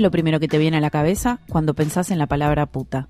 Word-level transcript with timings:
Lo 0.00 0.10
primero 0.10 0.40
que 0.40 0.48
te 0.48 0.58
viene 0.58 0.78
a 0.78 0.80
la 0.80 0.90
cabeza 0.90 1.40
cuando 1.48 1.74
pensás 1.74 2.10
en 2.10 2.18
la 2.18 2.26
palabra 2.26 2.66
puta? 2.66 3.06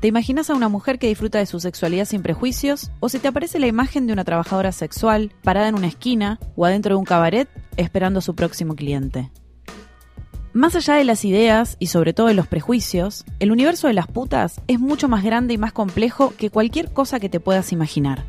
¿Te 0.00 0.08
imaginas 0.08 0.50
a 0.50 0.54
una 0.54 0.68
mujer 0.68 0.98
que 0.98 1.06
disfruta 1.06 1.38
de 1.38 1.46
su 1.46 1.60
sexualidad 1.60 2.06
sin 2.06 2.22
prejuicios? 2.22 2.90
¿O 2.98 3.08
se 3.08 3.20
te 3.20 3.28
aparece 3.28 3.60
la 3.60 3.68
imagen 3.68 4.08
de 4.08 4.12
una 4.12 4.24
trabajadora 4.24 4.72
sexual 4.72 5.32
parada 5.44 5.68
en 5.68 5.76
una 5.76 5.86
esquina 5.86 6.40
o 6.56 6.64
adentro 6.64 6.96
de 6.96 6.98
un 6.98 7.04
cabaret 7.04 7.48
esperando 7.76 8.18
a 8.18 8.22
su 8.22 8.34
próximo 8.34 8.74
cliente? 8.74 9.30
Más 10.54 10.74
allá 10.74 10.94
de 10.94 11.04
las 11.04 11.24
ideas 11.24 11.76
y 11.78 11.86
sobre 11.86 12.12
todo 12.12 12.26
de 12.26 12.34
los 12.34 12.48
prejuicios, 12.48 13.24
el 13.38 13.52
universo 13.52 13.86
de 13.86 13.94
las 13.94 14.08
putas 14.08 14.60
es 14.66 14.80
mucho 14.80 15.08
más 15.08 15.22
grande 15.22 15.54
y 15.54 15.58
más 15.58 15.72
complejo 15.72 16.34
que 16.36 16.50
cualquier 16.50 16.92
cosa 16.92 17.20
que 17.20 17.28
te 17.28 17.38
puedas 17.38 17.72
imaginar. 17.72 18.24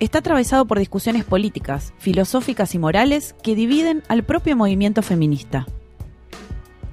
Está 0.00 0.18
atravesado 0.18 0.66
por 0.66 0.78
discusiones 0.78 1.24
políticas, 1.24 1.92
filosóficas 1.98 2.74
y 2.74 2.78
morales 2.78 3.34
que 3.42 3.54
dividen 3.54 4.02
al 4.08 4.22
propio 4.22 4.54
movimiento 4.54 5.02
feminista. 5.02 5.66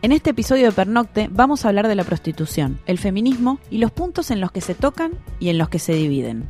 En 0.03 0.11
este 0.11 0.29
episodio 0.29 0.67
de 0.67 0.71
Pernocte 0.71 1.27
vamos 1.31 1.65
a 1.65 1.69
hablar 1.69 1.87
de 1.87 1.95
la 1.95 2.03
prostitución, 2.03 2.79
el 2.85 2.99
feminismo 2.99 3.59
y 3.71 3.79
los 3.79 3.91
puntos 3.91 4.29
en 4.29 4.39
los 4.39 4.51
que 4.51 4.61
se 4.61 4.75
tocan 4.75 5.13
y 5.39 5.49
en 5.49 5.57
los 5.57 5.69
que 5.69 5.79
se 5.79 5.93
dividen. 5.93 6.47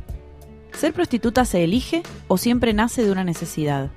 ¿Ser 0.72 0.92
prostituta 0.92 1.46
se 1.46 1.64
elige 1.64 2.02
o 2.28 2.36
siempre 2.36 2.74
nace 2.74 3.02
de 3.02 3.10
una 3.10 3.24
necesidad? 3.24 3.90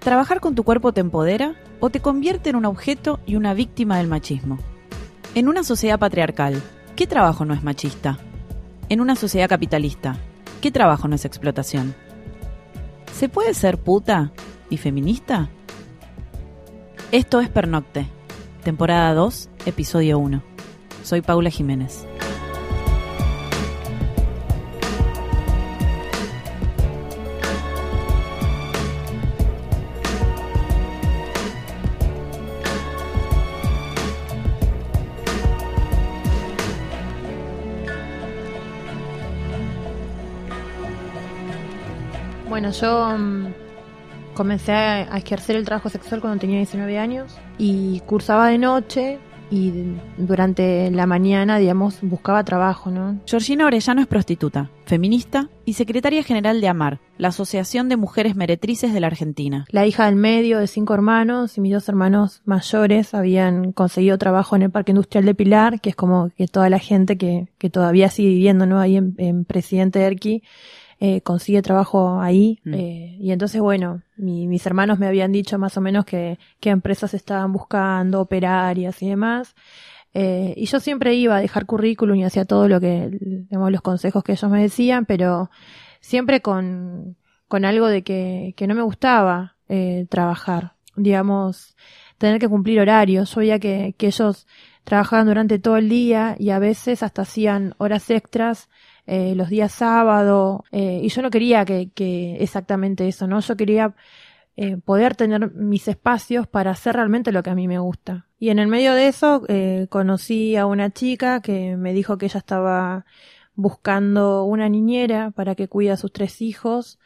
¿Trabajar 0.00 0.40
con 0.40 0.54
tu 0.54 0.64
cuerpo 0.64 0.92
te 0.92 1.00
empodera 1.00 1.54
o 1.80 1.88
te 1.88 2.00
convierte 2.00 2.50
en 2.50 2.56
un 2.56 2.66
objeto 2.66 3.20
y 3.24 3.36
una 3.36 3.54
víctima 3.54 3.96
del 3.96 4.06
machismo? 4.06 4.58
En 5.34 5.48
una 5.48 5.64
sociedad 5.64 5.98
patriarcal, 5.98 6.62
¿qué 6.94 7.06
trabajo 7.06 7.46
no 7.46 7.54
es 7.54 7.62
machista? 7.62 8.18
En 8.90 9.00
una 9.00 9.16
sociedad 9.16 9.48
capitalista, 9.48 10.18
¿qué 10.60 10.70
trabajo 10.70 11.08
no 11.08 11.14
es 11.14 11.24
explotación? 11.24 11.94
¿Se 13.14 13.30
puede 13.30 13.54
ser 13.54 13.78
puta 13.78 14.32
y 14.68 14.76
feminista? 14.76 15.48
Esto 17.12 17.40
es 17.40 17.48
Pernocte, 17.48 18.08
temporada 18.64 19.14
2, 19.14 19.50
episodio 19.66 20.18
1. 20.18 20.42
Soy 21.04 21.20
Paula 21.20 21.50
Jiménez. 21.50 22.06
Bueno, 42.48 42.70
yo 42.70 43.18
mm, 43.18 43.43
comencé 44.34 44.72
a, 44.72 45.16
ejercer 45.16 45.56
el 45.56 45.64
trabajo 45.64 45.88
sexual 45.88 46.20
cuando 46.20 46.40
tenía 46.40 46.58
19 46.58 46.98
años 46.98 47.38
y 47.58 48.00
cursaba 48.00 48.48
de 48.48 48.58
noche 48.58 49.18
y 49.50 49.72
durante 50.16 50.90
la 50.90 51.06
mañana, 51.06 51.58
digamos, 51.58 51.98
buscaba 52.02 52.44
trabajo, 52.44 52.90
¿no? 52.90 53.20
Georgina 53.26 53.66
Orellano 53.66 54.00
es 54.00 54.06
prostituta, 54.06 54.70
feminista 54.86 55.48
y 55.64 55.74
secretaria 55.74 56.24
general 56.24 56.60
de 56.60 56.68
AMAR, 56.68 57.00
la 57.18 57.28
Asociación 57.28 57.88
de 57.88 57.96
Mujeres 57.96 58.34
Meretrices 58.36 58.92
de 58.92 59.00
la 59.00 59.06
Argentina. 59.06 59.66
La 59.70 59.86
hija 59.86 60.06
del 60.06 60.16
medio 60.16 60.58
de 60.58 60.66
cinco 60.66 60.94
hermanos 60.94 61.56
y 61.56 61.60
mis 61.60 61.72
dos 61.72 61.88
hermanos 61.88 62.42
mayores 62.44 63.14
habían 63.14 63.72
conseguido 63.72 64.18
trabajo 64.18 64.56
en 64.56 64.62
el 64.62 64.70
Parque 64.70 64.92
Industrial 64.92 65.24
de 65.24 65.34
Pilar, 65.34 65.80
que 65.80 65.90
es 65.90 65.96
como 65.96 66.30
que 66.36 66.48
toda 66.48 66.68
la 66.70 66.78
gente 66.78 67.16
que, 67.16 67.48
que 67.58 67.70
todavía 67.70 68.08
sigue 68.08 68.30
viviendo, 68.30 68.66
¿no? 68.66 68.80
Ahí 68.80 68.96
en, 68.96 69.14
en 69.18 69.44
Presidente 69.44 70.00
Erqui 70.00 70.42
eh, 71.00 71.20
consigue 71.22 71.62
trabajo 71.62 72.20
ahí. 72.20 72.60
Mm. 72.64 72.74
eh, 72.74 73.16
y 73.20 73.32
entonces, 73.32 73.60
bueno, 73.60 74.02
mi- 74.16 74.46
mis 74.46 74.64
hermanos 74.66 74.98
me 74.98 75.06
habían 75.06 75.32
dicho 75.32 75.58
más 75.58 75.76
o 75.76 75.80
menos 75.80 76.04
que, 76.04 76.38
qué 76.60 76.70
empresas 76.70 77.14
estaban 77.14 77.52
buscando, 77.52 78.20
operarias 78.20 79.02
y 79.02 79.08
demás. 79.08 79.54
Eh, 80.14 80.54
y 80.56 80.66
yo 80.66 80.78
siempre 80.80 81.14
iba 81.14 81.36
a 81.36 81.40
dejar 81.40 81.66
currículum 81.66 82.16
y 82.16 82.24
hacía 82.24 82.44
todo 82.44 82.68
lo 82.68 82.80
que, 82.80 83.08
digamos, 83.20 83.72
los 83.72 83.80
consejos 83.82 84.22
que 84.22 84.32
ellos 84.32 84.50
me 84.50 84.62
decían, 84.62 85.06
pero 85.06 85.50
siempre 86.00 86.40
con, 86.40 87.16
con 87.48 87.64
algo 87.64 87.88
de 87.88 88.02
que, 88.02 88.54
que 88.56 88.66
no 88.66 88.74
me 88.74 88.82
gustaba 88.82 89.56
eh, 89.68 90.06
trabajar. 90.08 90.74
Digamos, 90.96 91.76
tener 92.18 92.38
que 92.38 92.48
cumplir 92.48 92.78
horarios. 92.80 93.34
Yo 93.34 93.40
veía 93.40 93.58
que, 93.58 93.94
que 93.98 94.06
ellos 94.06 94.46
trabajaban 94.84 95.26
durante 95.26 95.58
todo 95.58 95.76
el 95.76 95.88
día 95.88 96.36
y 96.38 96.50
a 96.50 96.60
veces 96.60 97.02
hasta 97.02 97.22
hacían 97.22 97.74
horas 97.78 98.08
extras 98.10 98.68
eh, 99.06 99.34
los 99.34 99.48
días 99.48 99.72
sábado, 99.72 100.64
eh, 100.72 101.00
y 101.02 101.08
yo 101.08 101.22
no 101.22 101.30
quería 101.30 101.64
que, 101.64 101.90
que 101.94 102.36
exactamente 102.42 103.06
eso, 103.08 103.26
¿no? 103.26 103.40
Yo 103.40 103.56
quería 103.56 103.94
eh, 104.56 104.76
poder 104.76 105.16
tener 105.16 105.52
mis 105.52 105.88
espacios 105.88 106.46
para 106.46 106.70
hacer 106.70 106.94
realmente 106.94 107.32
lo 107.32 107.42
que 107.42 107.50
a 107.50 107.56
mí 107.56 107.66
me 107.66 107.80
gusta. 107.80 108.28
Y 108.38 108.50
en 108.50 108.60
el 108.60 108.68
medio 108.68 108.94
de 108.94 109.08
eso 109.08 109.42
eh, 109.48 109.88
conocí 109.90 110.54
a 110.54 110.66
una 110.66 110.90
chica 110.90 111.40
que 111.40 111.76
me 111.76 111.92
dijo 111.92 112.18
que 112.18 112.26
ella 112.26 112.38
estaba 112.38 113.04
buscando 113.56 114.44
una 114.44 114.68
niñera 114.68 115.32
para 115.32 115.56
que 115.56 115.66
cuide 115.66 115.90
a 115.90 115.96
sus 115.96 116.12
tres 116.12 116.40
hijos, 116.40 117.00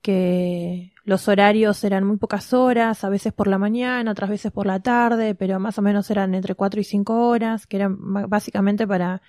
que 0.00 0.94
los 1.04 1.28
horarios 1.28 1.84
eran 1.84 2.04
muy 2.04 2.16
pocas 2.16 2.54
horas, 2.54 3.04
a 3.04 3.10
veces 3.10 3.34
por 3.34 3.46
la 3.48 3.58
mañana, 3.58 4.10
otras 4.10 4.30
veces 4.30 4.50
por 4.50 4.66
la 4.66 4.80
tarde, 4.80 5.34
pero 5.34 5.60
más 5.60 5.78
o 5.78 5.82
menos 5.82 6.10
eran 6.10 6.34
entre 6.34 6.54
cuatro 6.54 6.80
y 6.80 6.84
cinco 6.84 7.28
horas, 7.28 7.66
que 7.66 7.76
eran 7.76 7.98
básicamente 8.28 8.86
para 8.86 9.20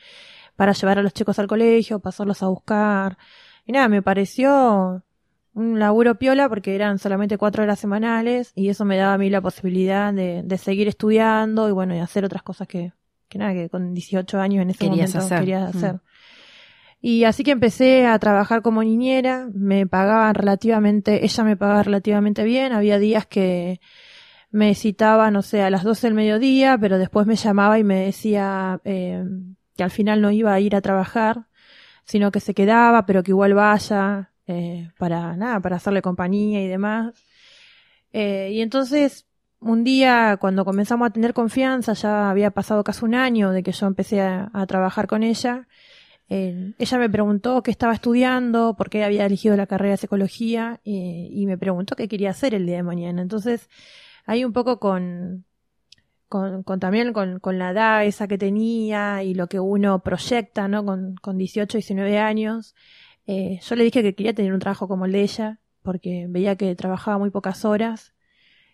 para 0.58 0.74
llevar 0.74 1.00
a 1.00 1.02
los 1.04 1.14
chicos 1.14 1.40
al 1.40 1.48
colegio, 1.48 2.00
pasarlos 2.00 2.44
a 2.44 2.48
buscar. 2.48 3.18
Y 3.66 3.72
nada, 3.72 3.88
me 3.88 4.02
pareció 4.02 5.02
un 5.54 5.80
laburo 5.80 6.16
piola 6.16 6.50
porque 6.50 6.76
eran 6.76 7.00
solamente 7.00 7.38
cuatro 7.38 7.64
horas 7.64 7.80
semanales 7.80 8.52
y 8.56 8.68
eso 8.70 8.84
me 8.86 8.98
daba 8.98 9.14
a 9.14 9.18
mí 9.18 9.30
la 9.30 9.40
posibilidad 9.42 10.14
de, 10.14 10.44
de 10.44 10.58
seguir 10.58 10.88
estudiando 10.90 11.70
y 11.70 11.72
bueno, 11.72 11.96
y 11.96 12.00
hacer 12.00 12.26
otras 12.26 12.44
cosas 12.44 12.68
que, 12.68 12.92
que 13.30 13.38
nada, 13.40 13.54
que 13.54 13.70
con 13.70 13.94
18 13.94 14.40
años 14.40 14.62
en 14.62 14.70
ese 14.72 14.80
Querías 14.80 15.10
momento 15.14 15.18
hacer. 15.20 15.40
quería 15.40 15.60
Mm. 15.62 15.70
hacer. 15.78 15.96
Y 17.00 17.24
así 17.26 17.44
que 17.44 17.52
empecé 17.52 18.08
a 18.08 18.18
trabajar 18.20 18.62
como 18.64 18.84
niñera, 18.84 19.48
me 19.54 19.86
pagaban 19.86 20.34
relativamente, 20.34 21.24
ella 21.24 21.44
me 21.44 21.56
pagaba 21.56 21.84
relativamente 21.84 22.44
bien, 22.44 22.74
había 22.74 22.98
días 22.98 23.26
que 23.28 23.80
me 24.50 24.74
citaba, 24.74 25.30
no 25.30 25.44
sé, 25.44 25.62
a 25.62 25.70
las 25.70 25.84
12 25.84 26.08
del 26.08 26.14
mediodía, 26.16 26.78
pero 26.80 26.98
después 26.98 27.28
me 27.28 27.36
llamaba 27.36 27.78
y 27.78 27.84
me 27.84 28.06
decía 28.06 28.80
eh, 28.84 29.24
que 29.78 29.84
al 29.84 29.92
final 29.92 30.22
no 30.22 30.32
iba 30.32 30.54
a 30.54 30.60
ir 30.60 30.76
a 30.76 30.82
trabajar, 30.82 31.48
sino 32.06 32.32
que 32.32 32.40
se 32.42 32.54
quedaba, 32.54 33.06
pero 33.06 33.24
que 33.24 33.32
igual 33.32 33.54
vaya, 33.54 34.32
eh, 34.48 34.92
para 34.98 35.36
nada, 35.38 35.60
para 35.62 35.78
hacerle 35.78 36.02
compañía 36.02 36.62
y 36.64 36.68
demás. 36.68 37.14
Eh, 38.14 38.52
y 38.54 38.62
entonces, 38.62 39.28
un 39.60 39.84
día, 39.84 40.38
cuando 40.40 40.66
comenzamos 40.66 41.08
a 41.08 41.12
tener 41.12 41.34
confianza, 41.34 41.94
ya 41.94 42.30
había 42.30 42.52
pasado 42.52 42.84
casi 42.84 43.06
un 43.06 43.16
año 43.16 43.52
de 43.52 43.64
que 43.64 43.72
yo 43.72 43.88
empecé 43.88 44.22
a, 44.22 44.66
trabajar 44.68 45.08
con 45.08 45.24
ella, 45.24 45.68
eh, 46.30 46.74
ella 46.78 46.98
me 46.98 47.10
preguntó 47.10 47.64
qué 47.64 47.72
estaba 47.72 47.94
estudiando, 47.94 48.76
por 48.78 48.90
qué 48.90 49.04
había 49.04 49.26
elegido 49.26 49.56
la 49.58 49.68
carrera 49.68 49.92
de 49.92 49.98
psicología, 49.98 50.82
eh, 50.86 51.30
y 51.32 51.46
me 51.46 51.58
preguntó 51.58 51.96
qué 51.96 52.08
quería 52.08 52.32
hacer 52.32 52.54
el 52.54 52.66
día 52.66 52.78
de 52.78 52.84
mañana. 52.84 53.22
Entonces, 53.22 53.70
ahí 54.26 54.46
un 54.46 54.54
poco 54.54 54.80
con, 54.80 55.46
con, 56.30 56.64
con 56.64 56.80
también 56.80 57.14
con, 57.14 57.40
con 57.40 57.58
la 57.58 57.72
edad 57.72 58.06
esa 58.06 58.28
que 58.28 58.38
tenía 58.38 59.24
y 59.24 59.34
lo 59.34 59.48
que 59.48 59.60
uno 59.60 60.00
proyecta, 60.00 60.68
¿no? 60.68 60.86
Con, 60.86 61.16
con 61.22 61.38
18, 61.38 61.78
19 61.78 62.20
años, 62.20 62.76
eh, 63.28 63.60
yo 63.62 63.76
le 63.76 63.84
dije 63.84 64.02
que 64.02 64.16
quería 64.16 64.34
tener 64.34 64.54
un 64.54 64.60
trabajo 64.60 64.88
como 64.88 65.06
el 65.06 65.12
de 65.12 65.22
ella, 65.22 65.60
porque 65.84 66.26
veía 66.30 66.56
que 66.56 66.76
trabajaba 66.76 67.18
muy 67.18 67.30
pocas 67.30 67.66
horas, 67.66 68.14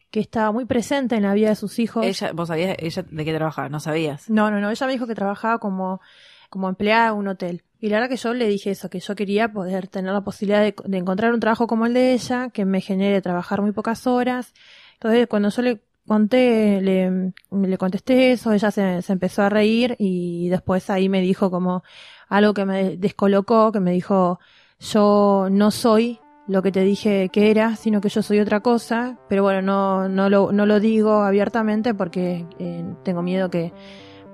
que 0.09 0.19
estaba 0.19 0.51
muy 0.51 0.65
presente 0.65 1.15
en 1.15 1.23
la 1.23 1.33
vida 1.33 1.49
de 1.49 1.55
sus 1.55 1.79
hijos. 1.79 2.05
Ella, 2.05 2.31
¿Vos 2.33 2.47
sabías 2.47 2.75
ella 2.79 3.03
de 3.09 3.25
qué 3.25 3.33
trabajaba? 3.33 3.69
No 3.69 3.79
sabías. 3.79 4.29
No, 4.29 4.51
no, 4.51 4.59
no, 4.59 4.69
ella 4.69 4.85
me 4.85 4.93
dijo 4.93 5.07
que 5.07 5.15
trabajaba 5.15 5.57
como, 5.59 6.01
como 6.49 6.69
empleada 6.69 7.09
en 7.09 7.15
un 7.15 7.27
hotel. 7.29 7.63
Y 7.79 7.89
la 7.89 7.97
verdad 7.97 8.09
que 8.09 8.17
yo 8.17 8.33
le 8.33 8.47
dije 8.47 8.71
eso, 8.71 8.89
que 8.89 8.99
yo 8.99 9.15
quería 9.15 9.51
poder 9.51 9.87
tener 9.87 10.13
la 10.13 10.21
posibilidad 10.21 10.61
de, 10.61 10.75
de 10.85 10.97
encontrar 10.97 11.33
un 11.33 11.39
trabajo 11.39 11.67
como 11.67 11.85
el 11.85 11.93
de 11.93 12.13
ella, 12.13 12.49
que 12.49 12.63
me 12.63 12.79
genere 12.79 13.21
trabajar 13.21 13.61
muy 13.61 13.71
pocas 13.71 14.05
horas. 14.07 14.53
Entonces, 14.93 15.27
cuando 15.27 15.49
yo 15.49 15.61
le 15.63 15.81
conté, 16.07 16.81
le, 16.81 17.33
le 17.51 17.77
contesté 17.77 18.31
eso, 18.31 18.51
ella 18.51 18.71
se, 18.71 19.01
se 19.01 19.13
empezó 19.13 19.43
a 19.43 19.49
reír 19.49 19.95
y 19.99 20.49
después 20.49 20.89
ahí 20.89 21.09
me 21.09 21.21
dijo 21.21 21.49
como 21.51 21.83
algo 22.29 22.53
que 22.53 22.65
me 22.65 22.97
descolocó, 22.97 23.71
que 23.71 23.79
me 23.79 23.91
dijo, 23.91 24.39
yo 24.79 25.47
no 25.51 25.71
soy 25.71 26.19
lo 26.47 26.61
que 26.61 26.71
te 26.71 26.81
dije 26.81 27.29
que 27.29 27.51
era, 27.51 27.75
sino 27.75 28.01
que 28.01 28.09
yo 28.09 28.21
soy 28.21 28.39
otra 28.39 28.59
cosa, 28.59 29.17
pero 29.29 29.43
bueno, 29.43 29.61
no, 29.61 30.09
no, 30.09 30.29
lo, 30.29 30.51
no 30.51 30.65
lo 30.65 30.79
digo 30.79 31.21
abiertamente 31.23 31.93
porque 31.93 32.45
eh, 32.59 32.83
tengo 33.03 33.21
miedo 33.21 33.49
que 33.49 33.71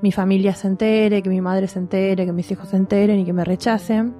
mi 0.02 0.12
familia 0.12 0.56
se 0.56 0.68
entere, 0.68 1.22
que 1.22 1.30
mi 1.30 1.42
madre 1.42 1.68
se 1.68 1.80
entere, 1.80 2.26
que 2.26 2.32
mis 2.32 2.50
hijos 2.52 2.70
se 2.70 2.78
enteren 2.78 3.20
y 3.20 3.26
que 3.26 3.34
me 3.34 3.44
rechacen. 3.44 4.16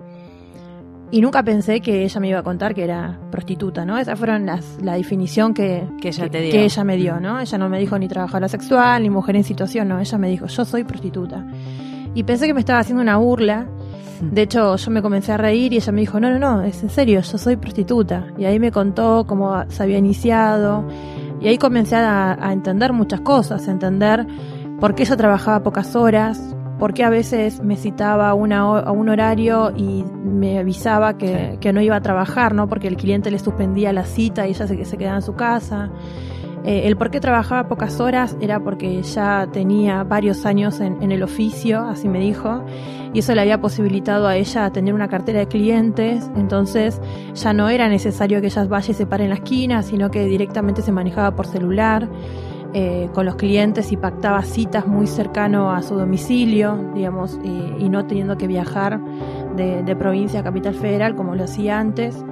Y 1.12 1.22
nunca 1.22 1.42
pensé 1.42 1.82
que 1.82 2.04
ella 2.04 2.20
me 2.20 2.30
iba 2.30 2.40
a 2.40 2.44
contar 2.44 2.76
que 2.76 2.84
era 2.84 3.20
prostituta, 3.32 3.84
¿no? 3.84 3.98
Esa 3.98 4.16
fueron 4.16 4.46
las, 4.46 4.78
la 4.82 4.94
definición 4.94 5.56
que, 5.56 5.88
Que 6.00 6.10
ella 6.10 6.30
te 6.30 6.40
dio. 6.42 6.52
que 6.52 6.66
ella 6.66 6.84
me 6.84 6.98
dio, 6.98 7.20
¿no? 7.20 7.40
Ella 7.40 7.58
no 7.58 7.68
me 7.68 7.80
dijo 7.80 7.98
ni 7.98 8.08
trabajadora 8.08 8.48
sexual, 8.48 9.02
ni 9.02 9.10
mujer 9.10 9.36
en 9.36 9.44
situación, 9.44 9.88
no. 9.88 10.00
Ella 10.00 10.18
me 10.20 10.30
dijo, 10.30 10.46
yo 10.46 10.66
soy 10.66 10.84
prostituta. 10.84 11.44
Y 12.14 12.24
pensé 12.24 12.46
que 12.46 12.54
me 12.54 12.60
estaba 12.60 12.80
haciendo 12.80 13.02
una 13.02 13.18
burla. 13.18 13.66
De 14.22 14.44
hecho, 14.44 14.76
yo 14.76 14.92
me 14.92 15.02
comencé 15.02 15.32
a 15.32 15.38
reír 15.38 15.74
y 15.74 15.78
ella 15.78 15.92
me 15.92 16.02
dijo, 16.02 16.20
no, 16.20 16.30
no, 16.30 16.38
no, 16.38 16.62
es 16.62 16.84
en 16.84 16.90
serio, 16.90 17.22
yo 17.22 17.38
soy 17.38 17.56
prostituta. 17.56 18.28
Y 18.38 18.46
ahí 18.46 18.60
me 18.60 18.72
contó 18.72 19.26
cómo 19.28 19.64
se 19.70 19.82
había 19.82 19.98
iniciado. 19.98 20.86
Y 21.42 21.48
ahí 21.48 21.58
comencé 21.58 21.96
a, 21.96 22.38
a 22.40 22.54
entender 22.54 22.94
muchas 22.94 23.22
cosas, 23.22 23.68
a 23.68 23.72
entender 23.72 24.28
por 24.80 24.94
qué 24.94 25.04
ella 25.04 25.16
trabajaba 25.18 25.64
pocas 25.64 25.96
horas, 25.96 26.56
por 26.80 26.94
qué 26.94 27.04
a 27.04 27.10
veces 27.10 27.62
me 27.62 27.76
citaba 27.76 28.34
una 28.34 28.60
a 28.62 28.92
un 28.92 29.10
horario 29.10 29.72
y 29.76 30.04
me 30.24 30.58
avisaba 30.60 31.18
que, 31.18 31.52
Sí. 31.52 31.58
que 31.60 31.74
no 31.74 31.82
iba 31.82 31.98
a 31.98 32.02
trabajar, 32.02 32.56
¿no? 32.56 32.68
Porque 32.68 32.88
el 32.88 32.96
cliente 32.98 33.30
le 33.30 33.38
suspendía 33.40 33.94
la 33.94 34.06
cita 34.06 34.48
y 34.48 34.52
ella 34.52 34.66
se, 34.66 34.86
se 34.86 34.98
quedaba 34.98 35.18
en 35.18 35.22
su 35.22 35.36
casa. 35.36 35.92
Eh, 36.66 36.88
el 36.88 36.98
por 36.98 37.10
qué 37.10 37.20
trabajaba 37.22 37.70
pocas 37.70 38.00
horas 38.02 38.36
era 38.42 38.60
porque 38.60 39.02
ya 39.02 39.48
tenía 39.52 40.04
varios 40.04 40.46
años 40.46 40.82
en, 40.82 41.02
en 41.02 41.12
el 41.14 41.24
oficio, 41.24 41.82
así 41.82 42.10
me 42.10 42.20
dijo, 42.20 42.64
y 43.14 43.20
eso 43.20 43.34
le 43.34 43.42
había 43.42 43.62
posibilitado 43.62 44.28
a 44.28 44.36
ella 44.36 44.70
tener 44.70 44.94
una 44.94 45.08
cartera 45.08 45.40
de 45.40 45.48
clientes, 45.48 46.30
entonces 46.36 47.02
ya 47.34 47.54
no 47.54 47.70
era 47.70 47.88
necesario 47.88 48.42
que 48.42 48.48
ella 48.48 48.66
vaya 48.66 48.92
y 48.92 48.94
se 48.94 49.06
pare 49.06 49.24
en 49.24 49.30
la 49.30 49.36
esquina, 49.38 49.82
sino 49.84 50.12
que 50.12 50.26
directamente 50.26 50.82
se 50.82 50.92
manejaba 50.92 51.34
por 51.34 51.48
celular 51.48 52.10
eh, 52.74 53.10
con 53.14 53.26
los 53.26 53.36
clientes 53.36 53.92
y 53.92 53.98
pactaba 53.98 54.42
citas 54.44 54.86
muy 54.88 55.08
cercano 55.08 55.72
a 55.72 55.82
su 55.82 55.96
domicilio, 55.96 56.92
digamos, 56.94 57.40
y, 57.44 57.84
y 57.84 57.90
no 57.90 58.06
teniendo 58.06 58.38
que 58.38 58.48
viajar 58.48 59.00
de, 59.56 59.84
de 59.84 59.96
provincia 59.96 60.42
a 60.42 60.44
capital 60.44 60.76
federal 60.76 61.16
como 61.16 61.36
lo 61.36 61.44
hacía 61.46 61.80
antes. 61.80 62.24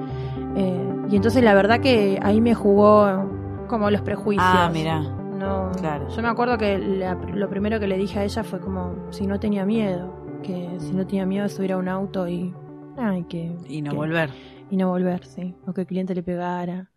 Eh, 0.56 0.84
y 1.10 1.16
entonces 1.16 1.44
la 1.44 1.54
verdad 1.54 1.80
que 1.80 2.20
ahí 2.22 2.42
me 2.42 2.54
jugó 2.54 3.30
como 3.68 3.90
los 3.90 4.02
prejuicios. 4.02 4.46
Ah, 4.48 4.70
mira. 4.72 5.00
No, 5.02 5.72
Claro. 5.80 6.08
Yo 6.10 6.22
me 6.22 6.28
acuerdo 6.30 6.58
que 6.58 6.78
la- 6.80 7.14
lo 7.16 7.48
primero 7.50 7.80
que 7.80 7.88
le 7.88 7.98
dije 7.98 8.20
a 8.20 8.24
ella 8.24 8.44
fue 8.44 8.60
como 8.60 8.96
si 9.12 9.28
no 9.28 9.40
tenía 9.40 9.66
miedo, 9.66 10.12
que 10.44 10.70
si 10.80 10.94
no 10.94 11.06
tenía 11.06 11.26
miedo 11.26 11.44
de 11.44 11.50
subir 11.50 11.74
a 11.74 11.78
un 11.78 11.88
auto 11.88 12.28
y, 12.28 12.54
ay, 12.98 13.24
que, 13.26 13.56
Y 13.70 13.82
no 13.84 13.92
que- 13.92 13.98
volver. 13.98 14.30
y 14.72 14.78
no 14.78 14.90
volver, 14.90 15.24
sí, 15.26 15.56
o 15.68 15.74
que 15.74 15.82
el 15.82 15.88
cliente 15.88 16.16
le 16.16 16.24
pegara. 16.24 16.90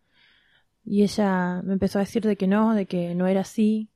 Y 0.85 1.03
ella 1.03 1.61
me 1.63 1.73
empezó 1.73 1.99
a 1.99 2.01
decir 2.01 2.23
de 2.23 2.37
que 2.37 2.47
no, 2.47 2.73
de 2.75 2.85
que 2.87 3.15
no 3.15 3.27
era 3.27 3.41
así, 3.41 3.89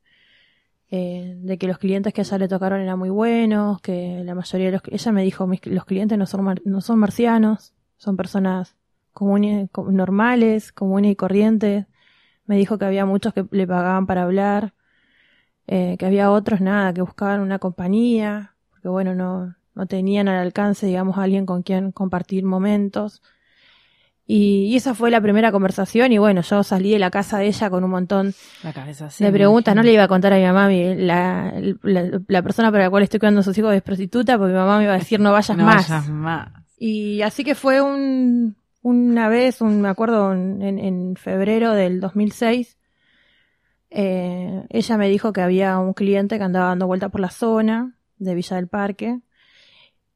eh, 0.91 1.35
de 1.39 1.57
que 1.57 1.67
los 1.67 1.77
clientes 1.79 2.13
que 2.13 2.21
ella 2.21 2.37
le 2.37 2.47
tocaron 2.47 2.81
eran 2.81 2.99
muy 2.99 3.09
buenos, 3.09 3.81
que 3.81 4.21
la 4.23 4.35
mayoría 4.35 4.67
de 4.67 4.71
los... 4.73 4.81
Ella 4.91 5.11
me 5.11 5.23
dijo, 5.23 5.47
"Mis- 5.47 5.65
los 5.67 5.85
clientes 5.85 6.17
no 6.17 6.25
son, 6.25 6.43
mar- 6.43 6.61
no 6.65 6.81
son 6.81 6.99
marcianos, 6.99 7.73
son 7.97 8.17
personas 8.17 8.75
comunes, 9.13 9.69
co- 9.71 9.91
normales, 9.91 10.71
comunes 10.71 11.11
y 11.11 11.15
corrientes. 11.15 11.85
Me 12.45 12.57
dijo 12.57 12.77
que 12.79 12.85
había 12.85 13.05
muchos 13.05 13.33
que 13.33 13.45
le 13.51 13.67
pagaban 13.67 14.07
para 14.07 14.23
hablar, 14.23 14.73
eh, 15.67 15.97
que 15.97 16.05
había 16.05 16.31
otros 16.31 16.61
nada, 16.61 16.93
que 16.93 17.01
buscaban 17.01 17.41
una 17.41 17.59
compañía, 17.59 18.55
porque 18.69 18.87
bueno, 18.89 19.15
no, 19.15 19.55
no 19.75 19.85
tenían 19.87 20.27
al 20.27 20.37
alcance, 20.39 20.85
digamos, 20.87 21.17
a 21.17 21.23
alguien 21.23 21.45
con 21.45 21.63
quien 21.63 21.91
compartir 21.91 22.43
momentos. 22.45 23.21
Y, 24.27 24.65
y 24.71 24.75
esa 24.75 24.95
fue 24.95 25.11
la 25.11 25.21
primera 25.21 25.51
conversación 25.51 26.11
y 26.11 26.17
bueno, 26.17 26.41
yo 26.41 26.63
salí 26.63 26.89
de 26.91 26.97
la 26.97 27.11
casa 27.11 27.37
de 27.37 27.45
ella 27.45 27.69
con 27.69 27.83
un 27.83 27.91
montón 27.91 28.33
La 28.63 28.73
cabeza 28.73 29.07
de 29.19 29.31
preguntas. 29.31 29.75
No 29.75 29.83
le 29.83 29.93
iba 29.93 30.03
a 30.03 30.07
contar 30.07 30.33
a 30.33 30.37
mi 30.37 30.43
mamá, 30.43 30.67
mi- 30.67 30.95
la, 30.95 31.53
la, 31.83 32.19
la 32.27 32.41
persona 32.41 32.71
para 32.71 32.85
la 32.85 32.89
cual 32.89 33.03
estoy 33.03 33.19
cuidando 33.19 33.41
a 33.41 33.43
sus 33.43 33.55
hijos 33.57 33.73
es 33.75 33.83
prostituta, 33.83 34.37
porque 34.39 34.53
mi 34.53 34.57
mamá 34.57 34.77
me 34.79 34.85
iba 34.85 34.93
a 34.93 34.97
decir 34.97 35.19
no 35.19 35.31
vayas 35.31 35.55
No 35.57 35.65
más. 35.65 35.87
vayas 35.89 36.09
más. 36.09 36.49
Y 36.77 37.21
así 37.21 37.43
que 37.43 37.53
fue 37.53 37.81
un, 37.81 38.55
una 38.81 39.29
vez, 39.29 39.61
un, 39.61 39.81
me 39.81 39.89
acuerdo, 39.89 40.33
en, 40.33 40.61
en 40.79 41.15
febrero 41.15 41.73
del 41.73 41.99
2006, 41.99 42.79
eh, 43.91 44.65
ella 44.69 44.97
me 44.97 45.07
dijo 45.09 45.33
que 45.33 45.41
había 45.41 45.77
un 45.77 45.93
cliente 45.93 46.37
que 46.37 46.43
andaba 46.43 46.69
dando 46.69 46.87
vuelta 46.87 47.09
por 47.09 47.21
la 47.21 47.29
zona 47.29 47.95
de 48.17 48.33
Villa 48.35 48.55
del 48.57 48.67
Parque 48.67 49.19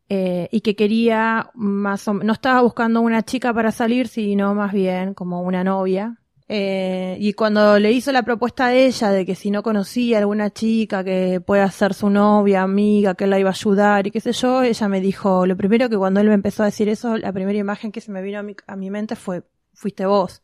eh, 0.09 0.49
y 0.51 0.61
que 0.61 0.75
quería 0.75 1.51
más 1.53 2.07
o 2.07 2.15
no 2.15 2.33
estaba 2.33 2.61
buscando 2.61 2.99
una 3.01 3.23
chica 3.23 3.53
para 3.53 3.71
salir, 3.71 4.07
sino 4.07 4.55
más 4.55 4.73
bien 4.73 5.13
como 5.13 5.41
una 5.41 5.63
novia. 5.63 6.17
Eh, 6.51 7.15
y 7.19 7.33
cuando 7.33 7.77
le 7.77 7.91
hizo 7.91 8.11
la 8.11 8.23
propuesta 8.23 8.65
a 8.65 8.73
ella 8.73 9.11
de 9.11 9.23
que 9.23 9.35
si 9.35 9.51
no 9.51 9.61
conocía 9.61 10.17
alguna 10.17 10.49
chica 10.49 11.03
que 11.03 11.39
pueda 11.45 11.69
ser 11.69 11.93
su 11.93 12.09
novia, 12.09 12.63
amiga, 12.63 13.13
que 13.13 13.27
la 13.27 13.37
iba 13.39 13.51
a 13.51 13.53
ayudar 13.53 14.07
y 14.07 14.11
qué 14.11 14.19
sé 14.19 14.31
yo, 14.31 14.63
ella 14.63 14.87
me 14.87 14.99
dijo, 14.99 15.45
lo 15.45 15.55
primero 15.55 15.89
que 15.89 15.97
cuando 15.97 16.19
él 16.21 16.27
me 16.27 16.33
empezó 16.33 16.63
a 16.63 16.65
decir 16.65 16.89
eso, 16.89 17.15
la 17.17 17.31
primera 17.31 17.59
imagen 17.59 17.91
que 17.91 18.01
se 18.01 18.11
me 18.11 18.23
vino 18.23 18.39
a 18.39 18.43
mi, 18.43 18.55
a 18.65 18.75
mi 18.75 18.89
mente 18.89 19.15
fue, 19.15 19.43
fuiste 19.75 20.07
vos. 20.07 20.41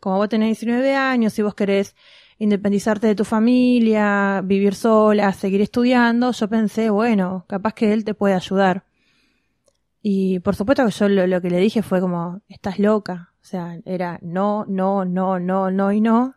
Como 0.00 0.18
vos 0.18 0.28
tenés 0.28 0.48
19 0.60 0.94
años, 0.94 1.32
si 1.32 1.40
vos 1.40 1.54
querés 1.54 1.96
independizarte 2.42 3.06
de 3.06 3.14
tu 3.14 3.24
familia, 3.24 4.40
vivir 4.44 4.74
sola, 4.74 5.32
seguir 5.32 5.60
estudiando, 5.60 6.32
yo 6.32 6.48
pensé, 6.48 6.90
bueno, 6.90 7.44
capaz 7.48 7.72
que 7.74 7.92
él 7.92 8.04
te 8.04 8.14
puede 8.14 8.34
ayudar. 8.34 8.84
Y 10.02 10.40
por 10.40 10.56
supuesto 10.56 10.84
que 10.84 10.90
yo 10.90 11.08
lo, 11.08 11.26
lo 11.26 11.40
que 11.40 11.50
le 11.50 11.58
dije 11.58 11.82
fue 11.82 12.00
como, 12.00 12.40
estás 12.48 12.78
loca. 12.78 13.30
O 13.40 13.44
sea, 13.44 13.78
era 13.84 14.18
no, 14.22 14.64
no, 14.68 15.04
no, 15.04 15.38
no, 15.38 15.70
no 15.70 15.92
y 15.92 16.00
no. 16.00 16.34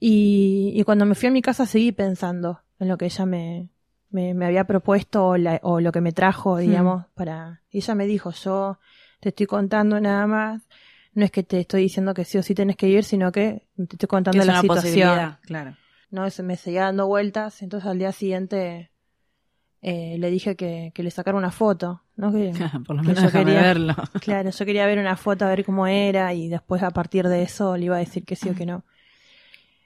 Y, 0.00 0.72
y 0.74 0.82
cuando 0.84 1.06
me 1.06 1.14
fui 1.14 1.28
a 1.28 1.32
mi 1.32 1.42
casa 1.42 1.66
seguí 1.66 1.92
pensando 1.92 2.60
en 2.78 2.88
lo 2.88 2.98
que 2.98 3.04
ella 3.06 3.24
me, 3.26 3.68
me, 4.10 4.34
me 4.34 4.46
había 4.46 4.64
propuesto 4.64 5.26
o, 5.28 5.36
la- 5.36 5.60
o 5.62 5.80
lo 5.80 5.92
que 5.92 6.00
me 6.00 6.12
trajo, 6.12 6.56
digamos, 6.58 7.06
para... 7.14 7.62
Y 7.70 7.78
ella 7.78 7.94
me 7.94 8.06
dijo, 8.06 8.32
yo 8.32 8.78
te 9.20 9.28
estoy 9.30 9.46
contando 9.46 10.00
nada 10.00 10.26
más. 10.26 10.62
No 11.14 11.24
es 11.24 11.30
que 11.30 11.42
te 11.42 11.60
estoy 11.60 11.82
diciendo 11.82 12.12
que 12.14 12.24
sí 12.24 12.38
o 12.38 12.42
sí 12.42 12.54
tenés 12.54 12.76
que 12.76 12.88
ir, 12.88 13.04
sino 13.04 13.30
que 13.32 13.66
te 13.76 13.82
estoy 13.94 14.08
contando 14.08 14.40
es 14.40 14.46
la 14.46 14.52
una 14.54 14.60
situación. 14.62 15.36
claro. 15.42 15.76
¿no? 16.10 16.28
Se 16.30 16.42
me 16.42 16.56
seguía 16.56 16.82
dando 16.82 17.06
vueltas, 17.06 17.62
entonces 17.62 17.88
al 17.88 17.98
día 17.98 18.12
siguiente 18.12 18.90
eh, 19.82 20.16
le 20.18 20.30
dije 20.30 20.56
que, 20.56 20.92
que 20.94 21.02
le 21.02 21.10
sacara 21.10 21.36
una 21.36 21.50
foto, 21.50 22.02
¿no? 22.16 22.32
Que, 22.32 22.52
Por 22.86 22.96
lo 22.96 23.02
que 23.02 23.08
menos 23.08 23.24
yo 23.24 23.30
quería- 23.30 23.60
verlo. 23.62 23.94
claro, 24.20 24.50
yo 24.50 24.64
quería 24.64 24.86
ver 24.86 24.98
una 24.98 25.16
foto 25.16 25.44
a 25.44 25.48
ver 25.48 25.64
cómo 25.64 25.86
era 25.86 26.32
y 26.34 26.48
después 26.48 26.82
a 26.82 26.90
partir 26.90 27.28
de 27.28 27.42
eso 27.42 27.76
le 27.76 27.86
iba 27.86 27.96
a 27.96 28.00
decir 28.00 28.24
que 28.24 28.36
sí 28.36 28.48
o 28.48 28.54
que 28.54 28.66
no. 28.66 28.84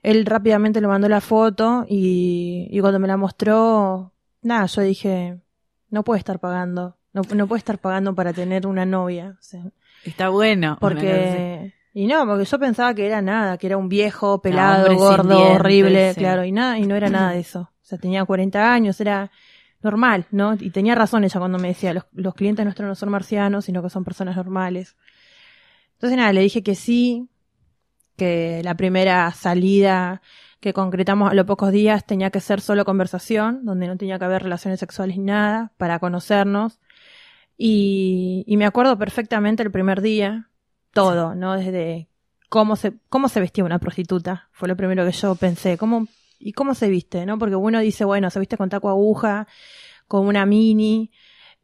Él 0.02 0.25
rápidamente 0.26 0.81
le 0.81 0.87
mandó 0.87 1.09
la 1.09 1.21
foto 1.21 1.85
y, 1.88 2.69
y 2.71 2.81
cuando 2.81 2.99
me 3.00 3.09
la 3.09 3.17
mostró, 3.17 4.12
nada, 4.43 4.67
yo 4.67 4.83
dije, 4.83 5.41
no 5.91 6.05
puede 6.05 6.19
estar 6.21 6.38
pagando, 6.38 6.97
no, 7.12 7.23
no 7.35 7.47
puede 7.49 7.59
estar 7.59 7.79
pagando 7.79 8.14
para 8.14 8.33
tener 8.33 8.67
una 8.67 8.87
novia, 8.87 9.37
o 9.38 9.43
sea, 9.43 9.64
Está 10.11 10.29
bueno. 10.29 10.77
porque 10.81 11.73
y 11.95 12.07
no 12.07 12.27
porque 12.27 12.45
yo 12.45 12.59
pensaba 12.59 12.95
que 12.95 13.07
era 13.07 13.23
nada 13.23 13.59
que 13.59 13.67
era 13.67 13.77
un 13.77 13.88
viejo 13.88 14.41
pelado 14.41 14.95
gordo 14.97 15.55
horrible 15.55 16.15
sí. 16.15 16.21
claro 16.21 16.45
y 16.45 16.53
nada 16.53 16.79
y 16.79 16.87
no 16.87 16.95
era 16.95 17.09
nada 17.09 17.33
de 17.33 17.41
eso 17.41 17.61
o 17.61 17.85
sea 17.85 17.99
tenía 17.99 18.25
40 18.25 18.73
años 18.73 19.00
era 19.00 19.31
normal 19.83 20.27
no 20.31 20.55
y 20.55 20.71
tenía 20.71 20.95
razón 20.95 21.25
ella 21.25 21.41
cuando 21.41 21.59
me 21.59 21.69
decía 21.69 21.93
los, 21.93 22.05
los 22.12 22.35
clientes 22.35 22.65
nuestros 22.65 22.87
no 22.88 22.95
son 22.95 23.11
marcianos 23.11 23.65
sino 23.65 23.83
que 23.83 23.91
son 23.91 24.05
personas 24.05 24.37
normales 24.37 24.97
entonces 25.95 26.17
nada 26.17 26.33
le 26.33 26.43
dije 26.43 26.62
que 26.62 26.75
sí 26.75 27.29
que 28.17 28.61
la 28.62 28.77
primera 28.77 29.31
salida 29.33 30.23
que 30.61 30.73
concretamos 30.73 31.31
a 31.31 31.35
los 31.35 31.47
pocos 31.47 31.73
días 31.73 32.05
tenía 32.05 32.31
que 32.31 32.41
ser 32.41 32.61
solo 32.61 32.85
conversación 32.85 33.65
donde 33.65 33.87
no 33.87 33.97
tenía 33.97 34.19
que 34.19 34.25
haber 34.25 34.43
relaciones 34.43 34.79
sexuales 34.81 35.17
ni 35.17 35.25
nada 35.25 35.73
para 35.79 35.99
conocernos 35.99 36.81
y, 37.59 38.45
y 38.47 38.57
me 38.57 38.65
acuerdo 38.65 38.97
perfectamente 38.97 39.65
el 39.65 39.73
primer 39.73 40.00
día, 40.00 40.49
todo, 40.93 41.35
¿no? 41.35 41.57
Desde 41.57 42.09
cómo 42.49 42.77
se, 42.77 42.95
cómo 43.09 43.29
se 43.29 43.41
vestía 43.41 43.65
una 43.65 43.81
prostituta, 43.81 44.49
fue 44.53 44.69
lo 44.69 44.77
primero 44.77 45.05
que 45.05 45.12
yo 45.12 45.35
pensé, 45.35 45.77
cómo, 45.77 46.07
y 46.38 46.53
cómo 46.53 46.75
se 46.75 46.88
viste, 46.88 47.27
¿no? 47.27 47.37
Porque 47.37 47.57
uno 47.57 47.81
dice, 47.81 48.05
bueno, 48.05 48.31
se 48.31 48.38
viste 48.38 48.57
con 48.57 48.71
taco 48.71 48.88
aguja, 48.88 49.49
con 50.07 50.27
una 50.27 50.47
mini, 50.47 51.11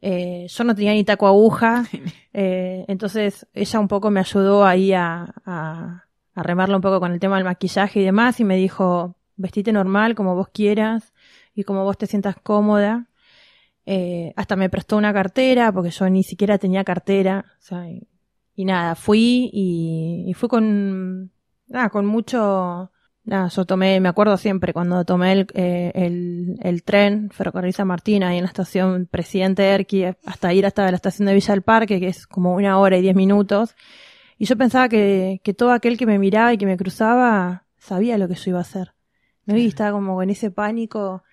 eh, 0.01 0.47
yo 0.49 0.63
no 0.65 0.75
tenía 0.75 0.91
ni 0.91 1.05
taco 1.05 1.27
aguja, 1.27 1.85
eh, 2.33 2.83
entonces 2.89 3.47
ella 3.53 3.79
un 3.79 3.87
poco 3.87 4.11
me 4.11 4.19
ayudó 4.19 4.65
ahí 4.65 4.91
a, 4.91 5.33
a, 5.45 6.03
a 6.35 6.43
remarla 6.43 6.75
un 6.75 6.81
poco 6.81 6.99
con 6.99 7.13
el 7.13 7.19
tema 7.21 7.37
del 7.37 7.45
maquillaje 7.45 8.01
y 8.01 8.03
demás, 8.03 8.39
y 8.41 8.43
me 8.43 8.57
dijo, 8.57 9.15
vestite 9.37 9.71
normal, 9.71 10.13
como 10.13 10.35
vos 10.35 10.49
quieras, 10.49 11.13
y 11.55 11.63
como 11.63 11.85
vos 11.85 11.97
te 11.97 12.05
sientas 12.05 12.35
cómoda. 12.43 13.07
Eh, 13.85 14.33
hasta 14.35 14.55
me 14.55 14.69
prestó 14.69 14.97
una 14.97 15.13
cartera, 15.13 15.71
porque 15.71 15.91
yo 15.91 16.09
ni 16.09 16.23
siquiera 16.23 16.57
tenía 16.57 16.83
cartera. 16.83 17.45
O 17.59 17.61
sea, 17.61 17.89
y, 17.89 18.07
y 18.55 18.65
nada, 18.65 18.95
fui 18.95 19.49
y, 19.53 20.25
y 20.27 20.33
fui 20.33 20.49
con, 20.49 21.31
nada, 21.67 21.89
con 21.89 22.05
mucho, 22.05 22.91
nada, 23.23 23.47
yo 23.49 23.65
tomé, 23.65 23.99
me 23.99 24.09
acuerdo 24.09 24.37
siempre 24.37 24.73
cuando 24.73 25.03
tomé 25.05 25.33
el, 25.33 25.47
eh, 25.53 25.91
el, 25.95 26.57
el 26.61 26.83
tren 26.83 27.29
Ferrocarril 27.31 27.73
San 27.73 27.87
Martín 27.87 28.23
ahí 28.23 28.37
en 28.37 28.43
la 28.43 28.49
estación 28.49 29.07
Presidente 29.09 29.63
Erqui, 29.63 30.05
hasta 30.25 30.53
ir 30.53 30.65
hasta 30.65 30.89
la 30.89 30.95
estación 30.95 31.27
de 31.27 31.33
Villa 31.33 31.53
del 31.53 31.61
Parque, 31.61 31.99
que 31.99 32.07
es 32.07 32.27
como 32.27 32.55
una 32.55 32.79
hora 32.79 32.97
y 32.97 33.01
diez 33.01 33.15
minutos. 33.15 33.75
Y 34.37 34.45
yo 34.45 34.57
pensaba 34.57 34.89
que, 34.89 35.41
que 35.43 35.53
todo 35.53 35.71
aquel 35.71 35.97
que 35.97 36.05
me 36.05 36.19
miraba 36.19 36.53
y 36.53 36.57
que 36.57 36.65
me 36.65 36.77
cruzaba 36.77 37.65
sabía 37.77 38.17
lo 38.17 38.27
que 38.27 38.35
yo 38.35 38.51
iba 38.51 38.59
a 38.59 38.61
hacer. 38.61 38.93
¿no? 39.45 39.55
Y 39.57 39.67
estaba 39.67 39.91
como 39.91 40.21
en 40.23 40.29
ese 40.29 40.51
pánico 40.51 41.23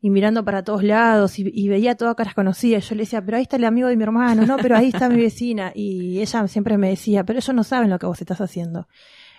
y 0.00 0.10
mirando 0.10 0.44
para 0.44 0.62
todos 0.62 0.82
lados 0.84 1.38
y, 1.38 1.68
veía 1.68 1.96
todas 1.96 2.14
caras 2.14 2.34
conocidas. 2.34 2.88
Yo 2.88 2.94
le 2.94 3.02
decía, 3.02 3.24
pero 3.24 3.36
ahí 3.36 3.42
está 3.42 3.56
el 3.56 3.64
amigo 3.64 3.88
de 3.88 3.96
mi 3.96 4.04
hermano, 4.04 4.46
no, 4.46 4.56
pero 4.56 4.76
ahí 4.76 4.88
está 4.88 5.08
mi 5.08 5.20
vecina. 5.20 5.72
Y 5.74 6.20
ella 6.20 6.46
siempre 6.46 6.78
me 6.78 6.90
decía, 6.90 7.24
pero 7.24 7.38
ellos 7.38 7.54
no 7.54 7.64
saben 7.64 7.90
lo 7.90 7.98
que 7.98 8.06
vos 8.06 8.20
estás 8.20 8.40
haciendo. 8.40 8.86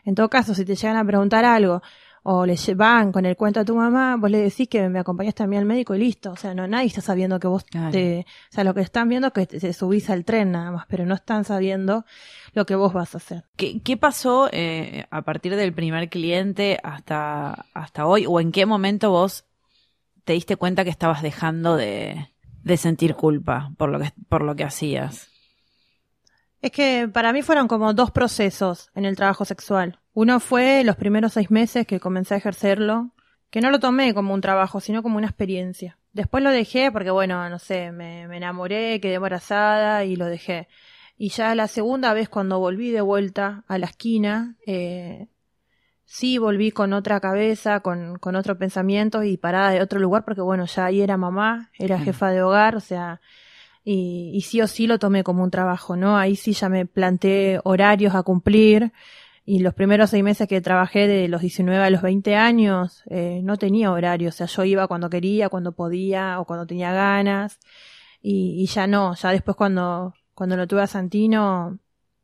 En 0.03 0.15
todo 0.15 0.29
caso, 0.29 0.53
si 0.53 0.65
te 0.65 0.75
llegan 0.75 0.97
a 0.97 1.05
preguntar 1.05 1.45
algo 1.45 1.81
o 2.23 2.45
le 2.45 2.55
van 2.75 3.13
con 3.13 3.25
el 3.25 3.37
cuento 3.37 3.61
a 3.61 3.65
tu 3.65 3.75
mamá, 3.75 4.17
vos 4.17 4.29
le 4.29 4.39
decís 4.39 4.67
que 4.67 4.89
me 4.89 4.99
acompañaste 4.99 5.43
a 5.43 5.47
mí 5.47 5.55
al 5.55 5.65
médico 5.65 5.95
y 5.95 5.99
listo. 5.99 6.31
O 6.31 6.35
sea, 6.35 6.53
no, 6.53 6.67
nadie 6.67 6.87
está 6.87 7.01
sabiendo 7.01 7.39
que 7.39 7.47
vos 7.47 7.65
te, 7.65 8.25
o 8.51 8.53
sea, 8.53 8.65
lo 8.65 8.73
que 8.73 8.81
están 8.81 9.07
viendo 9.07 9.27
es 9.27 9.33
que 9.33 9.45
te, 9.45 9.73
subís 9.73 10.09
al 10.09 10.25
tren 10.25 10.51
nada 10.51 10.71
más, 10.71 10.85
pero 10.87 11.05
no 11.05 11.15
están 11.15 11.45
sabiendo 11.45 12.05
lo 12.53 12.65
que 12.65 12.75
vos 12.75 12.91
vas 12.91 13.15
a 13.15 13.19
hacer. 13.19 13.45
¿Qué, 13.55 13.81
qué 13.81 13.95
pasó 13.95 14.49
eh, 14.51 15.05
a 15.09 15.21
partir 15.21 15.55
del 15.55 15.73
primer 15.73 16.09
cliente 16.09 16.79
hasta, 16.83 17.65
hasta 17.73 18.05
hoy? 18.05 18.25
¿O 18.27 18.41
en 18.41 18.51
qué 18.51 18.65
momento 18.65 19.11
vos 19.11 19.45
te 20.23 20.33
diste 20.33 20.55
cuenta 20.55 20.83
que 20.83 20.89
estabas 20.89 21.21
dejando 21.21 21.75
de, 21.75 22.29
de 22.63 22.77
sentir 22.77 23.15
culpa 23.15 23.71
por 23.77 23.89
lo 23.89 23.99
que, 23.99 24.11
por 24.27 24.43
lo 24.43 24.55
que 24.55 24.63
hacías? 24.63 25.29
Es 26.61 26.71
que 26.71 27.09
para 27.11 27.31
mí 27.31 27.41
fueron 27.41 27.67
como 27.67 27.93
dos 27.93 28.11
procesos 28.11 28.89
en 28.93 29.05
el 29.05 29.15
trabajo 29.15 29.45
sexual. 29.45 29.99
Uno 30.13 30.39
fue 30.39 30.83
los 30.83 30.97
primeros 30.97 31.33
seis 31.33 31.49
meses 31.49 31.87
que 31.87 32.01
comencé 32.01 32.33
a 32.33 32.37
ejercerlo, 32.37 33.11
que 33.49 33.61
no 33.61 33.71
lo 33.71 33.79
tomé 33.79 34.13
como 34.13 34.33
un 34.33 34.41
trabajo, 34.41 34.81
sino 34.81 35.01
como 35.01 35.17
una 35.17 35.27
experiencia. 35.27 35.97
Después 36.11 36.43
lo 36.43 36.51
dejé 36.51 36.91
porque, 36.91 37.11
bueno, 37.11 37.49
no 37.49 37.59
sé, 37.59 37.91
me, 37.91 38.23
enamoré, 38.23 38.99
quedé 38.99 39.15
embarazada 39.15 40.03
y 40.03 40.15
lo 40.15 40.25
dejé. 40.25 40.67
Y 41.17 41.29
ya 41.29 41.55
la 41.55 41.67
segunda 41.67 42.13
vez 42.13 42.29
cuando 42.29 42.59
volví 42.59 42.91
de 42.91 43.01
vuelta 43.01 43.63
a 43.67 43.77
la 43.77 43.85
esquina, 43.85 44.55
eh, 44.65 45.27
sí 46.09 46.39
volví 46.39 46.71
con 46.71 46.93
otra 46.93 47.19
cabeza, 47.19 47.81
con, 47.81 48.17
con 48.17 48.35
otro 48.35 48.57
pensamiento 48.57 49.23
y 49.23 49.37
parada 49.37 49.69
de 49.69 49.81
otro 49.81 49.99
lugar 49.99 50.25
porque, 50.25 50.41
bueno, 50.41 50.65
ya 50.65 50.85
ahí 50.85 51.01
era 51.01 51.17
mamá, 51.17 51.69
era 51.77 51.99
jefa 51.99 52.31
de 52.31 52.41
hogar, 52.41 52.75
o 52.75 52.79
sea, 52.79 53.21
y, 53.83 54.31
y 54.33 54.41
sí 54.41 54.59
o 54.59 54.67
sí 54.67 54.87
lo 54.87 54.97
tomé 54.97 55.23
como 55.23 55.43
un 55.43 55.51
trabajo, 55.51 55.95
¿no? 55.95 56.17
Ahí 56.17 56.35
sí 56.35 56.53
ya 56.53 56.67
me 56.67 56.87
planteé 56.87 57.59
horarios 57.63 58.15
a 58.15 58.23
cumplir 58.23 58.91
y 59.45 59.59
los 59.59 59.75
primeros 59.75 60.09
seis 60.09 60.23
meses 60.23 60.47
que 60.47 60.61
trabajé 60.61 61.07
de 61.07 61.27
los 61.27 61.41
19 61.41 61.83
a 61.83 61.89
los 61.91 62.01
20 62.01 62.35
años 62.35 63.03
eh, 63.09 63.41
no 63.43 63.57
tenía 63.57 63.91
horario, 63.91 64.29
o 64.29 64.31
sea, 64.31 64.47
yo 64.47 64.63
iba 64.65 64.87
cuando 64.87 65.11
quería, 65.11 65.49
cuando 65.49 65.73
podía 65.73 66.39
o 66.39 66.45
cuando 66.45 66.65
tenía 66.65 66.91
ganas 66.91 67.59
y, 68.21 68.55
y 68.63 68.65
ya 68.65 68.87
no, 68.87 69.13
ya 69.15 69.29
después 69.31 69.55
cuando, 69.55 70.15
cuando 70.33 70.57
lo 70.57 70.67
tuve 70.67 70.81
a 70.81 70.87
Santino 70.87 71.77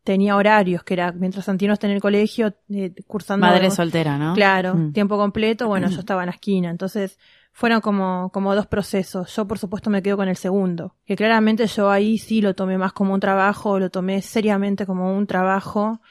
tenía 0.05 0.37
horarios, 0.37 0.83
que 0.83 0.93
era 0.93 1.11
mientras 1.11 1.45
Santino 1.45 1.73
está 1.73 1.87
en 1.87 1.93
el 1.93 2.01
colegio 2.01 2.53
eh, 2.69 2.93
cursando... 3.07 3.45
Madre 3.45 3.71
soltera, 3.71 4.17
¿no? 4.17 4.35
Claro, 4.35 4.75
mm. 4.75 4.93
tiempo 4.93 5.17
completo, 5.17 5.67
bueno, 5.67 5.89
yo 5.89 5.99
estaba 5.99 6.21
en 6.21 6.27
la 6.27 6.33
esquina, 6.33 6.69
entonces 6.69 7.17
fueron 7.51 7.81
como, 7.81 8.29
como 8.31 8.53
dos 8.53 8.67
procesos. 8.67 9.35
Yo, 9.35 9.47
por 9.47 9.57
supuesto, 9.57 9.89
me 9.89 10.03
quedo 10.03 10.17
con 10.17 10.27
el 10.27 10.35
segundo. 10.35 10.95
Que 11.05 11.15
claramente 11.15 11.65
yo 11.67 11.89
ahí 11.89 12.17
sí 12.17 12.41
lo 12.41 12.53
tomé 12.53 12.77
más 12.77 12.93
como 12.93 13.13
un 13.13 13.19
trabajo, 13.19 13.79
lo 13.79 13.89
tomé 13.89 14.21
seriamente 14.21 14.85
como 14.85 15.15
un 15.15 15.25
trabajo, 15.25 16.01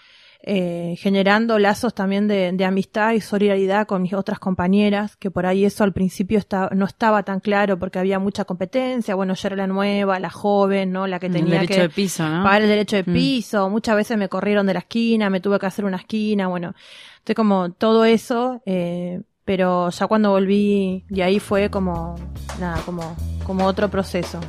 eh, 0.47 0.97
generando 0.99 1.59
lazos 1.59 1.95
también 1.95 2.29
de, 2.29 2.53
de, 2.53 2.65
amistad 2.67 3.13
y 3.13 3.23
solidaridad 3.23 3.87
con 3.87 4.03
mis 4.03 4.13
otras 4.13 4.39
compañeras, 4.39 5.17
que 5.17 5.31
por 5.31 5.47
ahí 5.47 5.65
eso 5.65 5.85
al 5.85 5.95
principio 5.95 6.39
está, 6.39 6.69
no 6.75 6.85
estaba 6.85 7.23
tan 7.23 7.41
claro 7.41 7.79
porque 7.79 7.99
había 7.99 8.19
mucha 8.19 8.45
competencia. 8.45 9.15
Bueno, 9.15 9.33
yo 9.33 9.49
era 9.49 9.57
la 9.57 9.67
nueva, 9.67 10.19
la 10.19 10.29
joven, 10.29 10.93
¿no? 10.93 11.07
La 11.07 11.19
que 11.19 11.31
tenía 11.31 11.63
el 11.63 11.67
que 11.67 11.81
de 11.81 11.89
piso, 11.89 12.29
¿no? 12.29 12.43
pagar 12.45 12.61
el 12.61 12.69
derecho 12.69 12.97
de 12.97 13.05
mm. 13.05 13.15
piso. 13.15 13.71
Muchas 13.71 13.97
veces 13.97 14.19
me 14.19 14.29
corrieron 14.29 14.67
de 14.67 14.75
la 14.75 14.81
esquina, 14.81 15.31
me 15.31 15.41
tuve 15.41 15.59
que 15.59 15.65
hacer 15.65 15.87
una 15.87 15.97
esquina, 15.97 16.47
bueno. 16.47 16.75
Entonces 17.15 17.37
como 17.37 17.71
todo 17.71 18.05
eso, 18.05 18.61
eh, 18.67 19.23
pero 19.47 19.89
ya 19.89 20.07
cuando 20.07 20.33
volví 20.33 21.07
de 21.09 21.23
ahí 21.23 21.41
fue 21.41 21.71
como, 21.71 22.17
nada, 22.61 22.83
como, 22.85 23.17
como 23.47 23.65
otro 23.65 23.89
proceso. 23.89 24.41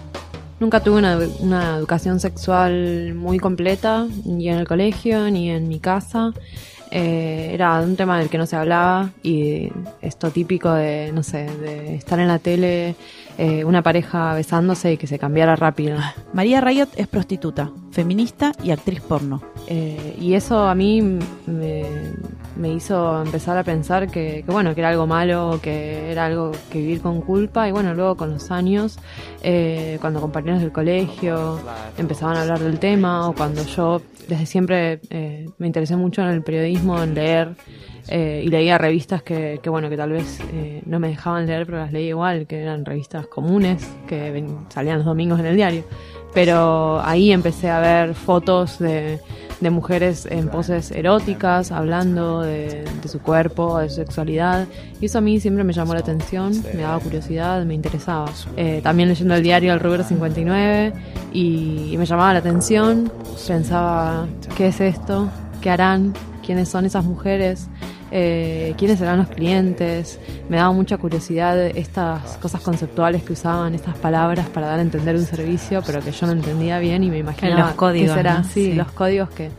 Nunca 0.60 0.82
tuve 0.82 1.00
una, 1.00 1.20
una, 1.40 1.76
educación 1.78 2.20
sexual 2.20 3.14
muy 3.14 3.40
completa, 3.40 4.08
ni 4.24 4.50
en 4.50 4.58
el 4.58 4.68
colegio, 4.68 5.30
ni 5.30 5.50
en 5.50 5.68
mi 5.68 5.80
casa. 5.80 6.34
Eh, 6.92 7.50
era 7.54 7.82
un 7.82 7.98
tema 7.98 8.20
del 8.20 8.30
que 8.30 8.38
no 8.38 8.46
se 8.46 8.56
hablaba 8.56 9.10
y 9.22 9.70
esto 10.02 10.32
típico 10.32 10.72
de, 10.72 11.12
no 11.14 11.24
sé, 11.24 11.46
de 11.58 11.96
estar 11.96 12.20
en 12.20 12.30
la 12.30 12.40
tele, 12.40 12.96
eh, 13.38 13.66
una 13.66 13.82
pareja 13.82 14.34
besándose 14.34 14.94
y 14.94 14.98
que 14.98 15.08
se 15.08 15.20
cambiara 15.20 15.56
rápido. 15.56 15.98
María 16.34 16.62
Rayot 16.62 16.90
es 16.96 17.08
prostituta, 17.08 17.70
feminista 17.92 18.54
y 18.64 18.72
actriz 18.72 19.02
porno. 19.02 19.42
Eh, 19.68 20.16
y 20.20 20.36
eso 20.36 20.64
a 20.64 20.74
mí 20.74 21.02
me, 21.02 21.84
me, 22.56 22.74
hizo 22.74 23.22
empezar 23.22 23.58
a 23.58 23.64
pensar 23.64 24.10
que, 24.10 24.44
que, 24.46 24.52
bueno, 24.52 24.74
que 24.74 24.82
era 24.82 24.90
algo 24.90 25.06
malo, 25.06 25.60
que 25.62 26.12
era 26.12 26.28
algo 26.28 26.52
que 26.72 26.80
vivir 26.80 27.02
con 27.02 27.22
culpa. 27.22 27.68
Y 27.68 27.74
bueno, 27.74 27.94
luego 27.94 28.16
con 28.16 28.32
los 28.32 28.52
años, 28.52 29.00
eh, 29.44 29.98
cuando 30.00 30.22
compañeros 30.22 30.62
del 30.62 30.72
colegio 30.72 31.60
empezaban 31.98 32.38
a 32.38 32.44
hablar 32.44 32.60
del 32.60 32.80
tema, 32.80 33.28
o 33.28 33.34
cuando 33.34 33.66
yo 33.66 34.02
desde 34.30 34.46
siempre 34.46 35.02
me 35.58 35.68
interesé 35.68 35.98
mucho 35.98 36.22
en 36.22 36.30
el 36.30 36.42
periodismo, 36.42 37.04
en 37.04 37.14
leer. 37.16 37.56
Eh, 38.08 38.44
y 38.46 38.50
leía 38.50 38.78
revistas 38.78 39.24
que, 39.24 39.60
que, 39.62 39.70
bueno, 39.70 39.90
que 39.90 39.98
tal 39.98 40.12
vez 40.12 40.40
eh, 40.54 40.82
no 40.86 41.00
me 41.00 41.08
dejaban 41.08 41.48
leer, 41.48 41.66
pero 41.66 41.80
las 41.80 41.92
leí 41.92 42.10
igual, 42.10 42.46
que 42.48 42.62
eran 42.62 42.86
revistas 42.86 43.28
comunes, 43.28 43.88
que 44.08 44.46
salían 44.70 44.98
los 44.98 45.06
domingos 45.06 45.40
en 45.40 45.48
el 45.48 45.56
diario. 45.56 45.84
Pero 46.34 47.02
ahí 47.02 47.32
empecé 47.32 47.70
a 47.70 47.80
ver 47.80 48.14
fotos 48.14 48.78
de, 48.78 49.20
de 49.62 49.70
mujeres 49.70 50.28
en 50.30 50.50
poses 50.50 50.92
eróticas, 50.92 51.72
hablando 51.72 52.42
de, 52.42 52.84
de, 53.02 53.08
su 53.08 53.20
cuerpo, 53.22 53.80
de 53.80 53.90
su 53.90 53.96
sexualidad. 53.96 54.68
Y 55.00 55.06
eso 55.06 55.20
a 55.20 55.22
mí 55.22 55.40
siempre 55.40 55.64
me 55.64 55.74
llamó 55.74 55.94
la 55.94 56.02
atención, 56.02 56.52
me 56.74 56.82
daba 56.82 57.00
curiosidad, 57.00 57.64
me 57.66 57.74
interesaba. 57.74 58.30
Eh, 58.58 58.82
también 58.84 59.10
leyendo 59.10 59.34
el 59.36 59.44
diario 59.44 59.74
El 59.74 59.80
Rubero 59.80 60.04
59 60.04 60.94
y, 61.32 61.90
y 61.94 61.98
me 61.98 62.06
llamaba 62.06 62.34
la 62.34 62.40
atención, 62.40 63.12
pensaba, 63.48 64.28
¿qué 64.58 64.68
es 64.68 64.82
esto? 64.82 65.30
¿Qué 65.62 65.70
harán? 65.70 66.14
¿Quiénes 66.46 66.70
son 66.70 66.86
esas 66.86 67.06
mujeres? 67.06 67.70
Eh, 68.12 68.74
quiénes 68.78 69.00
serán 69.00 69.18
los 69.18 69.30
clientes. 69.30 70.20
Me 70.50 70.58
daba 70.58 70.72
mucha 70.72 70.98
curiosidad 70.98 71.60
estas 71.60 72.38
cosas 72.38 72.62
conceptuales 72.62 73.24
que 73.24 73.34
usaban, 73.34 73.76
estas 73.76 73.98
palabras 73.98 74.48
para 74.50 74.68
dar 74.68 74.80
a 74.80 74.82
entender 74.82 75.16
un 75.16 75.26
servicio, 75.26 75.82
pero 75.86 76.02
que 76.02 76.12
yo 76.12 76.28
no 76.28 76.34
entendía 76.34 76.80
bien 76.80 77.04
y 77.04 77.10
me 77.10 77.20
imaginaba 77.20 77.68
los 77.68 77.76
códigos, 77.76 78.18
qué 78.18 78.44
Sí, 78.54 78.74
los 78.74 78.92
códigos 78.92 79.30
que, 79.30 79.50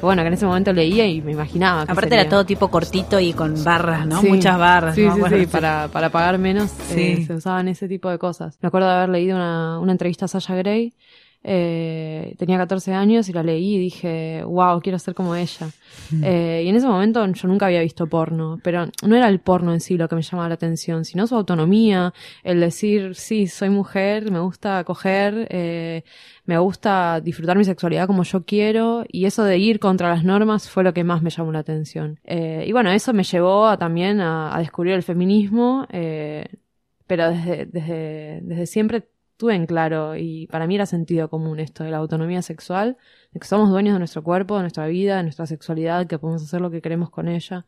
bueno, 0.00 0.22
que 0.22 0.28
en 0.28 0.34
ese 0.34 0.46
momento 0.46 0.72
leía 0.72 1.06
y 1.06 1.22
me 1.22 1.32
imaginaba. 1.32 1.82
Aparte 1.82 2.14
era 2.14 2.28
todo 2.28 2.44
tipo 2.44 2.68
cortito 2.68 3.20
y 3.20 3.32
con 3.32 3.62
barras, 3.64 4.06
¿no? 4.06 4.22
Muchas 4.22 4.58
barras. 4.58 4.94
Sí, 4.94 5.06
sí, 5.08 5.20
sí, 5.28 5.46
para, 5.46 5.88
para 5.88 6.10
pagar 6.10 6.38
menos 6.38 6.72
eh, 6.90 7.24
se 7.26 7.34
usaban 7.34 7.68
ese 7.68 7.88
tipo 7.88 8.10
de 8.10 8.18
cosas. 8.18 8.58
Me 8.60 8.68
acuerdo 8.68 8.88
de 8.88 8.94
haber 8.94 9.08
leído 9.10 9.36
una, 9.36 9.78
una 9.78 9.92
entrevista 9.92 10.24
a 10.24 10.28
Sasha 10.28 10.54
Gray 10.56 10.94
eh, 11.44 12.34
tenía 12.38 12.56
14 12.56 12.92
años 12.92 13.28
y 13.28 13.32
la 13.32 13.42
leí 13.42 13.74
y 13.74 13.78
dije, 13.78 14.44
wow, 14.44 14.80
quiero 14.80 14.98
ser 14.98 15.14
como 15.14 15.34
ella. 15.34 15.68
Mm. 16.10 16.24
Eh, 16.24 16.62
y 16.64 16.68
en 16.68 16.76
ese 16.76 16.86
momento 16.86 17.26
yo 17.26 17.48
nunca 17.48 17.66
había 17.66 17.80
visto 17.80 18.06
porno, 18.06 18.60
pero 18.62 18.86
no 19.04 19.16
era 19.16 19.28
el 19.28 19.40
porno 19.40 19.72
en 19.72 19.80
sí 19.80 19.96
lo 19.96 20.08
que 20.08 20.14
me 20.14 20.22
llamaba 20.22 20.48
la 20.48 20.54
atención, 20.54 21.04
sino 21.04 21.26
su 21.26 21.34
autonomía, 21.34 22.12
el 22.44 22.60
decir, 22.60 23.14
sí, 23.14 23.46
soy 23.46 23.70
mujer, 23.70 24.30
me 24.30 24.38
gusta 24.40 24.84
coger, 24.84 25.48
eh, 25.50 26.04
me 26.44 26.58
gusta 26.58 27.20
disfrutar 27.20 27.56
mi 27.56 27.64
sexualidad 27.64 28.06
como 28.06 28.22
yo 28.22 28.44
quiero, 28.44 29.04
y 29.08 29.24
eso 29.24 29.44
de 29.44 29.58
ir 29.58 29.80
contra 29.80 30.10
las 30.10 30.24
normas 30.24 30.68
fue 30.68 30.84
lo 30.84 30.92
que 30.94 31.04
más 31.04 31.22
me 31.22 31.30
llamó 31.30 31.52
la 31.52 31.60
atención. 31.60 32.20
Eh, 32.24 32.64
y 32.66 32.72
bueno, 32.72 32.90
eso 32.90 33.12
me 33.12 33.24
llevó 33.24 33.66
a, 33.66 33.78
también 33.78 34.20
a, 34.20 34.54
a 34.54 34.58
descubrir 34.60 34.94
el 34.94 35.02
feminismo, 35.02 35.86
eh, 35.90 36.46
pero 37.06 37.30
desde, 37.30 37.66
desde, 37.66 38.40
desde 38.42 38.66
siempre 38.66 39.08
tuve 39.36 39.54
en 39.54 39.66
claro 39.66 40.16
y 40.16 40.46
para 40.48 40.66
mí 40.66 40.74
era 40.74 40.86
sentido 40.86 41.28
común 41.28 41.60
esto 41.60 41.84
de 41.84 41.90
la 41.90 41.98
autonomía 41.98 42.42
sexual, 42.42 42.96
de 43.32 43.40
que 43.40 43.46
somos 43.46 43.70
dueños 43.70 43.94
de 43.94 43.98
nuestro 43.98 44.22
cuerpo, 44.22 44.56
de 44.56 44.62
nuestra 44.62 44.86
vida, 44.86 45.16
de 45.16 45.24
nuestra 45.24 45.46
sexualidad, 45.46 46.06
que 46.06 46.18
podemos 46.18 46.42
hacer 46.42 46.60
lo 46.60 46.70
que 46.70 46.82
queremos 46.82 47.10
con 47.10 47.28
ella. 47.28 47.66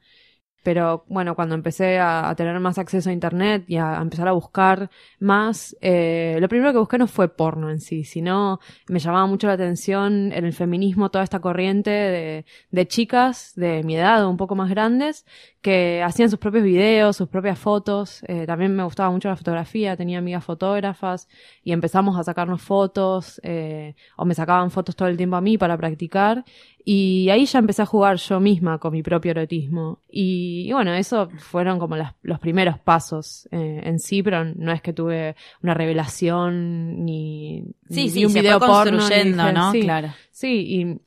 Pero 0.64 1.04
bueno, 1.08 1.34
cuando 1.36 1.54
empecé 1.54 1.98
a, 1.98 2.32
tener 2.36 2.58
más 2.58 2.78
acceso 2.78 3.10
a 3.10 3.12
Internet 3.12 3.64
y 3.68 3.76
a, 3.76 3.98
empezar 4.00 4.28
a 4.28 4.32
buscar 4.32 4.90
más, 5.20 5.76
eh, 5.82 6.38
lo 6.40 6.48
primero 6.48 6.72
que 6.72 6.78
busqué 6.78 6.96
no 6.96 7.06
fue 7.06 7.28
porno 7.28 7.70
en 7.70 7.80
sí, 7.80 8.04
sino 8.04 8.60
me 8.88 8.98
llamaba 8.98 9.26
mucho 9.26 9.46
la 9.46 9.52
atención 9.52 10.32
en 10.32 10.44
el 10.46 10.54
feminismo 10.54 11.10
toda 11.10 11.22
esta 11.22 11.40
corriente 11.40 11.90
de, 11.90 12.46
de 12.70 12.88
chicas 12.88 13.52
de 13.56 13.82
mi 13.84 13.96
edad 13.96 14.24
o 14.24 14.30
un 14.30 14.38
poco 14.38 14.54
más 14.54 14.70
grandes 14.70 15.26
que 15.64 16.02
hacían 16.02 16.28
sus 16.28 16.38
propios 16.38 16.62
videos, 16.62 17.16
sus 17.16 17.26
propias 17.26 17.58
fotos. 17.58 18.22
Eh, 18.28 18.44
también 18.46 18.76
me 18.76 18.84
gustaba 18.84 19.10
mucho 19.10 19.30
la 19.30 19.36
fotografía, 19.36 19.96
tenía 19.96 20.18
amigas 20.18 20.44
fotógrafas 20.44 21.26
y 21.64 21.72
empezamos 21.72 22.18
a 22.18 22.22
sacarnos 22.22 22.60
fotos 22.60 23.40
eh, 23.42 23.94
o 24.18 24.26
me 24.26 24.34
sacaban 24.34 24.70
fotos 24.70 24.94
todo 24.94 25.08
el 25.08 25.16
tiempo 25.16 25.36
a 25.36 25.40
mí 25.40 25.56
para 25.56 25.78
practicar 25.78 26.44
y 26.84 27.30
ahí 27.30 27.46
ya 27.46 27.60
empecé 27.60 27.80
a 27.80 27.86
jugar 27.86 28.18
yo 28.18 28.40
misma 28.40 28.78
con 28.78 28.92
mi 28.92 29.02
propio 29.02 29.30
erotismo. 29.30 30.00
Y, 30.10 30.70
bueno, 30.70 30.92
eso 30.92 31.30
fueron 31.38 31.78
como 31.78 31.96
los 32.22 32.38
primeros 32.40 32.78
pasos 32.78 33.48
eh, 33.50 33.80
en 33.84 33.98
sí, 33.98 34.22
pero 34.22 34.44
no 34.44 34.70
es 34.70 34.82
que 34.82 34.92
tuve 34.92 35.34
una 35.62 35.72
revelación 35.72 37.06
ni, 37.06 37.64
sí, 37.88 38.10
sí, 38.10 38.26
un 38.26 38.34
video 38.34 38.60
porno. 38.60 39.08
¿no? 39.52 39.72
Sí, 39.72 39.80
claro. 39.80 40.08
Sí, 40.34 40.66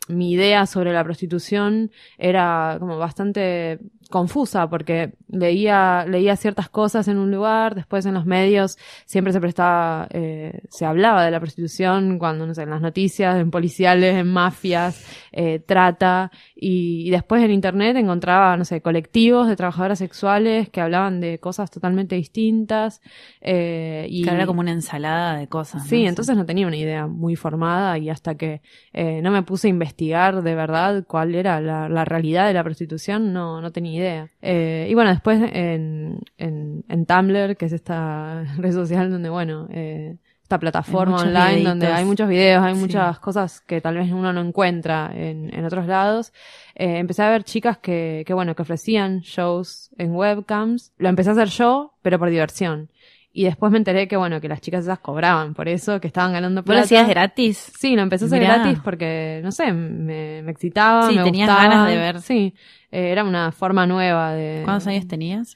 y 0.10 0.14
mi 0.14 0.32
idea 0.32 0.66
sobre 0.66 0.94
la 0.94 1.04
prostitución 1.04 1.92
era 2.18 2.78
como 2.80 2.98
bastante 2.98 3.78
confusa 4.10 4.70
porque 4.70 5.16
leía, 5.28 6.06
leía 6.08 6.38
ciertas 6.38 6.70
cosas 6.70 7.10
en 7.10 7.18
un 7.18 7.30
lugar, 7.30 7.76
después 7.76 8.06
en 8.06 8.14
los 8.14 8.26
medios 8.26 8.78
siempre 9.06 9.34
se 9.34 9.42
prestaba, 9.42 10.08
eh, 10.12 10.62
se 10.70 10.86
hablaba 10.86 11.26
de 11.26 11.32
la 11.32 11.42
prostitución 11.42 12.20
cuando, 12.20 12.48
no 12.48 12.54
sé, 12.54 12.64
en 12.64 12.70
las 12.70 12.80
noticias, 12.80 13.38
en 13.38 13.52
policiales, 13.52 14.16
en 14.16 14.28
mafias, 14.28 15.06
eh, 15.34 15.60
trata, 15.60 16.32
y, 16.56 17.10
después 17.10 17.44
en 17.44 17.52
internet 17.52 17.98
encontraba, 17.98 18.56
no 18.58 18.66
sé, 18.66 18.82
colectivos 18.82 19.48
de 19.48 19.56
trabajadoras 19.56 20.00
sexuales 20.00 20.70
que 20.70 20.82
hablaban 20.82 21.20
de 21.20 21.40
cosas 21.40 21.70
totalmente 21.70 22.16
distintas. 22.16 23.02
Eh, 23.42 24.08
y 24.10 24.28
era 24.28 24.46
como 24.46 24.62
una 24.62 24.72
ensalada 24.72 25.38
de 25.38 25.48
cosas. 25.48 25.86
Sí, 25.88 26.06
entonces 26.06 26.36
no 26.36 26.46
tenía 26.46 26.68
una 26.68 26.78
idea 26.78 27.08
muy 27.08 27.36
formada 27.36 27.98
y 27.98 28.10
hasta 28.10 28.36
que 28.36 28.62
eh, 28.94 29.17
no 29.22 29.32
me 29.32 29.44
puse 29.44 29.68
a 29.68 29.70
investigar 29.70 30.42
de 30.42 30.56
verdad 30.56 31.04
cuál 31.08 31.36
era 31.36 31.62
la, 31.62 31.90
la 31.90 32.06
realidad 32.06 32.48
de 32.48 32.54
la 32.54 32.64
prostitución, 32.64 33.34
no, 33.34 33.62
no 33.62 33.72
tenía 33.72 33.98
idea. 33.98 34.30
Eh, 34.42 34.88
y 34.90 34.94
bueno, 34.94 35.10
después 35.10 35.40
en, 35.54 36.20
en, 36.38 36.84
en, 36.88 37.06
Tumblr, 37.06 37.56
que 37.56 37.66
es 37.66 37.74
esta 37.74 38.44
red 38.58 38.74
social 38.74 39.12
donde, 39.12 39.30
bueno, 39.30 39.68
eh, 39.72 40.18
esta 40.48 40.60
plataforma 40.60 41.18
online 41.18 41.62
donde 41.62 41.88
hay 41.88 42.06
muchos 42.06 42.30
videos, 42.30 42.64
hay 42.64 42.74
muchas 42.74 43.20
cosas 43.20 43.60
que 43.60 43.82
tal 43.82 43.96
vez 43.96 44.10
uno 44.14 44.32
no 44.32 44.40
encuentra 44.40 45.12
en, 45.14 45.54
en 45.54 45.66
otros 45.66 45.88
lados. 45.88 46.32
Eh, 46.74 47.00
empecé 47.00 47.24
a 47.24 47.30
ver 47.30 47.44
chicas 47.44 47.78
que, 47.80 48.24
que, 48.26 48.34
bueno, 48.34 48.56
que 48.56 48.62
ofrecían 48.62 49.20
shows 49.20 49.90
en 49.98 50.16
webcams. 50.16 50.94
Lo 50.98 51.10
empecé 51.10 51.32
a 51.32 51.34
hacer 51.34 51.50
yo, 51.50 51.96
pero 52.02 52.18
por 52.18 52.30
diversión. 52.30 52.90
Y 53.38 53.44
después 53.44 53.72
me 53.72 53.77
enteré 53.77 54.08
que, 54.08 54.17
bueno, 54.17 54.41
que 54.41 54.48
las 54.48 54.62
chicas 54.62 54.86
esas 54.86 54.98
cobraban 54.98 55.53
por 55.53 55.67
eso, 55.67 56.01
que 56.01 56.08
estaban 56.08 56.34
ganando 56.34 56.63
plata. 56.63 56.79
¿Lo 56.79 56.86
hacías 56.86 57.08
gratis? 57.08 57.72
Sí, 57.77 57.96
lo 57.96 58.01
empecé 58.01 58.25
a 58.25 58.27
hacer 58.29 58.41
gratis 58.41 58.79
porque, 58.84 59.41
no 59.44 59.51
sé, 59.51 59.72
me, 59.74 60.41
me 60.41 60.51
excitaba, 60.51 61.08
sí, 61.08 61.17
me 61.17 61.24
tenías 61.24 61.48
ganas 61.48 61.88
de 61.88 61.98
ver. 61.98 62.20
Sí, 62.22 62.56
eh, 62.89 63.12
era 63.12 63.24
una 63.24 63.51
forma 63.51 63.86
nueva 63.86 64.34
de... 64.34 64.63
¿Cuántos 64.65 64.88
años 64.88 65.08
tenías? 65.08 65.56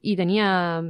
Y 0.00 0.14
tenía 0.14 0.84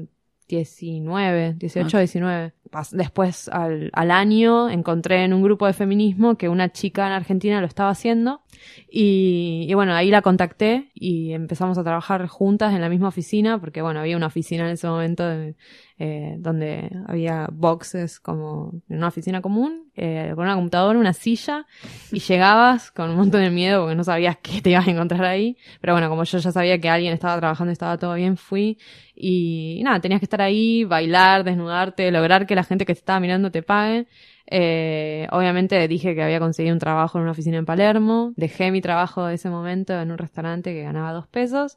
19, 0.46 1.54
18, 1.56 1.98
19. 2.00 2.52
Después, 2.92 3.48
al, 3.48 3.90
al, 3.92 4.10
año, 4.10 4.68
encontré 4.68 5.24
en 5.24 5.32
un 5.32 5.42
grupo 5.42 5.66
de 5.66 5.72
feminismo 5.72 6.36
que 6.36 6.48
una 6.48 6.70
chica 6.70 7.06
en 7.06 7.12
Argentina 7.12 7.60
lo 7.60 7.66
estaba 7.66 7.90
haciendo. 7.90 8.42
Y, 8.90 9.66
y, 9.68 9.74
bueno, 9.74 9.94
ahí 9.94 10.10
la 10.10 10.22
contacté 10.22 10.90
y 10.94 11.32
empezamos 11.32 11.78
a 11.78 11.84
trabajar 11.84 12.26
juntas 12.26 12.74
en 12.74 12.80
la 12.80 12.88
misma 12.88 13.08
oficina, 13.08 13.58
porque 13.60 13.82
bueno, 13.82 14.00
había 14.00 14.16
una 14.16 14.26
oficina 14.26 14.66
en 14.66 14.72
ese 14.72 14.86
momento 14.86 15.26
de, 15.26 15.54
eh, 15.98 16.36
donde 16.40 16.90
había 17.06 17.48
boxes 17.50 18.20
como 18.20 18.82
en 18.90 18.98
una 18.98 19.08
oficina 19.08 19.40
común, 19.40 19.90
eh, 19.96 20.30
con 20.34 20.44
una 20.44 20.54
computadora, 20.54 20.98
una 20.98 21.14
silla, 21.14 21.64
y 22.12 22.20
llegabas 22.20 22.90
con 22.90 23.08
un 23.08 23.16
montón 23.16 23.40
de 23.40 23.48
miedo 23.48 23.80
porque 23.80 23.94
no 23.94 24.04
sabías 24.04 24.36
qué 24.42 24.60
te 24.60 24.68
ibas 24.70 24.86
a 24.86 24.90
encontrar 24.90 25.24
ahí. 25.24 25.56
Pero 25.80 25.94
bueno, 25.94 26.10
como 26.10 26.24
yo 26.24 26.36
ya 26.36 26.52
sabía 26.52 26.78
que 26.78 26.90
alguien 26.90 27.14
estaba 27.14 27.38
trabajando 27.38 27.70
y 27.70 27.72
estaba 27.72 27.96
todo 27.96 28.12
bien, 28.12 28.36
fui. 28.36 28.76
Y, 29.14 29.78
y 29.80 29.82
nada, 29.84 29.98
tenías 30.00 30.20
que 30.20 30.26
estar 30.26 30.42
ahí, 30.42 30.84
bailar, 30.84 31.44
desnudarte, 31.44 32.10
lograr 32.10 32.46
que 32.46 32.54
la 32.54 32.64
gente 32.66 32.84
que 32.86 32.94
te 32.94 33.00
estaba 33.00 33.20
mirando 33.20 33.50
te 33.50 33.62
pague. 33.62 34.06
Eh, 34.48 35.26
obviamente 35.32 35.88
dije 35.88 36.14
que 36.14 36.22
había 36.22 36.38
conseguido 36.38 36.72
un 36.74 36.78
trabajo 36.78 37.18
en 37.18 37.22
una 37.22 37.32
oficina 37.32 37.58
en 37.58 37.64
Palermo, 37.66 38.32
dejé 38.36 38.70
mi 38.70 38.80
trabajo 38.80 39.26
de 39.26 39.34
ese 39.34 39.50
momento 39.50 39.92
en 40.00 40.12
un 40.12 40.18
restaurante 40.18 40.72
que 40.72 40.82
ganaba 40.82 41.12
dos 41.12 41.26
pesos 41.26 41.76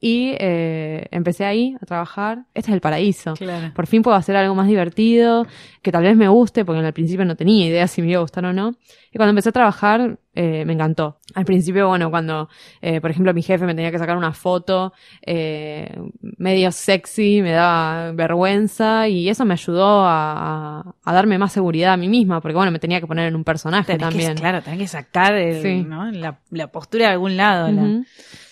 y 0.00 0.34
eh, 0.38 1.06
empecé 1.10 1.44
ahí 1.44 1.74
a 1.80 1.86
trabajar. 1.86 2.44
Este 2.54 2.70
es 2.70 2.74
el 2.74 2.80
paraíso. 2.80 3.34
Por 3.74 3.86
fin 3.86 4.02
puedo 4.02 4.16
hacer 4.16 4.36
algo 4.36 4.54
más 4.54 4.68
divertido, 4.68 5.46
que 5.82 5.90
tal 5.90 6.04
vez 6.04 6.16
me 6.16 6.28
guste, 6.28 6.64
porque 6.64 6.84
al 6.84 6.92
principio 6.92 7.24
no 7.24 7.34
tenía 7.34 7.66
idea 7.66 7.86
si 7.88 8.02
me 8.02 8.08
iba 8.08 8.18
a 8.18 8.22
gustar 8.22 8.44
o 8.44 8.52
no. 8.52 8.74
Y 9.12 9.16
cuando 9.16 9.30
empecé 9.30 9.48
a 9.48 9.52
trabajar, 9.52 10.18
eh, 10.34 10.64
me 10.64 10.74
encantó. 10.74 11.18
Al 11.34 11.44
principio, 11.44 11.88
bueno, 11.88 12.10
cuando, 12.10 12.48
eh, 12.80 13.00
por 13.00 13.10
ejemplo, 13.10 13.34
mi 13.34 13.42
jefe 13.42 13.64
me 13.64 13.74
tenía 13.74 13.90
que 13.90 13.98
sacar 13.98 14.16
una 14.16 14.32
foto 14.32 14.92
eh, 15.26 15.98
medio 16.20 16.70
sexy, 16.70 17.42
me 17.42 17.52
daba 17.52 18.12
vergüenza 18.12 19.08
y 19.08 19.28
eso 19.28 19.44
me 19.44 19.54
ayudó 19.54 20.04
a, 20.04 20.94
a, 21.04 21.12
darme 21.12 21.38
más 21.38 21.52
seguridad 21.52 21.94
a 21.94 21.96
mí 21.96 22.08
misma, 22.08 22.40
porque 22.40 22.54
bueno, 22.54 22.70
me 22.70 22.78
tenía 22.78 23.00
que 23.00 23.06
poner 23.06 23.26
en 23.28 23.34
un 23.34 23.44
personaje 23.44 23.98
también. 23.98 24.36
claro, 24.36 24.62
tenía 24.62 24.78
que 24.78 24.88
sacar 24.88 25.34
el, 25.34 25.88
¿no? 25.88 26.10
la, 26.12 26.38
la, 26.50 26.68
postura 26.68 27.06
de 27.06 27.12
algún 27.12 27.36
lado. 27.36 27.72
la 27.72 28.04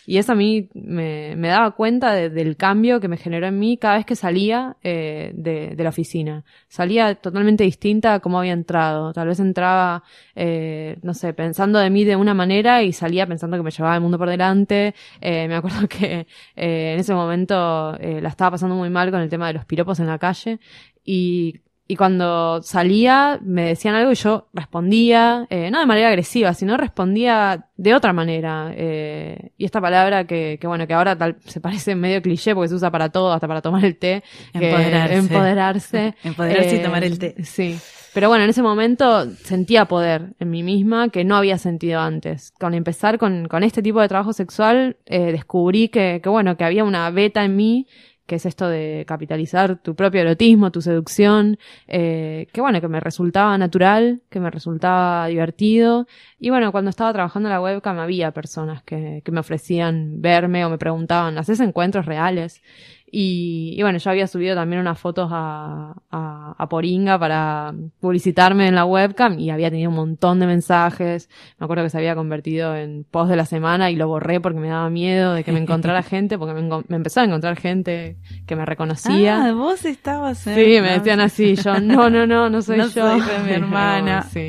y 0.06 0.18
eso 0.18 0.32
a 0.32 0.34
mí 0.36 0.68
me, 0.72 1.36
daba 1.36 1.72
cuenta 1.72 2.12
del 2.12 2.56
cambio 2.56 3.00
que 3.00 3.08
me 3.08 3.16
generó 3.16 3.48
en 3.48 3.58
mí 3.58 3.76
cada 3.76 3.96
vez 3.96 4.06
que 4.06 4.14
salía 4.14 4.76
eh, 4.84 5.32
de, 5.34 5.74
la 5.76 5.88
oficina. 5.88 6.44
Salía 6.68 7.16
totalmente 7.16 7.64
distinta 7.64 8.14
a 8.14 8.20
cómo 8.20 8.38
había 8.38 8.52
entrado. 8.52 9.12
Tal 9.12 9.26
vez 9.26 9.40
entraba, 9.40 10.04
eh, 10.36 10.96
no 11.02 11.12
sé, 11.12 11.34
pensando 11.34 11.80
de 11.80 11.90
mí 11.90 12.04
de 12.04 12.14
una 12.14 12.34
manera 12.34 12.84
y 12.84 12.92
salía 12.92 13.26
pensando 13.26 13.56
que 13.56 13.64
me 13.64 13.72
llevaba 13.72 13.96
el 13.96 14.00
mundo 14.00 14.16
por 14.16 14.30
delante. 14.30 14.94
Eh, 15.20 15.48
me 15.48 15.56
acuerdo 15.56 15.88
que 15.88 16.28
eh, 16.54 16.92
en 16.94 17.00
ese 17.00 17.12
momento 17.12 17.96
la 17.98 18.28
estaba 18.28 18.52
pasando 18.52 18.76
muy 18.76 18.90
mal 18.90 19.10
con 19.10 19.20
el 19.20 19.28
tema 19.28 19.48
de 19.48 19.54
los 19.54 19.64
piropos 19.64 19.98
en 19.98 20.06
la 20.06 20.18
calle 20.18 20.60
y 21.04 21.60
y 21.88 21.96
cuando 21.96 22.62
salía 22.62 23.38
me 23.42 23.66
decían 23.66 23.94
algo 23.94 24.10
y 24.10 24.16
yo 24.16 24.48
respondía, 24.52 25.46
eh, 25.50 25.70
no 25.70 25.78
de 25.78 25.86
manera 25.86 26.08
agresiva, 26.08 26.52
sino 26.52 26.76
respondía 26.76 27.66
de 27.76 27.94
otra 27.94 28.12
manera. 28.12 28.72
Eh, 28.74 29.52
y 29.56 29.64
esta 29.64 29.80
palabra 29.80 30.26
que, 30.26 30.58
que, 30.60 30.66
bueno, 30.66 30.86
que 30.86 30.94
ahora 30.94 31.16
tal, 31.16 31.36
se 31.44 31.60
parece 31.60 31.94
medio 31.94 32.20
cliché 32.22 32.54
porque 32.54 32.68
se 32.68 32.74
usa 32.74 32.90
para 32.90 33.10
todo, 33.10 33.32
hasta 33.32 33.46
para 33.46 33.62
tomar 33.62 33.84
el 33.84 33.96
té. 33.96 34.24
Empoderarse. 34.52 35.16
empoderarse. 35.16 36.14
empoderarse 36.24 36.76
y 36.76 36.82
tomar 36.82 37.04
el 37.04 37.18
té. 37.18 37.36
Sí. 37.44 37.78
Pero 38.12 38.28
bueno, 38.28 38.44
en 38.44 38.50
ese 38.50 38.62
momento 38.62 39.30
sentía 39.44 39.84
poder 39.84 40.32
en 40.40 40.50
mí 40.50 40.62
misma 40.62 41.10
que 41.10 41.22
no 41.22 41.36
había 41.36 41.58
sentido 41.58 42.00
antes. 42.00 42.52
Con 42.58 42.74
empezar 42.74 43.18
con, 43.18 43.46
con 43.46 43.62
este 43.62 43.82
tipo 43.82 44.00
de 44.00 44.08
trabajo 44.08 44.32
sexual, 44.32 44.96
eh, 45.04 45.32
descubrí 45.32 45.88
que, 45.88 46.20
que 46.22 46.28
bueno, 46.28 46.56
que 46.56 46.64
había 46.64 46.82
una 46.82 47.10
beta 47.10 47.44
en 47.44 47.54
mí 47.54 47.86
que 48.26 48.36
es 48.36 48.46
esto 48.46 48.68
de 48.68 49.04
capitalizar 49.06 49.78
tu 49.78 49.94
propio 49.94 50.20
erotismo, 50.20 50.72
tu 50.72 50.82
seducción, 50.82 51.58
eh, 51.86 52.48
que 52.52 52.60
bueno, 52.60 52.80
que 52.80 52.88
me 52.88 53.00
resultaba 53.00 53.56
natural, 53.56 54.22
que 54.30 54.40
me 54.40 54.50
resultaba 54.50 55.26
divertido. 55.28 56.06
Y 56.38 56.50
bueno, 56.50 56.72
cuando 56.72 56.90
estaba 56.90 57.12
trabajando 57.12 57.48
en 57.48 57.54
la 57.54 57.60
webcam 57.60 57.98
había 57.98 58.32
personas 58.32 58.82
que, 58.82 59.22
que 59.24 59.32
me 59.32 59.40
ofrecían 59.40 60.20
verme 60.20 60.64
o 60.64 60.70
me 60.70 60.78
preguntaban, 60.78 61.38
¿haces 61.38 61.60
encuentros 61.60 62.06
reales? 62.06 62.62
Y, 63.08 63.74
y, 63.78 63.82
bueno, 63.82 63.98
yo 63.98 64.10
había 64.10 64.26
subido 64.26 64.56
también 64.56 64.80
unas 64.80 64.98
fotos 64.98 65.30
a, 65.32 65.94
a, 66.10 66.54
a, 66.58 66.68
Poringa 66.68 67.18
para 67.18 67.72
publicitarme 68.00 68.66
en 68.66 68.74
la 68.74 68.84
webcam 68.84 69.38
y 69.38 69.50
había 69.50 69.70
tenido 69.70 69.90
un 69.90 69.96
montón 69.96 70.40
de 70.40 70.46
mensajes. 70.46 71.30
Me 71.58 71.64
acuerdo 71.64 71.84
que 71.84 71.90
se 71.90 71.98
había 71.98 72.16
convertido 72.16 72.74
en 72.74 73.04
post 73.04 73.30
de 73.30 73.36
la 73.36 73.46
semana 73.46 73.92
y 73.92 73.96
lo 73.96 74.08
borré 74.08 74.40
porque 74.40 74.58
me 74.58 74.68
daba 74.68 74.90
miedo 74.90 75.34
de 75.34 75.44
que 75.44 75.52
me 75.52 75.60
encontrara 75.60 76.02
gente, 76.02 76.36
porque 76.36 76.60
me, 76.60 76.68
me 76.88 76.96
empezó 76.96 77.20
a 77.20 77.24
encontrar 77.24 77.56
gente 77.56 78.16
que 78.44 78.56
me 78.56 78.66
reconocía. 78.66 79.46
Ah, 79.46 79.52
vos 79.52 79.84
estabas. 79.84 80.38
Sí, 80.38 80.50
me 80.50 80.98
decían 80.98 81.20
así, 81.20 81.54
yo, 81.54 81.78
no, 81.80 82.10
no, 82.10 82.26
no, 82.26 82.50
no 82.50 82.60
soy 82.60 82.78
no 82.78 82.88
yo. 82.88 83.20
Soy 83.20 83.20
mi 83.44 83.52
hermana. 83.52 84.22
sí. 84.22 84.48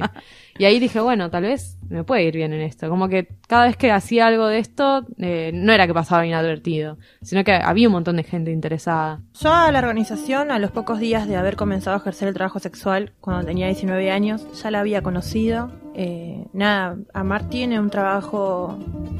Y 0.59 0.65
ahí 0.65 0.79
dije, 0.79 0.99
bueno, 0.99 1.29
tal 1.29 1.43
vez 1.43 1.77
me 1.89 2.03
puede 2.03 2.23
ir 2.23 2.35
bien 2.35 2.53
en 2.53 2.61
esto. 2.61 2.89
Como 2.89 3.07
que 3.09 3.27
cada 3.47 3.65
vez 3.65 3.77
que 3.77 3.91
hacía 3.91 4.27
algo 4.27 4.47
de 4.47 4.59
esto, 4.59 5.05
eh, 5.17 5.51
no 5.53 5.71
era 5.71 5.87
que 5.87 5.93
pasaba 5.93 6.25
inadvertido, 6.25 6.97
sino 7.21 7.43
que 7.43 7.53
había 7.53 7.87
un 7.87 7.93
montón 7.93 8.17
de 8.17 8.23
gente 8.23 8.51
interesada. 8.51 9.21
Yo 9.39 9.53
a 9.53 9.71
la 9.71 9.79
organización, 9.79 10.51
a 10.51 10.59
los 10.59 10.71
pocos 10.71 10.99
días 10.99 11.27
de 11.27 11.35
haber 11.35 11.55
comenzado 11.55 11.95
a 11.95 11.99
ejercer 11.99 12.27
el 12.27 12.33
trabajo 12.33 12.59
sexual, 12.59 13.13
cuando 13.21 13.45
tenía 13.45 13.67
19 13.67 14.11
años, 14.11 14.45
ya 14.61 14.71
la 14.71 14.79
había 14.79 15.01
conocido. 15.01 15.71
Eh, 15.93 16.45
nada, 16.53 16.97
Amar 17.13 17.49
tiene 17.49 17.79
un 17.79 17.89
trabajo 17.89 18.77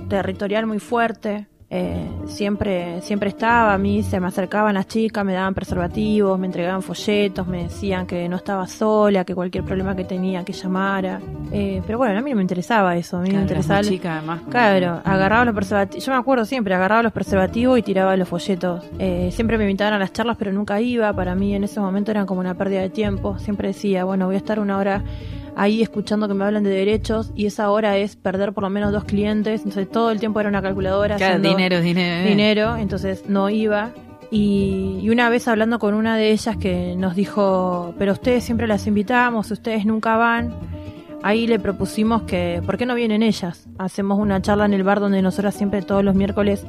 territorial 0.09 0.65
muy 0.65 0.79
fuerte, 0.79 1.47
eh, 1.69 2.09
siempre, 2.27 3.01
siempre 3.01 3.27
estaba, 3.27 3.73
a 3.73 3.77
mí 3.77 4.01
se 4.01 4.21
me 4.21 4.27
acercaban 4.27 4.75
las 4.75 4.87
chicas, 4.87 5.25
me 5.25 5.33
daban 5.33 5.53
preservativos, 5.53 6.39
me 6.39 6.45
entregaban 6.45 6.81
folletos, 6.81 7.45
me 7.45 7.63
decían 7.63 8.07
que 8.07 8.29
no 8.29 8.37
estaba 8.37 8.67
sola, 8.67 9.25
que 9.25 9.35
cualquier 9.35 9.65
problema 9.65 9.93
que 9.93 10.05
tenía 10.05 10.45
que 10.45 10.53
llamara. 10.53 11.19
Eh, 11.51 11.81
pero 11.85 11.97
bueno, 11.97 12.17
a 12.17 12.21
mí 12.21 12.29
no 12.29 12.37
me 12.37 12.41
interesaba 12.41 12.95
eso, 12.95 13.17
a 13.17 13.21
mí 13.21 13.29
claro, 13.29 13.39
me 13.39 13.43
interesaba. 13.43 13.81
Chica, 13.81 14.17
además, 14.17 14.41
claro, 14.49 15.01
agarraba 15.03 15.43
los 15.43 15.55
preservativos, 15.55 16.05
yo 16.05 16.11
me 16.13 16.17
acuerdo 16.17 16.45
siempre, 16.45 16.73
agarraba 16.73 17.03
los 17.03 17.11
preservativos 17.11 17.77
y 17.77 17.81
tiraba 17.81 18.15
los 18.15 18.29
folletos. 18.29 18.85
Eh, 18.97 19.29
siempre 19.33 19.57
me 19.57 19.65
invitaban 19.65 19.93
a 19.93 19.99
las 19.99 20.13
charlas, 20.13 20.37
pero 20.37 20.53
nunca 20.53 20.79
iba, 20.79 21.11
para 21.11 21.35
mí 21.35 21.53
en 21.53 21.65
ese 21.65 21.81
momento 21.81 22.11
eran 22.11 22.25
como 22.25 22.39
una 22.39 22.53
pérdida 22.53 22.79
de 22.79 22.89
tiempo. 22.89 23.37
Siempre 23.39 23.69
decía, 23.69 24.05
bueno, 24.05 24.25
voy 24.25 24.35
a 24.35 24.37
estar 24.37 24.59
una 24.61 24.77
hora 24.77 25.03
ahí 25.57 25.81
escuchando 25.81 26.27
que 26.27 26.35
me 26.35 26.45
hablan 26.45 26.63
de 26.63 26.69
derechos 26.69 27.31
y 27.35 27.47
esa 27.47 27.71
hora 27.71 27.97
es 27.97 28.15
perder 28.15 28.53
por 28.53 28.63
lo 28.63 28.69
menos 28.69 28.91
dos 28.91 29.05
clientes, 29.05 29.61
entonces 29.61 29.89
todo 29.89 30.11
el 30.11 30.19
tiempo 30.19 30.39
era 30.39 30.49
una 30.49 30.61
calculadora. 30.61 31.15
Claro, 31.17 31.39
dinero, 31.39 31.81
dinero. 31.81 32.29
Dinero, 32.29 32.75
entonces 32.77 33.23
no 33.27 33.49
iba. 33.49 33.89
Y, 34.29 34.99
y, 35.01 35.09
una 35.09 35.29
vez 35.29 35.47
hablando 35.47 35.79
con 35.79 35.95
una 35.95 36.15
de 36.15 36.31
ellas 36.31 36.57
que 36.57 36.95
nos 36.95 37.15
dijo, 37.15 37.95
pero 37.97 38.11
ustedes 38.11 38.43
siempre 38.43 38.67
las 38.67 38.85
invitamos, 38.85 39.49
ustedes 39.49 39.85
nunca 39.85 40.15
van. 40.15 40.53
Ahí 41.23 41.47
le 41.47 41.57
propusimos 41.59 42.21
que, 42.23 42.61
¿por 42.63 42.77
qué 42.77 42.85
no 42.85 42.93
vienen 42.93 43.23
ellas? 43.23 43.67
Hacemos 43.79 44.19
una 44.19 44.39
charla 44.41 44.65
en 44.65 44.73
el 44.73 44.83
bar 44.83 44.99
donde 44.99 45.23
nosotras 45.23 45.55
siempre 45.55 45.81
todos 45.81 46.03
los 46.03 46.13
miércoles 46.13 46.67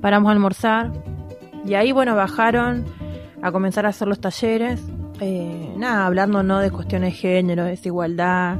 paramos 0.00 0.28
a 0.28 0.32
almorzar. 0.32 0.92
Y 1.66 1.74
ahí, 1.74 1.90
bueno, 1.90 2.14
bajaron 2.14 2.84
a 3.42 3.50
comenzar 3.50 3.86
a 3.86 3.88
hacer 3.88 4.06
los 4.06 4.20
talleres 4.20 4.80
eh, 5.20 5.74
nada, 5.76 6.06
hablando 6.06 6.42
no 6.42 6.60
de 6.60 6.70
cuestiones 6.70 7.12
de 7.12 7.18
género, 7.18 7.64
desigualdad, 7.64 8.58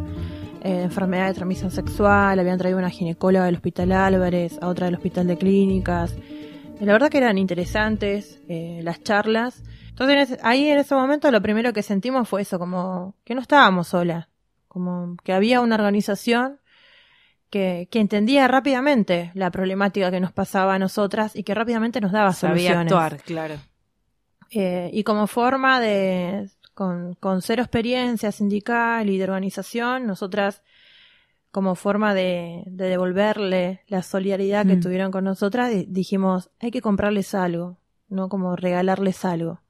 eh, 0.63 0.83
enfermedad 0.83 1.29
de 1.29 1.35
transmisión 1.35 1.71
sexual, 1.71 2.39
habían 2.39 2.59
traído 2.59 2.79
una 2.79 2.91
ginecóloga 2.91 3.47
del 3.47 3.55
Hospital 3.55 3.93
Álvarez, 3.93 4.59
a 4.61 4.69
otra 4.69 4.87
del 4.87 4.97
Hospital 4.97 5.27
de 5.27 5.39
Clínicas. 5.39 6.15
la 6.81 6.93
verdad 6.93 7.09
que 7.09 7.19
eran 7.19 7.39
interesantes 7.39 8.41
eh, 8.49 8.81
las 8.83 9.03
charlas. 9.03 9.63
Entonces 9.89 10.39
ahí 10.43 10.69
en 10.69 10.79
ese 10.79 10.95
momento 10.95 11.31
lo 11.31 11.41
primero 11.41 11.73
que 11.73 11.83
sentimos 11.83 12.29
fue 12.29 12.43
eso, 12.43 12.59
como 12.59 13.15
que 13.25 13.35
no 13.35 13.41
estábamos 13.41 13.89
solas, 13.89 14.29
como 14.69 15.17
que 15.25 15.33
había 15.33 15.61
una 15.61 15.77
organización 15.77 16.61
que, 17.49 17.89
que, 17.91 18.01
entendía 18.01 18.47
rápidamente 18.49 19.33
la 19.35 19.51
problemática 19.51 20.11
que 20.11 20.21
nos 20.21 20.33
pasaba 20.33 20.75
a 20.75 20.79
nosotras 20.79 21.35
y 21.35 21.43
que 21.43 21.55
rápidamente 21.55 22.01
nos 22.01 22.13
daba 22.13 22.33
Sabía 22.33 22.75
soluciones. 22.75 22.93
actuar, 22.93 23.17
claro. 23.23 23.70
Eh, 24.51 24.91
y 24.93 25.05
como 25.05 25.27
forma 25.27 25.81
de, 25.81 26.51
con, 26.75 27.15
con 27.15 27.43
cero 27.43 27.63
experiencia 27.63 28.33
sindical 28.33 29.09
y 29.09 29.19
de 29.19 29.25
organización, 29.25 30.07
nosotras 30.07 30.63
como 31.51 31.75
forma 31.75 32.15
de, 32.15 32.63
de 32.67 32.89
devolverle 32.89 33.83
la 33.89 34.03
solidaridad 34.03 34.67
que 34.67 34.77
mm. 34.77 34.81
tuvieron 34.81 35.11
con 35.11 35.25
nosotras, 35.25 35.73
dijimos, 35.89 36.51
hay 36.61 36.71
que 36.71 36.81
comprarles 36.81 37.35
algo, 37.35 37.79
no 38.09 38.29
como 38.29 38.55
regalarles 38.57 39.25
algo. 39.25 39.61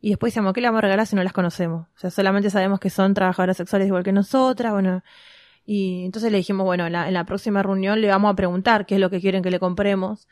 Y 0.00 0.10
después 0.10 0.32
decíamos, 0.32 0.52
¿qué 0.52 0.60
le 0.60 0.68
vamos 0.68 0.78
a 0.78 0.82
regalar 0.82 1.06
si 1.06 1.14
no 1.14 1.22
las 1.22 1.32
conocemos? 1.32 1.86
O 1.94 1.98
sea, 1.98 2.10
solamente 2.10 2.50
sabemos 2.50 2.80
que 2.80 2.90
son 2.90 3.14
trabajadoras 3.14 3.56
sexuales 3.56 3.86
igual 3.86 4.02
que 4.02 4.12
nosotras, 4.12 4.72
bueno, 4.72 5.02
y 5.64 6.04
entonces 6.04 6.32
le 6.32 6.38
dijimos, 6.38 6.64
bueno, 6.64 6.86
en 6.86 6.92
la, 6.92 7.08
en 7.08 7.14
la 7.14 7.24
próxima 7.24 7.62
reunión 7.62 8.00
le 8.00 8.08
vamos 8.08 8.32
a 8.32 8.34
preguntar 8.34 8.84
qué 8.86 8.96
es 8.96 9.00
lo 9.00 9.10
que 9.10 9.20
quieren 9.20 9.42
que 9.42 9.50
le 9.50 9.60
compremos. 9.60 10.28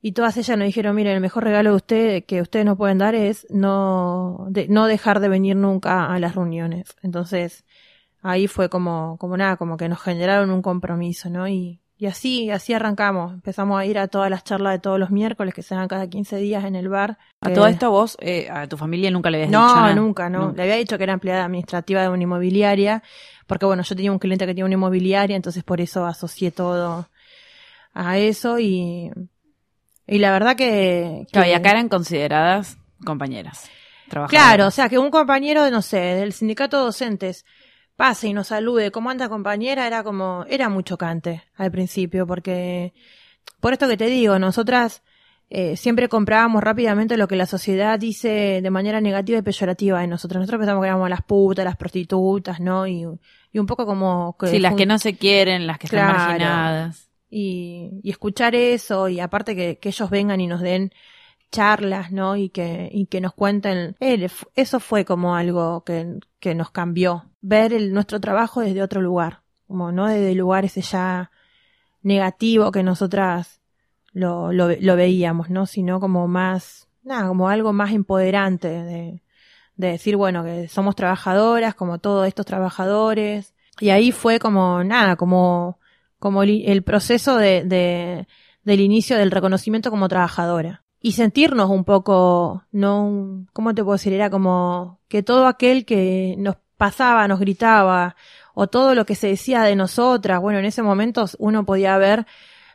Y 0.00 0.12
todas 0.12 0.36
ellas 0.36 0.56
nos 0.56 0.66
dijeron, 0.66 0.94
miren, 0.94 1.14
el 1.14 1.20
mejor 1.20 1.44
regalo 1.44 1.70
de 1.70 1.76
usted, 1.76 2.24
que 2.24 2.40
ustedes 2.40 2.64
nos 2.64 2.76
pueden 2.76 2.98
dar 2.98 3.14
es 3.14 3.46
no, 3.50 4.46
de, 4.48 4.68
no 4.68 4.86
dejar 4.86 5.18
de 5.18 5.28
venir 5.28 5.56
nunca 5.56 6.06
a 6.06 6.18
las 6.20 6.36
reuniones. 6.36 6.94
Entonces, 7.02 7.64
ahí 8.22 8.46
fue 8.46 8.68
como, 8.68 9.16
como 9.18 9.36
nada, 9.36 9.56
como 9.56 9.76
que 9.76 9.88
nos 9.88 10.00
generaron 10.00 10.50
un 10.50 10.62
compromiso, 10.62 11.30
¿no? 11.30 11.48
Y, 11.48 11.80
y 11.96 12.06
así, 12.06 12.48
así 12.50 12.72
arrancamos. 12.72 13.32
Empezamos 13.32 13.80
a 13.80 13.84
ir 13.84 13.98
a 13.98 14.06
todas 14.06 14.30
las 14.30 14.44
charlas 14.44 14.74
de 14.74 14.78
todos 14.78 15.00
los 15.00 15.10
miércoles 15.10 15.52
que 15.52 15.62
se 15.62 15.74
dan 15.74 15.88
cada 15.88 16.08
15 16.08 16.36
días 16.36 16.64
en 16.64 16.76
el 16.76 16.88
bar. 16.88 17.18
¿A 17.40 17.52
todo 17.52 17.66
esto 17.66 17.90
vos, 17.90 18.16
eh, 18.20 18.48
a 18.48 18.68
tu 18.68 18.76
familia 18.76 19.10
nunca 19.10 19.30
le 19.30 19.38
habías 19.38 19.50
no, 19.50 19.66
dicho 19.66 19.80
No, 19.80 19.94
nunca, 19.96 20.30
no. 20.30 20.52
Le 20.52 20.62
había 20.62 20.76
dicho 20.76 20.96
que 20.96 21.02
era 21.02 21.14
empleada 21.14 21.44
administrativa 21.44 22.02
de 22.02 22.08
una 22.08 22.22
inmobiliaria, 22.22 23.02
porque 23.48 23.66
bueno, 23.66 23.82
yo 23.82 23.96
tenía 23.96 24.12
un 24.12 24.20
cliente 24.20 24.46
que 24.46 24.52
tenía 24.52 24.64
una 24.64 24.74
inmobiliaria, 24.74 25.34
entonces 25.34 25.64
por 25.64 25.80
eso 25.80 26.06
asocié 26.06 26.52
todo 26.52 27.08
a 27.94 28.16
eso 28.18 28.60
y, 28.60 29.10
y 30.08 30.18
la 30.18 30.32
verdad 30.32 30.56
que... 30.56 31.26
que 31.32 31.48
y 31.48 31.52
acá 31.52 31.70
eran 31.70 31.88
consideradas 31.88 32.78
compañeras. 33.04 33.70
Claro, 34.28 34.68
o 34.68 34.70
sea, 34.70 34.88
que 34.88 34.98
un 34.98 35.10
compañero, 35.10 35.70
no 35.70 35.82
sé, 35.82 35.98
del 35.98 36.32
sindicato 36.32 36.78
de 36.78 36.84
docentes 36.84 37.44
pase 37.94 38.28
y 38.28 38.32
nos 38.32 38.46
salude, 38.46 38.90
¿cómo 38.90 39.10
anda 39.10 39.28
compañera? 39.28 39.86
Era 39.86 40.02
como, 40.02 40.44
era 40.48 40.68
muy 40.68 40.82
chocante 40.82 41.42
al 41.56 41.70
principio, 41.70 42.26
porque, 42.26 42.94
por 43.60 43.72
esto 43.72 43.86
que 43.86 43.96
te 43.96 44.06
digo, 44.06 44.38
nosotras 44.38 45.02
eh, 45.50 45.76
siempre 45.76 46.08
comprábamos 46.08 46.62
rápidamente 46.62 47.16
lo 47.16 47.28
que 47.28 47.36
la 47.36 47.46
sociedad 47.46 47.98
dice 47.98 48.60
de 48.62 48.70
manera 48.70 49.00
negativa 49.00 49.38
y 49.38 49.42
peyorativa 49.42 50.00
de 50.00 50.06
nosotros. 50.06 50.40
Nosotros 50.40 50.60
pensamos 50.60 50.82
que 50.82 50.88
éramos 50.88 51.10
las 51.10 51.22
putas, 51.22 51.64
las 51.64 51.76
prostitutas, 51.76 52.60
¿no? 52.60 52.86
Y, 52.86 53.04
y 53.52 53.58
un 53.58 53.66
poco 53.66 53.84
como... 53.84 54.36
Que 54.38 54.46
sí, 54.46 54.58
las 54.58 54.74
que 54.74 54.86
no 54.86 54.98
se 54.98 55.16
quieren, 55.16 55.66
las 55.66 55.78
que 55.78 55.86
están 55.86 56.06
marginadas. 56.06 57.07
Y, 57.30 58.00
y 58.02 58.10
escuchar 58.10 58.54
eso, 58.54 59.08
y 59.08 59.20
aparte 59.20 59.54
que, 59.54 59.78
que 59.78 59.90
ellos 59.90 60.10
vengan 60.10 60.40
y 60.40 60.46
nos 60.46 60.60
den 60.60 60.92
charlas, 61.50 62.12
¿no? 62.12 62.36
Y 62.36 62.50
que, 62.50 62.88
y 62.92 63.06
que 63.06 63.20
nos 63.20 63.34
cuenten. 63.34 63.96
eso 64.54 64.80
fue 64.80 65.04
como 65.04 65.36
algo 65.36 65.84
que, 65.84 66.18
que 66.40 66.54
nos 66.54 66.70
cambió. 66.70 67.24
Ver 67.40 67.72
el, 67.72 67.92
nuestro 67.92 68.20
trabajo 68.20 68.60
desde 68.60 68.82
otro 68.82 69.00
lugar. 69.00 69.42
Como 69.66 69.92
no 69.92 70.06
desde 70.06 70.32
el 70.32 70.38
lugar 70.38 70.66
ya 70.66 71.30
negativo 72.02 72.72
que 72.72 72.82
nosotras 72.82 73.60
lo, 74.12 74.52
lo, 74.52 74.68
lo 74.80 74.96
veíamos, 74.96 75.50
¿no? 75.50 75.66
Sino 75.66 76.00
como 76.00 76.28
más, 76.28 76.88
nada, 77.02 77.28
como 77.28 77.48
algo 77.48 77.72
más 77.72 77.92
empoderante 77.92 78.68
de, 78.68 79.22
de 79.76 79.88
decir, 79.88 80.16
bueno, 80.16 80.44
que 80.44 80.68
somos 80.68 80.96
trabajadoras, 80.96 81.74
como 81.74 81.98
todos 81.98 82.26
estos 82.26 82.46
trabajadores. 82.46 83.54
Y 83.80 83.90
ahí 83.90 84.10
fue 84.12 84.38
como, 84.38 84.82
nada, 84.84 85.16
como, 85.16 85.77
como 86.18 86.42
el, 86.42 86.82
proceso 86.82 87.36
de, 87.36 87.64
de, 87.64 88.26
del 88.64 88.80
inicio 88.80 89.16
del 89.16 89.30
reconocimiento 89.30 89.90
como 89.90 90.08
trabajadora. 90.08 90.84
Y 91.00 91.12
sentirnos 91.12 91.70
un 91.70 91.84
poco, 91.84 92.64
no, 92.72 93.46
¿cómo 93.52 93.74
te 93.74 93.84
puedo 93.84 93.94
decir? 93.94 94.12
Era 94.12 94.30
como 94.30 95.00
que 95.08 95.22
todo 95.22 95.46
aquel 95.46 95.84
que 95.84 96.34
nos 96.38 96.56
pasaba, 96.76 97.28
nos 97.28 97.40
gritaba, 97.40 98.16
o 98.54 98.66
todo 98.66 98.96
lo 98.96 99.06
que 99.06 99.14
se 99.14 99.28
decía 99.28 99.62
de 99.62 99.76
nosotras, 99.76 100.40
bueno, 100.40 100.58
en 100.58 100.64
ese 100.64 100.82
momento 100.82 101.26
uno 101.38 101.64
podía 101.64 101.96
ver 101.96 102.26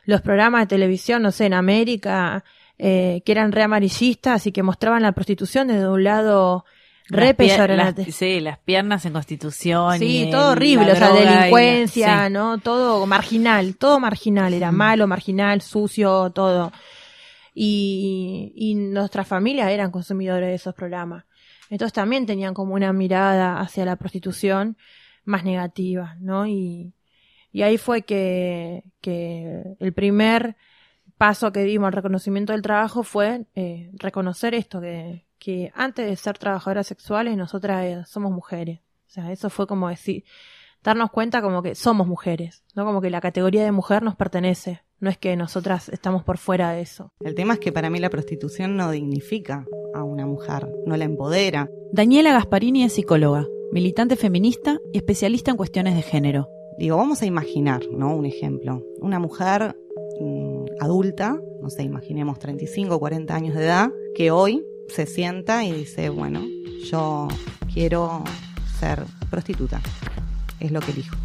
los 0.06 0.22
programas 0.22 0.62
de 0.62 0.66
televisión, 0.68 1.22
no 1.22 1.30
sé, 1.30 1.44
en 1.44 1.52
América, 1.52 2.44
eh, 2.78 3.22
que 3.24 3.32
eran 3.32 3.52
re 3.52 3.62
amarillistas 3.62 4.46
y 4.46 4.52
que 4.52 4.62
mostraban 4.62 5.02
la 5.02 5.12
prostitución 5.12 5.68
desde 5.68 5.88
un 5.88 6.02
lado 6.02 6.64
re 7.08 7.34
peyorativo. 7.34 8.10
Sí, 8.10 8.40
las 8.40 8.58
piernas 8.58 9.04
en 9.04 9.12
constitución. 9.12 9.98
Sí, 9.98 10.28
todo 10.30 10.52
horrible, 10.52 10.92
o 10.92 10.96
sea, 10.96 11.12
delincuencia, 11.12 12.28
¿no? 12.30 12.58
Todo 12.58 13.06
marginal, 13.06 13.76
todo 13.76 14.00
marginal, 14.00 14.54
era 14.54 14.72
malo, 14.72 15.06
marginal, 15.06 15.60
sucio, 15.60 16.30
todo. 16.30 16.72
Y, 17.54 18.52
y 18.56 18.74
nuestras 18.74 19.28
familias 19.28 19.70
eran 19.70 19.90
consumidores 19.90 20.48
de 20.48 20.54
esos 20.54 20.74
programas. 20.74 21.24
Entonces 21.70 21.92
también 21.92 22.26
tenían 22.26 22.54
como 22.54 22.74
una 22.74 22.92
mirada 22.92 23.60
hacia 23.60 23.84
la 23.84 23.96
prostitución 23.96 24.76
más 25.24 25.44
negativa, 25.44 26.16
¿no? 26.20 26.46
Y, 26.46 26.94
y 27.52 27.62
ahí 27.62 27.78
fue 27.78 28.02
que, 28.02 28.84
que 29.00 29.62
el 29.78 29.92
primer 29.92 30.56
paso 31.16 31.52
que 31.52 31.62
dimos 31.64 31.86
al 31.86 31.92
reconocimiento 31.92 32.52
del 32.52 32.62
trabajo 32.62 33.02
fue 33.02 33.46
eh, 33.54 33.90
reconocer 33.94 34.54
esto, 34.54 34.80
que, 34.80 35.24
que 35.44 35.70
antes 35.74 36.06
de 36.06 36.16
ser 36.16 36.38
trabajadoras 36.38 36.86
sexuales 36.86 37.36
nosotras 37.36 37.84
eh, 37.84 38.02
somos 38.06 38.32
mujeres. 38.32 38.80
O 39.06 39.10
sea, 39.10 39.30
eso 39.30 39.50
fue 39.50 39.66
como 39.66 39.90
decir, 39.90 40.24
darnos 40.82 41.10
cuenta 41.10 41.42
como 41.42 41.62
que 41.62 41.74
somos 41.74 42.06
mujeres, 42.06 42.64
¿no? 42.74 42.86
Como 42.86 43.02
que 43.02 43.10
la 43.10 43.20
categoría 43.20 43.62
de 43.62 43.70
mujer 43.70 44.02
nos 44.02 44.16
pertenece, 44.16 44.82
no 45.00 45.10
es 45.10 45.18
que 45.18 45.36
nosotras 45.36 45.90
estamos 45.90 46.24
por 46.24 46.38
fuera 46.38 46.72
de 46.72 46.80
eso. 46.80 47.12
El 47.20 47.34
tema 47.34 47.54
es 47.54 47.60
que 47.60 47.72
para 47.72 47.90
mí 47.90 47.98
la 47.98 48.08
prostitución 48.08 48.76
no 48.76 48.90
dignifica 48.90 49.66
a 49.94 50.02
una 50.02 50.24
mujer, 50.24 50.66
no 50.86 50.96
la 50.96 51.04
empodera. 51.04 51.68
Daniela 51.92 52.32
Gasparini 52.32 52.82
es 52.82 52.94
psicóloga, 52.94 53.46
militante 53.70 54.16
feminista 54.16 54.78
y 54.94 54.96
especialista 54.96 55.50
en 55.50 55.58
cuestiones 55.58 55.94
de 55.94 56.02
género. 56.02 56.48
Digo, 56.78 56.96
vamos 56.96 57.20
a 57.20 57.26
imaginar, 57.26 57.82
¿no? 57.90 58.16
Un 58.16 58.24
ejemplo. 58.24 58.82
Una 59.00 59.18
mujer 59.18 59.76
mm, 60.20 60.64
adulta, 60.80 61.38
no 61.60 61.68
sé, 61.68 61.82
imaginemos 61.82 62.38
35 62.38 62.94
o 62.94 62.98
40 62.98 63.34
años 63.34 63.54
de 63.54 63.64
edad, 63.64 63.90
que 64.16 64.30
hoy 64.30 64.64
se 64.88 65.06
sienta 65.06 65.64
y 65.64 65.72
dice, 65.72 66.08
bueno, 66.08 66.42
yo 66.90 67.28
quiero 67.72 68.24
ser 68.78 69.04
prostituta. 69.30 69.80
Es 70.60 70.70
lo 70.70 70.80
que 70.80 70.92
elijo, 70.92 71.16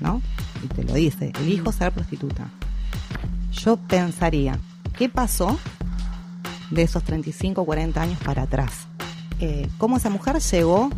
¿no? 0.00 0.20
Y 0.62 0.68
te 0.68 0.84
lo 0.84 0.94
dice, 0.94 1.32
elijo 1.40 1.72
ser 1.72 1.92
prostituta. 1.92 2.48
Yo 3.52 3.76
pensaría, 3.76 4.58
¿qué 4.96 5.08
pasó 5.08 5.58
de 6.70 6.82
esos 6.82 7.02
35 7.02 7.60
o 7.60 7.64
40 7.64 8.00
años 8.00 8.18
para 8.24 8.42
atrás? 8.42 8.86
Eh, 9.40 9.68
¿Cómo 9.78 9.96
esa 9.96 10.10
mujer 10.10 10.38
llegó 10.40 10.90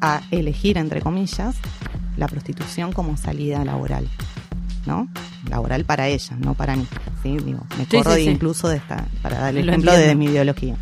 a 0.00 0.22
elegir, 0.30 0.78
entre 0.78 1.00
comillas, 1.00 1.56
la 2.16 2.28
prostitución 2.28 2.92
como 2.92 3.16
salida 3.16 3.64
laboral, 3.64 4.08
¿no? 4.86 5.08
Laboral 5.48 5.84
para 5.84 6.08
ella, 6.08 6.36
no 6.38 6.54
para 6.54 6.76
mí. 6.76 6.86
¿sí? 7.22 7.36
Digo, 7.38 7.66
me 7.78 7.86
corro 7.86 8.16
incluso 8.18 8.68
de 8.68 8.76
esta, 8.76 9.06
para 9.22 9.38
dar 9.38 9.56
el 9.56 9.68
ejemplo 9.68 9.92
de, 9.92 10.14
mi 10.14 10.26
ideología. 10.26 10.76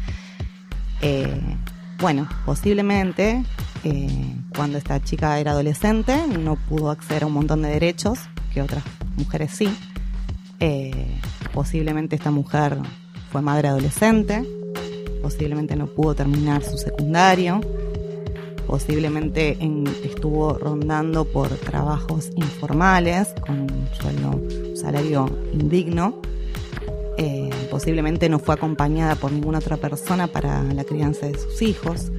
Eh, 1.02 1.40
bueno, 1.98 2.28
posiblemente 2.44 3.44
eh, 3.84 4.36
cuando 4.54 4.78
esta 4.78 5.02
chica 5.02 5.38
era 5.38 5.52
adolescente 5.52 6.26
no 6.26 6.56
pudo 6.56 6.90
acceder 6.90 7.24
a 7.24 7.26
un 7.26 7.32
montón 7.32 7.62
de 7.62 7.68
derechos 7.68 8.18
que 8.52 8.62
otras 8.62 8.84
mujeres 9.16 9.52
sí. 9.52 9.68
Eh, 10.60 11.18
posiblemente 11.54 12.16
esta 12.16 12.30
mujer 12.30 12.76
fue 13.30 13.42
madre 13.42 13.68
adolescente, 13.68 14.44
posiblemente 15.22 15.76
no 15.76 15.86
pudo 15.86 16.14
terminar 16.14 16.62
su 16.62 16.76
secundario, 16.76 17.60
posiblemente 18.66 19.56
estuvo 20.04 20.54
rondando 20.54 21.24
por 21.24 21.48
trabajos 21.48 22.30
informales 22.36 23.34
con 23.40 23.60
un 23.60 23.88
sueldo, 24.00 24.40
salario 24.76 25.26
indigno. 25.52 26.20
Eh, 27.22 27.50
posiblemente 27.70 28.30
no 28.30 28.38
fue 28.38 28.54
acompañada 28.54 29.14
por 29.14 29.30
ninguna 29.30 29.58
otra 29.58 29.76
persona 29.76 30.26
para 30.26 30.62
la 30.62 30.84
crianza 30.84 31.26
de 31.26 31.38
sus 31.38 31.60
hijos 31.60 32.10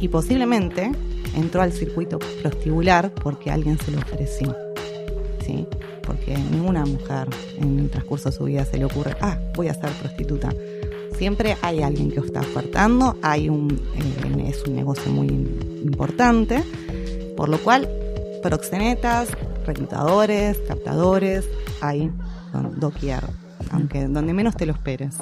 y 0.00 0.08
posiblemente 0.08 0.90
entró 1.36 1.60
al 1.60 1.72
circuito 1.72 2.18
prostibular 2.40 3.12
porque 3.12 3.50
alguien 3.50 3.78
se 3.78 3.90
lo 3.90 3.98
ofreció. 3.98 4.56
¿sí? 5.44 5.66
Porque 6.06 6.38
ninguna 6.38 6.86
mujer 6.86 7.28
en 7.58 7.80
el 7.80 7.90
transcurso 7.90 8.30
de 8.30 8.36
su 8.36 8.44
vida 8.44 8.64
se 8.64 8.78
le 8.78 8.86
ocurre, 8.86 9.14
ah, 9.20 9.38
voy 9.54 9.68
a 9.68 9.74
ser 9.74 9.90
prostituta 9.90 10.50
siempre 11.16 11.56
hay 11.62 11.82
alguien 11.82 12.10
que 12.10 12.20
os 12.20 12.26
está 12.26 12.40
ofertando, 12.40 13.16
hay 13.22 13.48
un, 13.48 13.70
eh, 13.96 14.48
es 14.48 14.64
un 14.66 14.74
negocio 14.74 15.10
muy 15.12 15.28
importante, 15.28 16.62
por 17.36 17.48
lo 17.48 17.58
cual 17.58 17.88
proxenetas, 18.42 19.28
reclutadores, 19.66 20.58
captadores, 20.66 21.48
hay 21.80 22.10
doquier, 22.76 23.22
aunque 23.74 24.06
donde 24.06 24.32
menos 24.32 24.56
te 24.56 24.66
lo 24.66 24.72
esperes, 24.72 25.16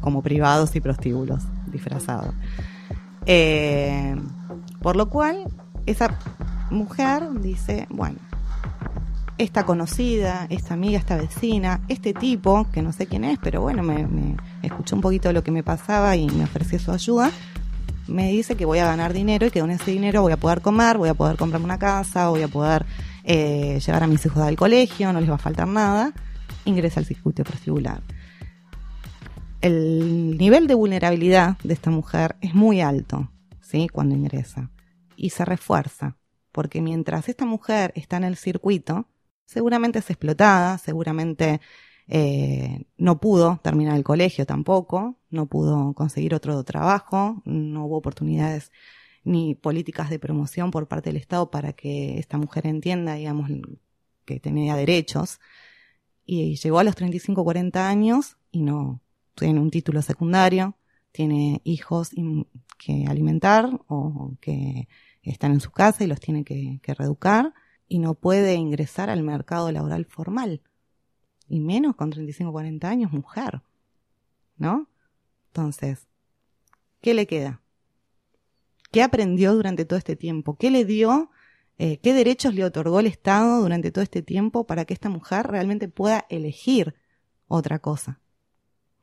como 0.00 0.22
privados 0.22 0.74
y 0.76 0.80
prostíbulos 0.80 1.44
disfrazados. 1.66 2.34
Eh, 3.26 4.14
por 4.80 4.96
lo 4.96 5.08
cual, 5.08 5.46
esa 5.86 6.18
mujer 6.70 7.28
dice, 7.40 7.86
bueno, 7.90 8.18
esta 9.38 9.64
conocida, 9.64 10.46
esta 10.50 10.74
amiga, 10.74 10.98
esta 10.98 11.16
vecina, 11.16 11.80
este 11.88 12.12
tipo, 12.12 12.66
que 12.70 12.82
no 12.82 12.92
sé 12.92 13.06
quién 13.06 13.24
es, 13.24 13.38
pero 13.42 13.60
bueno, 13.60 13.82
me, 13.82 14.36
escuchó 14.62 14.96
un 14.96 15.02
poquito 15.02 15.32
lo 15.32 15.42
que 15.42 15.50
me 15.50 15.62
pasaba 15.62 16.16
y 16.16 16.28
me 16.28 16.44
ofreció 16.44 16.78
su 16.78 16.92
ayuda, 16.92 17.30
me 18.06 18.30
dice 18.30 18.54
que 18.56 18.64
voy 18.64 18.78
a 18.78 18.86
ganar 18.86 19.12
dinero 19.12 19.46
y 19.46 19.50
que 19.50 19.60
con 19.60 19.70
ese 19.70 19.90
dinero 19.90 20.22
voy 20.22 20.32
a 20.32 20.36
poder 20.36 20.60
comer, 20.60 20.98
voy 20.98 21.08
a 21.08 21.14
poder 21.14 21.36
comprarme 21.36 21.64
una 21.64 21.78
casa, 21.78 22.28
voy 22.28 22.42
a 22.42 22.48
poder 22.48 22.84
eh, 23.24 23.80
llevar 23.84 24.02
a 24.04 24.06
mis 24.06 24.24
hijos 24.24 24.42
al 24.42 24.56
colegio, 24.56 25.12
no 25.12 25.20
les 25.20 25.30
va 25.30 25.36
a 25.36 25.38
faltar 25.38 25.66
nada, 25.66 26.12
ingresa 26.64 27.00
al 27.00 27.06
circuito 27.06 27.44
prostíbular. 27.44 28.02
El 29.60 30.36
nivel 30.36 30.66
de 30.66 30.74
vulnerabilidad 30.74 31.56
de 31.62 31.72
esta 31.72 31.90
mujer 31.90 32.36
es 32.40 32.54
muy 32.54 32.80
alto, 32.80 33.30
¿sí? 33.60 33.88
Cuando 33.88 34.14
ingresa. 34.14 34.70
Y 35.16 35.30
se 35.30 35.44
refuerza. 35.44 36.16
Porque 36.52 36.82
mientras 36.82 37.28
esta 37.28 37.46
mujer 37.46 37.92
está 37.96 38.16
en 38.16 38.24
el 38.24 38.36
circuito, 38.36 39.08
seguramente 39.46 39.98
es 40.00 40.10
explotada, 40.10 40.78
seguramente 40.78 41.60
eh, 42.06 42.84
no 42.98 43.18
pudo 43.18 43.58
terminar 43.62 43.96
el 43.96 44.04
colegio 44.04 44.44
tampoco, 44.46 45.16
no 45.30 45.46
pudo 45.46 45.94
conseguir 45.94 46.34
otro 46.34 46.62
trabajo, 46.64 47.42
no 47.44 47.86
hubo 47.86 47.96
oportunidades 47.96 48.70
ni 49.24 49.54
políticas 49.54 50.10
de 50.10 50.18
promoción 50.18 50.70
por 50.70 50.86
parte 50.86 51.10
del 51.10 51.16
Estado 51.16 51.50
para 51.50 51.72
que 51.72 52.18
esta 52.18 52.36
mujer 52.36 52.66
entienda, 52.66 53.14
digamos, 53.14 53.50
que 54.24 54.38
tenía 54.40 54.76
derechos. 54.76 55.40
Y 56.26 56.56
llegó 56.56 56.78
a 56.78 56.84
los 56.84 56.94
35, 56.94 57.44
40 57.44 57.88
años 57.88 58.36
y 58.50 58.62
no 58.62 59.00
tiene 59.34 59.60
un 59.60 59.70
título 59.70 60.00
secundario, 60.02 60.76
tiene 61.12 61.60
hijos 61.64 62.10
que 62.78 63.04
alimentar 63.06 63.80
o 63.88 64.32
que 64.40 64.88
están 65.22 65.52
en 65.52 65.60
su 65.60 65.70
casa 65.70 66.04
y 66.04 66.06
los 66.06 66.20
tiene 66.20 66.44
que, 66.44 66.80
reeducar 66.94 67.54
y 67.88 67.98
no 67.98 68.14
puede 68.14 68.54
ingresar 68.54 69.10
al 69.10 69.22
mercado 69.22 69.70
laboral 69.70 70.06
formal. 70.06 70.62
Y 71.48 71.60
menos 71.60 71.94
con 71.96 72.10
35 72.10 72.48
o 72.48 72.52
40 72.52 72.88
años, 72.88 73.12
mujer. 73.12 73.62
¿No? 74.56 74.88
Entonces, 75.48 76.06
¿qué 77.00 77.14
le 77.14 77.26
queda? 77.26 77.60
¿Qué 78.90 79.02
aprendió 79.02 79.54
durante 79.54 79.84
todo 79.84 79.98
este 79.98 80.16
tiempo? 80.16 80.56
¿Qué 80.56 80.70
le 80.70 80.84
dio? 80.84 81.30
Eh, 81.78 81.98
¿Qué 81.98 82.12
derechos 82.12 82.54
le 82.54 82.64
otorgó 82.64 83.00
el 83.00 83.06
Estado 83.06 83.60
durante 83.60 83.90
todo 83.90 84.02
este 84.02 84.22
tiempo 84.22 84.66
para 84.66 84.84
que 84.84 84.94
esta 84.94 85.08
mujer 85.08 85.46
realmente 85.46 85.88
pueda 85.88 86.24
elegir 86.28 86.94
otra 87.48 87.80
cosa? 87.80 88.20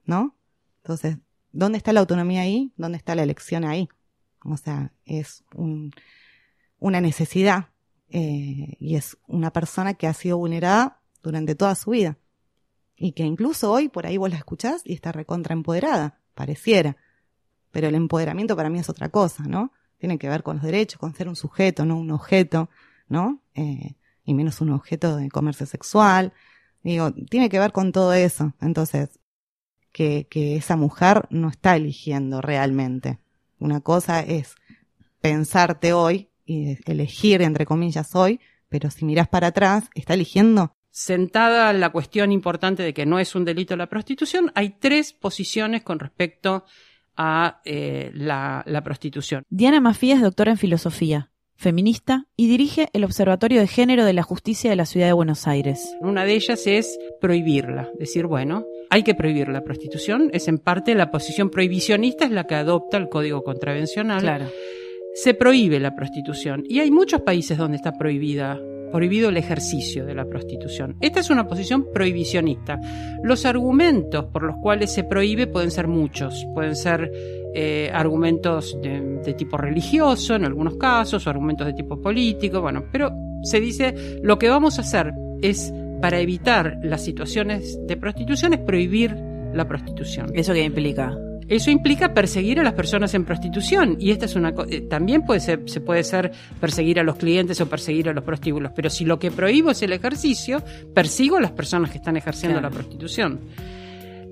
¿No? 0.05 0.35
Entonces, 0.77 1.17
¿dónde 1.51 1.77
está 1.77 1.93
la 1.93 1.99
autonomía 1.99 2.41
ahí? 2.41 2.73
¿Dónde 2.77 2.97
está 2.97 3.15
la 3.15 3.23
elección 3.23 3.65
ahí? 3.65 3.89
O 4.43 4.57
sea, 4.57 4.93
es 5.05 5.43
un, 5.53 5.91
una 6.79 7.01
necesidad 7.01 7.69
eh, 8.09 8.75
y 8.79 8.95
es 8.95 9.17
una 9.27 9.51
persona 9.51 9.93
que 9.93 10.07
ha 10.07 10.13
sido 10.13 10.37
vulnerada 10.37 11.01
durante 11.21 11.55
toda 11.55 11.75
su 11.75 11.91
vida 11.91 12.17
y 13.01 13.13
que 13.13 13.23
incluso 13.23 13.71
hoy 13.71 13.89
por 13.89 14.05
ahí 14.05 14.17
vos 14.17 14.29
la 14.29 14.37
escuchás 14.37 14.81
y 14.85 14.93
está 14.93 15.11
recontra 15.11 15.53
empoderada, 15.53 16.19
pareciera. 16.35 16.97
Pero 17.71 17.87
el 17.87 17.95
empoderamiento 17.95 18.55
para 18.55 18.69
mí 18.69 18.79
es 18.79 18.89
otra 18.89 19.09
cosa, 19.09 19.43
¿no? 19.43 19.71
Tiene 20.01 20.17
que 20.17 20.27
ver 20.27 20.41
con 20.41 20.55
los 20.55 20.65
derechos, 20.65 20.99
con 20.99 21.13
ser 21.13 21.29
un 21.29 21.35
sujeto, 21.35 21.85
no 21.85 21.95
un 21.95 22.09
objeto, 22.09 22.71
¿no? 23.07 23.43
Eh, 23.53 23.93
y 24.25 24.33
menos 24.33 24.59
un 24.59 24.71
objeto 24.71 25.15
de 25.15 25.29
comercio 25.29 25.67
sexual. 25.67 26.33
Digo, 26.81 27.11
tiene 27.29 27.49
que 27.49 27.59
ver 27.59 27.71
con 27.71 27.91
todo 27.91 28.11
eso. 28.13 28.55
Entonces, 28.59 29.19
que, 29.91 30.25
que 30.27 30.55
esa 30.55 30.75
mujer 30.75 31.27
no 31.29 31.49
está 31.49 31.75
eligiendo 31.75 32.41
realmente. 32.41 33.19
Una 33.59 33.81
cosa 33.81 34.21
es 34.21 34.55
pensarte 35.21 35.93
hoy 35.93 36.31
y 36.47 36.79
elegir, 36.89 37.43
entre 37.43 37.67
comillas, 37.67 38.15
hoy, 38.15 38.39
pero 38.69 38.89
si 38.89 39.05
miras 39.05 39.27
para 39.27 39.47
atrás, 39.49 39.87
está 39.93 40.15
eligiendo. 40.15 40.75
Sentada 40.89 41.71
la 41.73 41.91
cuestión 41.91 42.31
importante 42.31 42.81
de 42.81 42.95
que 42.95 43.05
no 43.05 43.19
es 43.19 43.35
un 43.35 43.45
delito 43.45 43.77
la 43.77 43.87
prostitución, 43.87 44.51
hay 44.55 44.71
tres 44.79 45.13
posiciones 45.13 45.83
con 45.83 45.99
respecto 45.99 46.65
a 47.21 47.61
eh, 47.65 48.11
la, 48.15 48.63
la 48.65 48.83
prostitución. 48.83 49.43
Diana 49.49 49.79
Mafía 49.79 50.15
es 50.15 50.21
doctora 50.21 50.51
en 50.51 50.57
filosofía 50.57 51.29
feminista 51.55 52.25
y 52.35 52.47
dirige 52.47 52.89
el 52.93 53.03
Observatorio 53.03 53.61
de 53.61 53.67
Género 53.67 54.03
de 54.03 54.13
la 54.13 54.23
Justicia 54.23 54.71
de 54.71 54.75
la 54.75 54.87
Ciudad 54.87 55.05
de 55.05 55.13
Buenos 55.13 55.47
Aires. 55.47 55.95
Una 55.99 56.25
de 56.25 56.33
ellas 56.33 56.65
es 56.65 56.97
prohibirla, 57.21 57.87
decir, 57.99 58.25
bueno, 58.25 58.65
hay 58.89 59.03
que 59.03 59.13
prohibir 59.13 59.47
la 59.47 59.63
prostitución, 59.63 60.31
es 60.33 60.47
en 60.47 60.57
parte 60.57 60.95
la 60.95 61.11
posición 61.11 61.51
prohibicionista, 61.51 62.25
es 62.25 62.31
la 62.31 62.47
que 62.47 62.55
adopta 62.55 62.97
el 62.97 63.09
Código 63.09 63.43
Contravencional. 63.43 64.21
Claro 64.21 64.47
se 65.13 65.33
prohíbe 65.33 65.79
la 65.79 65.95
prostitución 65.95 66.63
y 66.67 66.79
hay 66.79 66.91
muchos 66.91 67.21
países 67.21 67.57
donde 67.57 67.77
está 67.77 67.93
prohibida 67.93 68.59
prohibido 68.91 69.29
el 69.29 69.37
ejercicio 69.37 70.05
de 70.05 70.13
la 70.13 70.25
prostitución. 70.25 70.97
Esta 70.99 71.21
es 71.21 71.29
una 71.29 71.47
posición 71.47 71.87
prohibicionista. 71.91 72.79
Los 73.23 73.45
argumentos 73.45 74.25
por 74.25 74.43
los 74.43 74.57
cuales 74.57 74.91
se 74.93 75.03
prohíbe 75.03 75.47
pueden 75.47 75.71
ser 75.71 75.87
muchos, 75.87 76.45
pueden 76.53 76.75
ser 76.75 77.09
eh, 77.55 77.89
argumentos 77.93 78.77
de, 78.81 79.33
tipo 79.37 79.57
religioso 79.57 80.35
en 80.35 80.45
algunos 80.45 80.75
casos, 80.75 81.25
o 81.25 81.29
argumentos 81.29 81.65
de 81.65 81.73
tipo 81.73 81.99
político, 82.01 82.61
bueno, 82.61 82.83
pero 82.91 83.11
se 83.43 83.59
dice 83.59 84.19
lo 84.21 84.37
que 84.37 84.49
vamos 84.49 84.77
a 84.77 84.81
hacer 84.81 85.13
es 85.41 85.73
para 86.01 86.19
evitar 86.19 86.77
las 86.83 87.03
situaciones 87.03 87.79
de 87.87 87.97
prostitución 87.97 88.53
es 88.53 88.59
prohibir 88.59 89.15
la 89.53 89.67
prostitución. 89.67 90.31
¿Eso 90.33 90.53
qué 90.53 90.63
implica? 90.63 91.15
Eso 91.51 91.69
implica 91.69 92.13
perseguir 92.13 92.61
a 92.61 92.63
las 92.63 92.71
personas 92.71 93.13
en 93.13 93.25
prostitución 93.25 93.97
y 93.99 94.11
esta 94.11 94.23
es 94.23 94.37
una 94.37 94.53
eh, 94.69 94.79
también 94.89 95.23
puede 95.23 95.41
ser 95.41 95.63
se 95.65 95.81
puede 95.81 96.05
ser 96.05 96.31
perseguir 96.61 96.97
a 96.97 97.03
los 97.03 97.17
clientes 97.17 97.59
o 97.59 97.67
perseguir 97.67 98.07
a 98.07 98.13
los 98.13 98.23
prostíbulos, 98.23 98.71
pero 98.73 98.89
si 98.89 99.03
lo 99.03 99.19
que 99.19 99.31
prohíbo 99.31 99.71
es 99.71 99.81
el 99.81 99.91
ejercicio, 99.91 100.63
persigo 100.93 101.35
a 101.35 101.41
las 101.41 101.51
personas 101.51 101.91
que 101.91 101.97
están 101.97 102.15
ejerciendo 102.15 102.61
la 102.61 102.69
prostitución. 102.69 103.41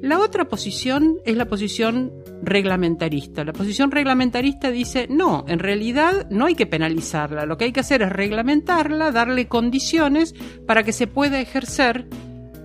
La 0.02 0.18
otra 0.20 0.46
posición 0.46 1.18
es 1.26 1.36
la 1.36 1.44
posición 1.44 2.14
reglamentarista. 2.42 3.44
La 3.44 3.52
posición 3.52 3.92
reglamentarista 3.92 4.72
dice, 4.72 5.08
no, 5.10 5.44
en 5.50 5.60
realidad 5.60 6.30
no 6.30 6.46
hay 6.46 6.56
que 6.56 6.68
penalizarla, 6.68 7.46
lo 7.46 7.58
que 7.58 7.66
hay 7.66 7.74
que 7.74 7.82
hacer 7.82 8.02
es 8.02 8.10
reglamentarla, 8.14 9.12
darle 9.12 9.50
condiciones 9.50 10.34
para 10.66 10.84
que 10.84 10.94
se 10.94 11.08
pueda 11.08 11.42
ejercer 11.42 12.08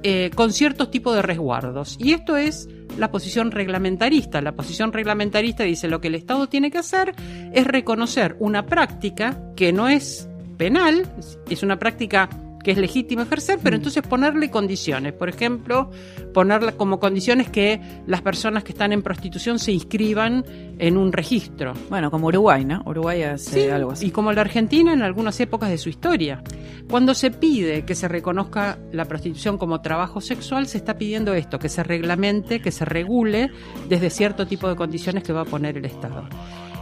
eh, 0.05 0.31
con 0.37 0.53
ciertos 0.53 0.93
tipos 0.93 1.17
de 1.17 1.23
resguardos. 1.23 1.97
Y 1.99 2.13
esto 2.13 2.37
es 2.37 2.69
la 2.99 3.11
posición 3.11 3.51
reglamentarista. 3.51 4.41
La 4.41 4.53
posición 4.53 4.93
reglamentarista 4.93 5.65
dice 5.65 5.89
lo 5.89 6.01
que 6.01 6.09
el 6.09 6.15
Estado 6.15 6.49
tiene 6.49 6.71
que 6.71 6.79
hacer 6.79 7.15
es 7.53 7.67
reconocer 7.67 8.37
una 8.39 8.67
práctica 8.67 9.41
que 9.57 9.73
no 9.73 9.89
es 9.89 10.29
penal, 10.57 11.11
es 11.51 11.63
una 11.63 11.79
práctica 11.79 12.29
que 12.65 12.73
es 12.73 12.79
legítimo 12.79 13.23
ejercer, 13.23 13.61
pero 13.63 13.77
mm. 13.77 13.79
entonces 13.79 14.03
ponerle 14.03 14.51
condiciones. 14.51 15.13
Por 15.13 15.29
ejemplo, 15.29 15.91
ponerle 16.33 16.73
como 16.73 16.99
condiciones 16.99 17.51
que 17.51 17.81
las 18.07 18.23
personas 18.23 18.65
que 18.65 18.73
están 18.73 18.93
en 18.93 19.03
prostitución 19.03 19.59
se 19.59 19.71
inscriban 19.71 20.45
en 20.79 20.97
un 20.97 21.13
registro. 21.13 21.75
Bueno, 21.91 22.11
como 22.11 22.29
Uruguay, 22.29 22.65
¿no? 22.65 22.83
Uruguay 22.87 23.23
hace 23.23 23.71
algo 23.71 23.93
así. 23.93 24.07
Y 24.07 24.11
como 24.11 24.33
la 24.33 24.41
Argentina 24.41 24.93
en 24.93 25.03
algunas 25.03 25.39
épocas 25.39 25.71
de 25.71 25.79
su 25.79 25.91
historia. 25.91 26.43
Cuando 26.89 27.15
se 27.15 27.31
pide 27.31 27.85
que 27.85 27.95
se 27.95 28.09
reconozca 28.09 28.79
la 28.93 29.05
prostitución 29.05 29.59
como 29.59 29.81
trabajo 29.81 30.21
sexual, 30.21 30.67
se 30.67 30.79
está 30.79 30.99
pidiendo 30.99 31.35
esto, 31.35 31.59
que 31.59 31.69
se 31.69 31.83
reglamente, 31.83 32.61
que 32.61 32.73
se 32.73 32.85
regule 32.85 33.51
desde 33.89 34.11
cierto 34.11 34.47
tipo 34.47 34.69
de 34.69 34.77
condiciones 34.77 35.23
que 35.23 35.33
va 35.33 35.43
a 35.43 35.47
poner 35.47 35.77
el 35.77 35.85
Estado. 35.85 36.25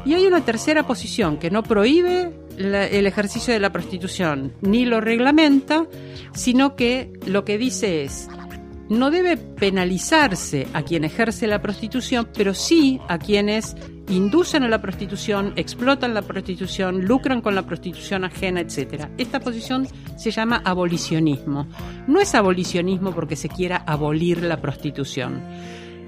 Y 0.04 0.14
hay 0.14 0.26
una 0.26 0.44
tercera 0.44 0.84
posición 0.84 1.36
que 1.36 1.50
no 1.50 1.62
prohíbe 1.62 2.32
el 2.58 3.06
ejercicio 3.06 3.52
de 3.52 3.60
la 3.60 3.72
prostitución 3.72 4.52
ni 4.60 4.84
lo 4.84 5.00
reglamenta, 5.00 5.86
sino 6.34 6.76
que 6.76 7.12
lo 7.26 7.44
que 7.44 7.58
dice 7.58 8.04
es, 8.04 8.28
no 8.88 9.10
debe 9.10 9.36
penalizarse 9.36 10.66
a 10.74 10.82
quien 10.82 11.04
ejerce 11.04 11.46
la 11.46 11.62
prostitución, 11.62 12.28
pero 12.36 12.52
sí 12.52 13.00
a 13.08 13.18
quienes 13.18 13.74
inducen 14.08 14.64
a 14.64 14.68
la 14.68 14.82
prostitución, 14.82 15.52
explotan 15.56 16.12
la 16.12 16.22
prostitución, 16.22 17.06
lucran 17.06 17.40
con 17.40 17.54
la 17.54 17.62
prostitución 17.62 18.24
ajena, 18.24 18.60
etc. 18.60 19.06
Esta 19.16 19.40
posición 19.40 19.88
se 20.18 20.30
llama 20.30 20.60
abolicionismo. 20.64 21.66
No 22.06 22.20
es 22.20 22.34
abolicionismo 22.34 23.12
porque 23.12 23.36
se 23.36 23.48
quiera 23.48 23.82
abolir 23.86 24.42
la 24.42 24.60
prostitución 24.60 25.40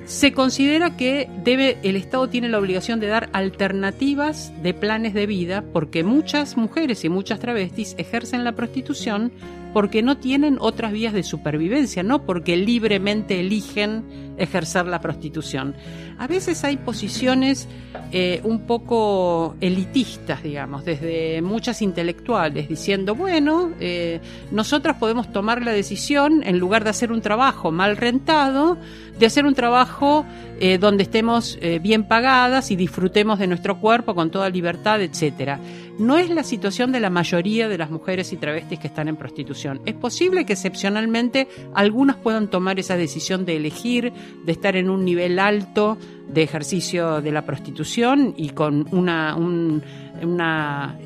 se 0.07 0.33
considera 0.33 0.97
que 0.97 1.29
debe, 1.43 1.79
el 1.83 1.97
Estado 1.97 2.29
tiene 2.29 2.49
la 2.49 2.59
obligación 2.59 3.01
de 3.01 3.07
dar 3.07 3.31
alternativas 3.33 4.53
de 4.63 4.75
planes 4.75 5.15
de 5.15 5.27
vida 5.27 5.65
porque 5.73 6.05
muchas 6.05 6.57
mujeres 6.57 7.05
y 7.05 7.09
muchas 7.09 7.41
travestis 7.41 7.95
ejercen 7.99 8.45
la 8.45 8.53
prostitución 8.53 9.33
porque 9.75 10.03
no 10.03 10.17
tienen 10.17 10.57
otras 10.61 10.93
vías 10.93 11.13
de 11.13 11.25
supervivencia, 11.25 12.05
no 12.05 12.25
porque 12.25 12.57
libremente 12.57 13.41
eligen 13.41 14.35
ejercer 14.39 14.87
la 14.87 15.01
prostitución. 15.01 15.75
A 16.17 16.29
veces 16.29 16.63
hay 16.63 16.77
posiciones 16.77 17.69
eh, 18.13 18.41
un 18.45 18.67
poco 18.67 19.57
elitistas, 19.61 20.45
digamos, 20.45 20.85
desde 20.85 21.43
muchas 21.43 21.83
intelectuales, 21.83 22.69
diciendo, 22.69 23.17
bueno, 23.17 23.73
eh, 23.81 24.21
nosotras 24.53 24.97
podemos 24.97 25.33
tomar 25.33 25.61
la 25.63 25.73
decisión, 25.73 26.43
en 26.45 26.61
lugar 26.61 26.85
de 26.85 26.91
hacer 26.91 27.11
un 27.11 27.21
trabajo 27.21 27.73
mal 27.73 27.97
rentado, 27.97 28.79
de 29.19 29.27
hacer 29.27 29.45
un 29.45 29.55
trabajo 29.55 30.25
eh, 30.61 30.79
donde 30.79 31.03
estemos 31.03 31.59
eh, 31.61 31.81
bien 31.81 32.05
pagadas 32.05 32.71
y 32.71 32.77
disfrutemos 32.77 33.39
de 33.39 33.49
nuestro 33.49 33.81
cuerpo 33.81 34.15
con 34.15 34.31
toda 34.31 34.49
libertad, 34.49 35.03
etcétera. 35.03 35.59
No 35.99 36.17
es 36.17 36.29
la 36.29 36.43
situación 36.43 36.91
de 36.91 36.99
la 36.99 37.09
mayoría 37.09 37.69
de 37.69 37.79
las 37.79 37.91
mujeres 37.91 38.33
y 38.33 38.37
travestis 38.37 38.81
que 38.81 38.89
están 38.89 39.07
en 39.07 39.17
prostitución. 39.17 39.81
Es 39.87 39.95
posible 39.95 40.45
que 40.45 40.55
excepcionalmente 40.55 41.47
algunas 41.73 42.17
puedan 42.17 42.49
tomar 42.49 42.81
esa 42.81 42.97
decisión 42.97 43.45
de 43.45 43.57
elegir, 43.57 44.13
de 44.45 44.53
estar 44.53 44.75
en 44.75 44.91
un 44.91 45.05
nivel 45.05 45.39
alto 45.39 45.97
de 46.29 46.43
ejercicio 46.43 47.21
de 47.21 47.31
la 47.31 47.47
prostitución 47.47 48.35
y 48.37 48.51
con 48.51 48.89
una, 48.93 49.37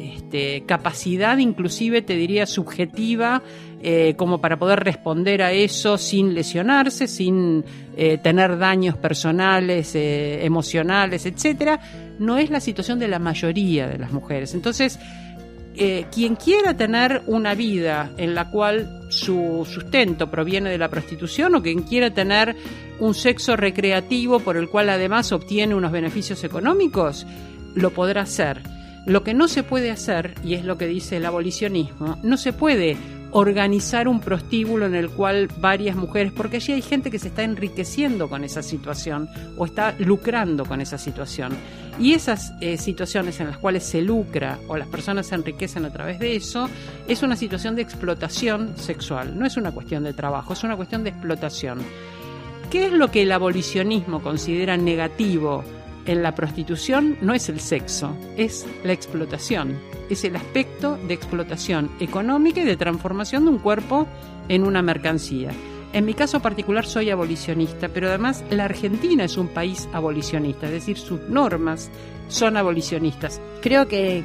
este, 0.01 0.65
capacidad 0.65 1.37
inclusive, 1.37 2.01
te 2.01 2.15
diría, 2.15 2.47
subjetiva 2.47 3.43
eh, 3.83 4.15
como 4.17 4.41
para 4.41 4.59
poder 4.59 4.81
responder 4.81 5.43
a 5.43 5.53
eso 5.53 5.99
sin 5.99 6.35
lesionarse, 6.35 7.07
sin 7.07 7.65
eh, 7.97 8.19
tener 8.19 8.59
daños 8.59 8.97
personales, 8.97 9.95
eh, 9.95 10.45
emocionales, 10.45 11.27
etcétera, 11.27 11.79
no 12.19 12.39
es 12.39 12.51
la 12.51 12.61
situación 12.61 12.99
de 12.99 13.09
la 13.09 13.19
mayoría 13.19 13.87
de 13.87 13.99
las 13.99 14.13
mujeres. 14.13 14.55
Entonces, 14.55 14.99
quien 16.11 16.35
quiera 16.35 16.77
tener 16.77 17.23
una 17.27 17.55
vida 17.55 18.11
en 18.17 18.35
la 18.35 18.51
cual 18.51 19.07
su 19.11 19.65
sustento 19.71 20.29
proviene 20.29 20.71
de 20.71 20.79
la 20.79 20.89
prostitución 20.89 21.55
o 21.55 21.63
quien 21.63 21.83
quiera 21.83 22.11
tener 22.13 22.57
un 22.99 23.15
sexo 23.15 23.57
recreativo 23.57 24.41
por 24.41 24.57
el 24.57 24.69
cual 24.69 24.91
además 24.91 25.31
obtiene 25.31 25.77
unos 25.77 25.93
beneficios 25.93 26.43
económicos, 26.43 27.27
lo 27.77 27.91
podrá 27.91 28.23
hacer. 28.23 28.61
Lo 29.07 29.23
que 29.23 29.35
no 29.35 29.47
se 29.47 29.63
puede 29.63 29.93
hacer, 29.93 30.35
y 30.45 30.55
es 30.55 30.65
lo 30.65 30.77
que 30.77 30.89
dice 30.89 31.19
el 31.19 31.27
abolicionismo, 31.27 32.19
no 32.25 32.37
se 32.37 32.53
puede 32.53 32.97
organizar 33.31 34.09
un 34.09 34.21
prostíbulo 34.21 34.87
en 34.87 34.95
el 34.95 35.11
cual 35.11 35.49
varias 35.59 35.97
mujeres, 35.97 36.33
porque 36.33 36.57
allí 36.57 36.73
hay 36.73 36.83
gente 36.83 37.11
que 37.11 37.19
se 37.19 37.29
está 37.29 37.43
enriqueciendo 37.43 38.29
con 38.29 38.45
esa 38.45 38.63
situación 38.63 39.29
o 39.57 39.67
está 39.67 39.95
lucrando 39.99 40.65
con 40.65 40.81
esa 40.81 40.99
situación. 40.99 41.57
Y 41.99 42.15
esas 42.15 42.53
eh, 42.61 42.79
situaciones 42.79 43.41
en 43.41 43.49
las 43.49 43.59
cuales 43.59 43.85
se 43.85 44.01
lucra 44.03 44.59
o 44.69 44.77
las 44.77 44.87
personas 44.87 45.27
se 45.27 45.35
enriquecen 45.35 45.85
a 45.85 45.93
través 45.93 46.19
de 46.21 46.37
eso, 46.37 46.69
es 47.09 47.23
una 47.23 47.37
situación 47.37 47.75
de 47.75 47.83
explotación 47.83 48.77
sexual, 48.77 49.39
no 49.39 49.45
es 49.45 49.57
una 49.57 49.73
cuestión 49.73 50.05
de 50.05 50.13
trabajo, 50.13 50.53
es 50.53 50.63
una 50.63 50.77
cuestión 50.77 51.03
de 51.03 51.11
explotación. 51.11 51.81
¿Qué 52.71 52.87
es 52.87 52.93
lo 52.93 53.11
que 53.11 53.23
el 53.23 53.33
abolicionismo 53.33 54.23
considera 54.23 54.77
negativo 54.77 55.65
en 56.09 56.25
la 56.25 56.35
prostitución? 56.35 57.17
No 57.21 57.33
es 57.35 57.49
el 57.49 57.61
sexo, 57.61 58.17
es 58.37 58.67
la 58.83 58.93
explotación 58.93 59.79
es 60.11 60.25
el 60.25 60.37
aspecto 60.37 60.97
de 60.97 61.15
explotación 61.15 61.91
económica 62.01 62.61
y 62.61 62.65
de 62.65 62.77
transformación 62.77 63.45
de 63.45 63.51
un 63.51 63.59
cuerpo 63.59 64.07
en 64.49 64.65
una 64.65 64.83
mercancía. 64.83 65.51
En 65.93 66.05
mi 66.05 66.15
caso 66.15 66.41
particular 66.41 66.87
soy 66.87 67.11
abolicionista, 67.11 67.89
pero 67.89 68.09
además 68.09 68.45
la 68.51 68.67
Argentina 68.67 69.25
es 69.25 69.37
un 69.39 69.49
país 69.49 69.89
abolicionista, 69.93 70.67
es 70.67 70.73
decir, 70.73 70.99
sus 70.99 71.21
normas 71.29 71.91
son 72.29 72.59
abolicionistas. 72.59 73.41
Creo 73.63 73.89
que, 73.89 74.25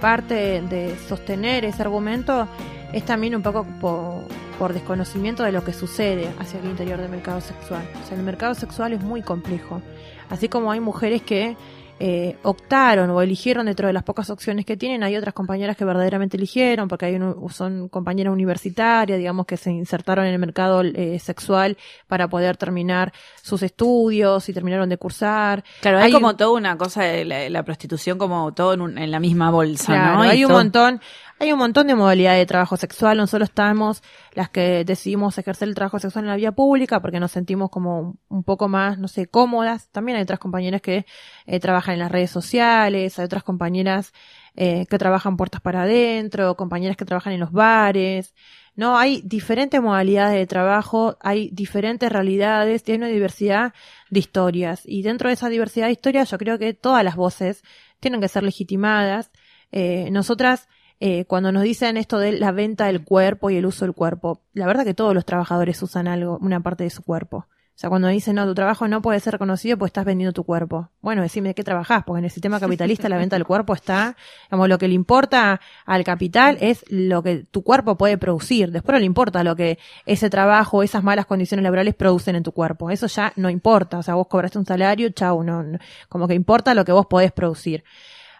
parte 0.00 0.62
de 0.62 0.96
sostener 1.06 1.66
ese 1.66 1.82
argumento 1.82 2.48
es 2.94 3.04
también 3.04 3.36
un 3.36 3.42
poco 3.42 3.66
por, 3.78 4.22
por, 4.58 4.72
desconocimiento 4.72 5.42
de 5.42 5.52
lo 5.52 5.62
que 5.62 5.74
sucede 5.74 6.30
hacia 6.38 6.60
el 6.60 6.66
interior 6.66 6.98
del 6.98 7.10
mercado 7.10 7.42
sexual. 7.42 7.86
O 8.02 8.08
sea, 8.08 8.16
el 8.16 8.22
mercado 8.22 8.54
sexual 8.54 8.94
es 8.94 9.02
muy 9.02 9.20
complejo. 9.20 9.82
Así 10.30 10.48
como 10.48 10.70
hay 10.72 10.80
mujeres 10.80 11.22
que 11.22 11.56
eh, 11.98 12.36
optaron 12.42 13.08
o 13.08 13.22
eligieron 13.22 13.64
dentro 13.64 13.86
de 13.86 13.94
las 13.94 14.02
pocas 14.02 14.28
opciones 14.28 14.66
que 14.66 14.76
tienen, 14.76 15.02
hay 15.02 15.16
otras 15.16 15.32
compañeras 15.32 15.78
que 15.78 15.84
verdaderamente 15.86 16.36
eligieron, 16.36 16.88
porque 16.88 17.06
hay 17.06 17.18
son 17.48 17.88
compañeras 17.88 18.34
universitarias, 18.34 19.18
digamos, 19.18 19.46
que 19.46 19.56
se 19.56 19.70
insertaron 19.70 20.26
en 20.26 20.34
el 20.34 20.38
mercado 20.38 20.82
eh, 20.82 21.18
sexual 21.18 21.78
para 22.06 22.28
poder 22.28 22.58
terminar 22.58 23.14
sus 23.40 23.62
estudios 23.62 24.46
y 24.50 24.52
terminaron 24.52 24.90
de 24.90 24.98
cursar. 24.98 25.64
Claro, 25.80 25.98
hay, 25.98 26.12
como 26.12 26.36
toda 26.36 26.50
una 26.50 26.76
cosa 26.76 27.02
de 27.02 27.24
la, 27.48 27.62
prostitución 27.62 28.18
como 28.18 28.52
todo 28.52 28.74
en, 28.74 29.10
la 29.10 29.18
misma 29.18 29.50
bolsa, 29.50 30.12
¿no? 30.12 30.20
Hay 30.20 30.44
un 30.44 30.52
montón, 30.52 31.00
hay 31.38 31.52
un 31.52 31.58
montón 31.58 31.86
de 31.86 31.94
modalidades 31.94 32.40
de 32.40 32.46
trabajo 32.46 32.76
sexual, 32.76 33.18
no 33.18 33.26
solo 33.26 33.44
estamos 33.44 34.02
las 34.32 34.48
que 34.48 34.84
decidimos 34.84 35.36
ejercer 35.36 35.68
el 35.68 35.74
trabajo 35.74 35.98
sexual 35.98 36.24
en 36.24 36.30
la 36.30 36.36
vía 36.36 36.52
pública 36.52 37.00
porque 37.00 37.20
nos 37.20 37.32
sentimos 37.32 37.68
como 37.70 38.16
un 38.28 38.42
poco 38.42 38.68
más, 38.68 38.98
no 38.98 39.06
sé, 39.08 39.26
cómodas. 39.26 39.90
También 39.90 40.16
hay 40.16 40.22
otras 40.22 40.38
compañeras 40.38 40.80
que 40.80 41.04
eh, 41.46 41.60
trabajan 41.60 41.94
en 41.94 42.00
las 42.00 42.10
redes 42.10 42.30
sociales, 42.30 43.18
hay 43.18 43.24
otras 43.26 43.42
compañeras 43.42 44.12
eh, 44.54 44.86
que 44.88 44.98
trabajan 44.98 45.36
puertas 45.36 45.60
para 45.60 45.82
adentro, 45.82 46.56
compañeras 46.56 46.96
que 46.96 47.04
trabajan 47.04 47.34
en 47.34 47.40
los 47.40 47.52
bares. 47.52 48.34
No, 48.74 48.98
hay 48.98 49.22
diferentes 49.22 49.80
modalidades 49.80 50.38
de 50.38 50.46
trabajo, 50.46 51.16
hay 51.20 51.50
diferentes 51.50 52.10
realidades, 52.10 52.82
tiene 52.82 53.04
una 53.04 53.12
diversidad 53.12 53.74
de 54.10 54.20
historias. 54.20 54.82
Y 54.84 55.02
dentro 55.02 55.28
de 55.28 55.34
esa 55.34 55.48
diversidad 55.50 55.86
de 55.86 55.92
historias 55.92 56.30
yo 56.30 56.38
creo 56.38 56.58
que 56.58 56.72
todas 56.74 57.04
las 57.04 57.16
voces 57.16 57.62
tienen 58.00 58.20
que 58.20 58.28
ser 58.28 58.42
legitimadas. 58.42 59.30
Eh, 59.72 60.10
nosotras 60.10 60.68
eh, 61.00 61.24
cuando 61.26 61.52
nos 61.52 61.62
dicen 61.62 61.96
esto 61.96 62.18
de 62.18 62.32
la 62.32 62.52
venta 62.52 62.86
del 62.86 63.04
cuerpo 63.04 63.50
y 63.50 63.56
el 63.56 63.66
uso 63.66 63.84
del 63.84 63.94
cuerpo, 63.94 64.40
la 64.54 64.66
verdad 64.66 64.84
que 64.84 64.94
todos 64.94 65.14
los 65.14 65.24
trabajadores 65.24 65.82
usan 65.82 66.08
algo, 66.08 66.38
una 66.40 66.60
parte 66.60 66.84
de 66.84 66.90
su 66.90 67.02
cuerpo. 67.02 67.46
O 67.76 67.78
sea, 67.78 67.90
cuando 67.90 68.08
dicen, 68.08 68.36
no, 68.36 68.46
tu 68.46 68.54
trabajo 68.54 68.88
no 68.88 69.02
puede 69.02 69.20
ser 69.20 69.34
reconocido 69.34 69.76
porque 69.76 69.90
estás 69.90 70.06
vendiendo 70.06 70.32
tu 70.32 70.44
cuerpo. 70.44 70.88
Bueno, 71.02 71.20
decime 71.20 71.50
de 71.50 71.54
qué 71.54 71.62
trabajás, 71.62 72.04
porque 72.06 72.20
en 72.20 72.24
el 72.24 72.30
sistema 72.30 72.58
capitalista 72.58 73.06
la 73.10 73.18
venta 73.18 73.36
del 73.36 73.44
cuerpo 73.44 73.74
está, 73.74 74.16
digamos, 74.46 74.70
lo 74.70 74.78
que 74.78 74.88
le 74.88 74.94
importa 74.94 75.60
al 75.84 76.02
capital 76.02 76.56
es 76.62 76.86
lo 76.88 77.22
que 77.22 77.44
tu 77.44 77.62
cuerpo 77.62 77.98
puede 77.98 78.16
producir. 78.16 78.70
Después 78.72 78.94
no 78.94 79.00
le 79.00 79.04
importa 79.04 79.44
lo 79.44 79.56
que 79.56 79.78
ese 80.06 80.30
trabajo, 80.30 80.82
esas 80.82 81.04
malas 81.04 81.26
condiciones 81.26 81.62
laborales 81.62 81.94
producen 81.94 82.34
en 82.36 82.44
tu 82.44 82.52
cuerpo. 82.52 82.90
Eso 82.90 83.08
ya 83.08 83.34
no 83.36 83.50
importa. 83.50 83.98
O 83.98 84.02
sea, 84.02 84.14
vos 84.14 84.26
cobraste 84.26 84.56
un 84.58 84.64
salario, 84.64 85.10
chau, 85.10 85.42
no, 85.42 85.62
como 86.08 86.26
que 86.28 86.32
importa 86.32 86.72
lo 86.72 86.86
que 86.86 86.92
vos 86.92 87.04
podés 87.04 87.32
producir. 87.32 87.84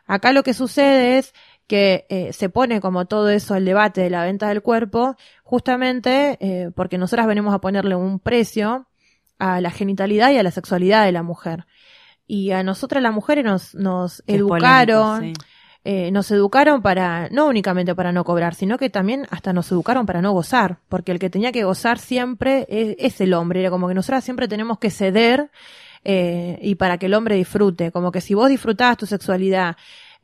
Acá 0.07 0.33
lo 0.33 0.45
que 0.45 0.55
sucede 0.55 1.19
es 1.19 1.35
que 1.67 2.07
eh, 2.09 2.33
se 2.33 2.49
pone 2.49 2.81
como 2.81 3.07
todo 3.07 3.29
eso 3.31 3.57
el 3.57 3.65
debate 3.65 4.01
de 4.01 4.11
la 4.11 4.25
venta 4.25 4.49
del 4.49 4.63
cuerpo, 4.63 5.17
justamente 5.43 6.39
eh, 6.41 6.71
porque 6.75 6.99
nosotras 6.99 7.27
venimos 7.27 7.55
a 7.55 7.61
ponerle 7.61 7.97
un 7.97 8.21
precio 8.21 8.87
a 9.39 9.61
la 9.61 9.71
genitalidad 9.71 10.31
y 10.31 10.39
a 10.39 10.43
la 10.43 10.51
sexualidad 10.51 11.05
de 11.05 11.13
la 11.13 11.23
mujer. 11.23 11.67
Y 12.27 12.53
a 12.53 12.63
nosotras 12.63 13.03
las 13.03 13.13
mujeres 13.13 13.45
nos, 13.45 13.75
nos 13.75 14.23
educaron, 14.27 15.35
eh, 15.85 16.11
nos 16.11 16.31
educaron 16.31 16.83
para, 16.83 17.29
no 17.31 17.47
únicamente 17.47 17.95
para 17.95 18.13
no 18.13 18.25
cobrar, 18.25 18.55
sino 18.55 18.79
que 18.79 18.91
también 18.91 19.27
hasta 19.31 19.53
nos 19.53 19.71
educaron 19.71 20.07
para 20.07 20.23
no 20.23 20.33
gozar, 20.33 20.79
porque 20.89 21.13
el 21.13 21.19
que 21.19 21.31
tenía 21.31 21.53
que 21.53 21.65
gozar 21.65 21.99
siempre 21.99 22.67
es, 22.69 22.97
es 22.99 23.21
el 23.21 23.35
hombre, 23.35 23.61
era 23.61 23.71
como 23.71 23.87
que 23.87 23.95
nosotras 23.95 24.25
siempre 24.25 24.49
tenemos 24.49 24.79
que 24.79 24.91
ceder 24.91 25.51
eh, 26.09 26.61
y 26.63 26.77
para 26.77 26.99
que 26.99 27.07
el 27.07 27.15
hombre 27.15 27.35
disfrute, 27.35 27.91
como 27.91 28.13
que 28.13 28.21
si 28.21 28.33
vos 28.35 28.49
disfrutabas 28.49 28.97
tu 28.97 29.07
sexualidad 29.07 29.77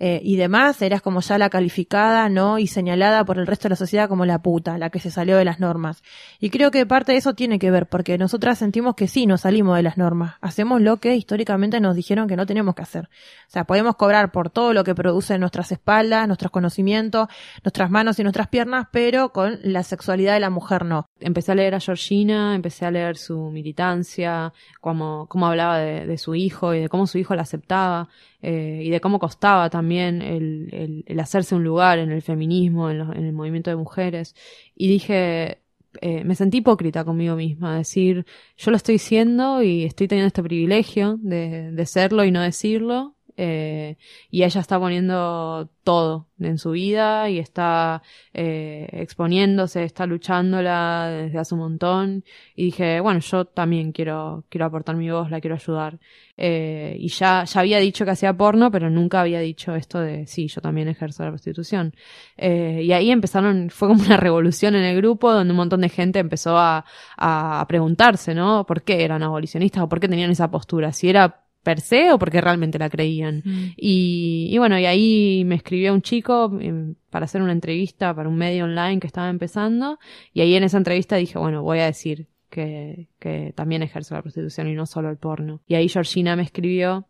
eh, 0.05 0.21
y 0.21 0.35
demás, 0.35 0.83
eras 0.83 1.01
como 1.01 1.21
ya 1.21 1.39
la 1.39 1.49
calificada, 1.49 2.29
¿no? 2.29 2.59
Y 2.59 2.67
señalada 2.67 3.25
por 3.25 3.39
el 3.39 3.47
resto 3.47 3.69
de 3.69 3.71
la 3.75 3.77
sociedad 3.77 4.09
como 4.09 4.27
la 4.27 4.43
puta, 4.43 4.77
la 4.77 4.91
que 4.91 4.99
se 4.99 5.13
salió 5.13 5.37
de 5.37 5.45
las 5.45 5.61
normas. 5.61 6.03
Y 6.41 6.51
creo 6.51 6.73
que 6.73 6.85
parte 6.87 7.13
de 7.13 7.19
eso 7.19 7.35
tiene 7.35 7.61
que 7.61 7.71
ver, 7.71 7.87
porque 7.87 8.19
nosotras 8.19 8.59
sentimos 8.59 8.97
que 8.97 9.07
sí, 9.07 9.27
nos 9.27 9.43
salimos 9.43 9.77
de 9.77 9.85
las 9.85 9.99
normas. 9.99 10.35
Hacemos 10.41 10.81
lo 10.81 10.97
que 10.97 11.15
históricamente 11.15 11.79
nos 11.79 11.95
dijeron 11.95 12.27
que 12.27 12.35
no 12.35 12.47
tenemos 12.47 12.75
que 12.75 12.83
hacer. 12.83 13.05
O 13.47 13.51
sea, 13.51 13.63
podemos 13.63 13.95
cobrar 13.95 14.33
por 14.33 14.51
todo 14.51 14.73
lo 14.73 14.83
que 14.83 14.97
produce 14.97 15.39
nuestras 15.39 15.71
espaldas, 15.71 16.27
nuestros 16.27 16.51
conocimientos, 16.51 17.29
nuestras 17.63 17.89
manos 17.89 18.19
y 18.19 18.25
nuestras 18.25 18.49
piernas, 18.49 18.89
pero 18.91 19.33
con 19.33 19.61
la 19.63 19.85
sexualidad 19.85 20.35
de 20.35 20.41
la 20.41 20.51
mujer 20.51 20.85
no. 20.85 21.07
Empecé 21.23 21.53
a 21.53 21.55
leer 21.55 21.75
a 21.75 21.81
Georgina, 21.81 22.55
empecé 22.55 22.85
a 22.85 22.91
leer 22.91 23.17
su 23.17 23.51
militancia, 23.51 24.53
cómo, 24.81 25.27
cómo 25.29 25.47
hablaba 25.47 25.79
de, 25.79 26.19
su 26.19 26.35
hijo 26.35 26.75
y 26.75 26.81
de 26.81 26.89
cómo 26.89 27.07
su 27.07 27.19
hijo 27.19 27.35
la 27.35 27.43
aceptaba 27.43 28.09
eh, 28.41 28.83
y 28.85 28.91
de 28.91 29.01
cómo 29.01 29.19
costaba 29.19 29.71
también 29.71 30.23
el, 30.23 31.05
hacerse 31.21 31.55
un 31.55 31.65
lugar 31.65 31.99
en 31.99 32.11
el 32.11 32.23
feminismo, 32.23 32.91
en, 32.91 33.01
el 33.01 33.33
movimiento 33.33 33.71
de 33.71 33.77
mujeres. 33.77 34.35
Y 34.75 34.89
dije, 34.89 35.59
eh, 36.01 36.25
me 36.25 36.35
sentí 36.35 36.59
hipócrita 36.59 37.05
conmigo 37.05 37.37
misma, 37.37 37.79
decir, 37.79 38.27
yo 38.57 38.71
lo 38.71 38.77
estoy 38.77 38.99
siendo 38.99 39.63
y 39.63 39.85
estoy 39.85 40.09
teniendo 40.09 40.29
este 40.29 40.43
privilegio 40.43 41.19
de, 41.21 41.73
de 41.73 41.87
serlo 41.87 42.25
y 42.25 42.31
no 42.31 42.41
decirlo, 42.41 43.15
eh, 43.37 43.97
y 44.31 44.43
ella 44.45 44.61
está 44.61 44.79
poniendo 44.79 45.71
todo 45.85 46.29
en 46.39 46.59
su 46.59 46.73
vida 46.73 47.31
y 47.31 47.39
está 47.39 48.03
eh, 48.35 48.89
exponiéndose, 48.93 49.85
está 49.85 50.07
luchándola 50.07 51.09
desde 51.09 51.39
hace 51.39 51.55
un 51.55 51.61
montón 51.61 52.25
y 52.55 52.67
dije, 52.67 53.01
bueno, 53.01 53.21
yo 53.21 53.45
también 53.47 53.93
quiero, 53.93 54.45
quiero 54.49 54.67
aportar 54.67 54.97
mi 54.97 55.11
voz, 55.11 55.31
la 55.31 55.41
quiero 55.41 55.57
ayudar. 55.57 55.99
Eh, 56.37 56.97
y 56.99 57.09
ya, 57.09 57.45
ya 57.45 57.61
había 57.61 57.79
dicho 57.79 58.05
que 58.05 58.11
hacía 58.11 58.37
porno, 58.37 58.71
pero 58.71 58.91
nunca 58.91 59.21
había 59.21 59.41
dicho 59.41 59.75
esto 59.75 60.01
de, 60.01 60.27
sí, 60.27 60.49
yo 60.49 60.61
también 60.61 60.89
ejerzo 60.89 61.25
la 61.25 61.31
prostitución. 61.31 61.95
Y 62.37 62.93
ahí 62.93 63.11
empezaron, 63.11 63.71
fue 63.71 63.89
como 63.89 64.03
una 64.03 64.17
revolución 64.17 64.75
en 64.75 64.85
el 64.85 64.97
grupo 64.97 65.33
donde 65.33 65.53
un 65.53 65.57
montón 65.57 65.81
de 65.81 65.89
gente 65.89 66.19
empezó 66.19 66.57
a, 66.59 66.85
a 67.17 67.65
preguntarse, 67.69 68.35
¿no? 68.35 68.67
¿Por 68.67 68.83
qué 68.83 69.05
eran 69.05 69.23
abolicionistas 69.23 69.83
o 69.83 69.89
por 69.89 70.01
qué 70.01 70.09
tenían 70.09 70.31
esa 70.31 70.51
postura? 70.51 70.93
Si 70.93 71.09
era 71.09 71.43
per 71.63 71.81
se 71.81 72.13
o 72.13 72.19
porque 72.19 72.41
realmente 72.41 72.79
la 72.79 72.91
creían. 72.91 73.43
Mm. 73.45 73.73
Y, 73.77 74.49
y 74.51 74.59
bueno, 74.59 74.79
y 74.79 74.87
ahí 74.87 75.45
me 75.47 75.55
escribió 75.55 75.95
un 75.95 76.03
chico 76.03 76.57
eh, 76.61 76.95
para 77.11 77.25
hacer 77.25 77.43
una 77.43 77.53
entrevista 77.53 78.15
para 78.15 78.29
un 78.29 78.37
medio 78.37 78.65
online 78.65 79.01
que 79.01 79.07
estaba 79.07 79.29
empezando 79.29 79.99
y 80.33 80.41
ahí 80.41 80.55
en 80.55 80.65
esa 80.65 80.79
entrevista 80.79 81.17
dije, 81.17 81.39
bueno, 81.39 81.63
voy 81.63 81.79
a 81.79 81.87
decir 81.87 82.29
que, 82.51 83.09
que 83.19 83.53
también 83.55 83.83
ejerzo 83.83 84.15
la 84.15 84.23
prostitución 84.23 84.69
y 84.69 84.75
no 84.75 84.87
solo 84.87 85.09
el 85.09 85.17
porno. 85.17 85.63
Y 85.67 85.75
ahí 85.75 85.89
Georgina 85.89 86.37
me 86.37 86.43
escribió 86.43 87.07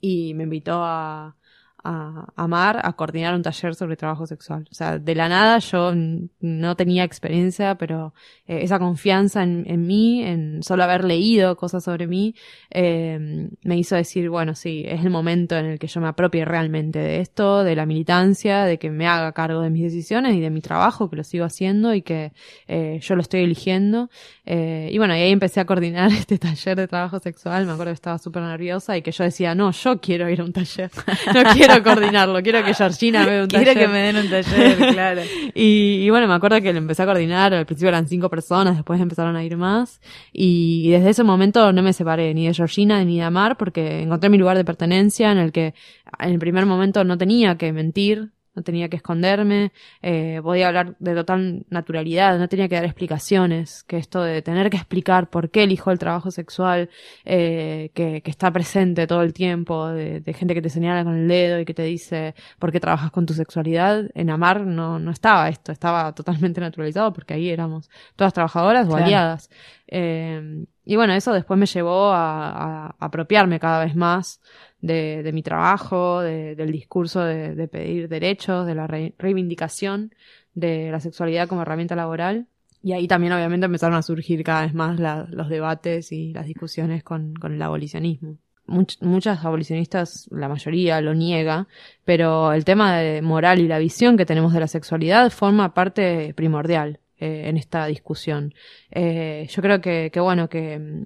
y 0.00 0.34
me 0.34 0.44
invitó 0.44 0.82
a, 0.82 1.36
a, 1.84 2.26
a 2.36 2.46
Mar 2.46 2.80
a 2.82 2.92
coordinar 2.92 3.34
un 3.34 3.42
taller 3.42 3.74
sobre 3.74 3.96
trabajo 3.96 4.26
sexual. 4.26 4.68
O 4.70 4.74
sea, 4.74 4.98
de 4.98 5.14
la 5.14 5.28
nada 5.28 5.58
yo 5.58 5.92
no 6.40 6.76
tenía 6.76 7.04
experiencia, 7.04 7.76
pero 7.76 8.14
eh, 8.46 8.60
esa 8.62 8.78
confianza 8.78 9.42
en, 9.42 9.64
en 9.66 9.86
mí, 9.86 10.22
en 10.22 10.62
solo 10.62 10.84
haber 10.84 11.04
leído 11.04 11.56
cosas 11.56 11.84
sobre 11.84 12.06
mí, 12.06 12.34
eh, 12.70 13.48
me 13.62 13.76
hizo 13.76 13.96
decir, 13.96 14.28
bueno, 14.28 14.54
sí, 14.54 14.84
es 14.86 15.02
el 15.02 15.10
momento 15.10 15.56
en 15.56 15.66
el 15.66 15.78
que 15.78 15.86
yo 15.86 16.00
me 16.00 16.08
apropie 16.08 16.44
realmente 16.44 16.98
de 16.98 17.20
esto, 17.20 17.64
de 17.64 17.76
la 17.76 17.86
militancia, 17.86 18.64
de 18.64 18.78
que 18.78 18.90
me 18.90 19.06
haga 19.06 19.32
cargo 19.32 19.60
de 19.60 19.70
mis 19.70 19.82
decisiones 19.82 20.34
y 20.34 20.40
de 20.40 20.50
mi 20.50 20.60
trabajo, 20.60 21.08
que 21.10 21.16
lo 21.16 21.24
sigo 21.24 21.44
haciendo 21.44 21.94
y 21.94 22.02
que 22.02 22.32
eh, 22.68 22.98
yo 23.02 23.14
lo 23.14 23.22
estoy 23.22 23.40
eligiendo. 23.42 24.10
Eh, 24.44 24.88
y 24.92 24.98
bueno, 24.98 25.16
y 25.16 25.20
ahí 25.20 25.30
empecé 25.30 25.60
a 25.60 25.64
coordinar 25.64 26.10
este 26.12 26.38
taller 26.38 26.76
de 26.76 26.88
trabajo 26.88 27.18
sexual. 27.20 27.66
Me 27.66 27.72
acuerdo 27.72 27.92
que 27.92 27.94
estaba 27.94 28.18
súper 28.18 28.42
nerviosa 28.42 28.96
y 28.96 29.02
que 29.02 29.12
yo 29.12 29.24
decía, 29.24 29.54
no, 29.54 29.70
yo 29.72 30.00
quiero 30.00 30.28
ir 30.28 30.40
a 30.40 30.44
un 30.44 30.52
taller. 30.52 30.90
No 31.34 31.42
quiero 31.54 31.69
coordinarlo, 31.82 32.42
quiero 32.42 32.64
que 32.64 32.74
Georgina 32.74 33.24
vea 33.24 33.42
un 33.42 33.48
taller. 33.48 33.74
Quiero 33.74 33.80
que 33.80 33.88
me 33.92 33.98
den 34.00 34.16
un 34.16 34.28
taller, 34.28 34.76
claro. 34.92 35.22
Y, 35.54 36.02
y 36.02 36.10
bueno, 36.10 36.26
me 36.28 36.34
acuerdo 36.34 36.60
que 36.60 36.72
lo 36.72 36.78
empecé 36.78 37.02
a 37.02 37.06
coordinar, 37.06 37.54
al 37.54 37.66
principio 37.66 37.88
eran 37.88 38.08
cinco 38.08 38.28
personas, 38.28 38.76
después 38.76 39.00
empezaron 39.00 39.36
a 39.36 39.44
ir 39.44 39.56
más, 39.56 40.00
y, 40.32 40.82
y 40.86 40.90
desde 40.90 41.10
ese 41.10 41.24
momento 41.24 41.72
no 41.72 41.82
me 41.82 41.92
separé 41.92 42.34
ni 42.34 42.46
de 42.46 42.54
Georgina 42.54 43.04
ni 43.04 43.18
de 43.18 43.22
Amar, 43.22 43.56
porque 43.56 44.02
encontré 44.02 44.28
mi 44.30 44.38
lugar 44.38 44.56
de 44.56 44.64
pertenencia 44.64 45.30
en 45.32 45.38
el 45.38 45.52
que 45.52 45.74
en 46.18 46.30
el 46.30 46.38
primer 46.38 46.66
momento 46.66 47.04
no 47.04 47.16
tenía 47.18 47.56
que 47.56 47.72
mentir, 47.72 48.30
no 48.54 48.62
tenía 48.62 48.88
que 48.88 48.96
esconderme, 48.96 49.72
eh, 50.02 50.40
podía 50.42 50.68
hablar 50.68 50.96
de 50.98 51.14
total 51.14 51.64
naturalidad, 51.70 52.38
no 52.38 52.48
tenía 52.48 52.68
que 52.68 52.74
dar 52.74 52.84
explicaciones, 52.84 53.84
que 53.84 53.96
esto 53.96 54.22
de 54.22 54.42
tener 54.42 54.70
que 54.70 54.76
explicar 54.76 55.30
por 55.30 55.50
qué 55.50 55.62
elijo 55.64 55.90
el 55.90 55.98
trabajo 55.98 56.30
sexual, 56.30 56.90
eh, 57.24 57.90
que, 57.94 58.22
que 58.22 58.30
está 58.30 58.50
presente 58.50 59.06
todo 59.06 59.22
el 59.22 59.32
tiempo, 59.32 59.88
de, 59.88 60.20
de 60.20 60.32
gente 60.34 60.54
que 60.54 60.62
te 60.62 60.68
señala 60.70 61.04
con 61.04 61.16
el 61.16 61.28
dedo 61.28 61.60
y 61.60 61.64
que 61.64 61.74
te 61.74 61.82
dice 61.84 62.34
por 62.58 62.72
qué 62.72 62.80
trabajas 62.80 63.10
con 63.10 63.26
tu 63.26 63.34
sexualidad, 63.34 64.04
en 64.14 64.30
Amar 64.30 64.66
no, 64.66 64.98
no 64.98 65.10
estaba 65.10 65.48
esto, 65.48 65.70
estaba 65.72 66.12
totalmente 66.14 66.60
naturalizado 66.60 67.12
porque 67.12 67.34
ahí 67.34 67.50
éramos 67.50 67.88
todas 68.16 68.32
trabajadoras 68.32 68.86
o 68.86 68.90
Claro. 68.90 69.04
aliadas. 69.04 69.48
Eh, 69.86 70.64
y 70.84 70.96
bueno, 70.96 71.12
eso 71.12 71.32
después 71.32 71.58
me 71.58 71.66
llevó 71.66 72.10
a, 72.10 72.86
a 72.88 72.96
apropiarme 72.98 73.60
cada 73.60 73.84
vez 73.84 73.94
más 73.94 74.40
de, 74.80 75.30
mi 75.32 75.42
trabajo, 75.42 76.20
de- 76.20 76.54
del 76.56 76.72
discurso 76.72 77.22
de, 77.22 77.68
pedir 77.68 78.08
derechos, 78.08 78.66
de 78.66 78.74
la 78.74 78.86
re- 78.86 79.14
reivindicación 79.18 80.12
de 80.54 80.90
la 80.90 81.00
sexualidad 81.00 81.48
como 81.48 81.62
herramienta 81.62 81.96
laboral. 81.96 82.46
Y 82.82 82.92
ahí 82.92 83.06
también 83.06 83.32
obviamente 83.34 83.66
empezaron 83.66 83.96
a 83.96 84.02
surgir 84.02 84.42
cada 84.42 84.62
vez 84.62 84.72
más 84.74 84.98
los 85.30 85.48
debates 85.48 86.12
y 86.12 86.32
las 86.32 86.46
discusiones 86.46 87.02
con, 87.02 87.34
el 87.42 87.60
abolicionismo. 87.62 88.36
Much- 88.66 88.98
muchas 89.02 89.44
abolicionistas, 89.44 90.28
la 90.30 90.48
mayoría, 90.48 91.00
lo 91.00 91.12
niega, 91.12 91.66
pero 92.04 92.52
el 92.52 92.64
tema 92.64 92.96
de 92.98 93.20
moral 93.20 93.58
y 93.60 93.68
la 93.68 93.78
visión 93.78 94.16
que 94.16 94.24
tenemos 94.24 94.52
de 94.54 94.60
la 94.60 94.68
sexualidad 94.68 95.30
forma 95.30 95.74
parte 95.74 96.32
primordial 96.34 97.00
eh, 97.18 97.48
en 97.48 97.56
esta 97.58 97.84
discusión. 97.86 98.54
Eh, 98.90 99.46
yo 99.50 99.60
creo 99.60 99.80
que, 99.82 100.10
que 100.12 100.20
bueno, 100.20 100.48
que 100.48 100.78
mm, 100.78 101.04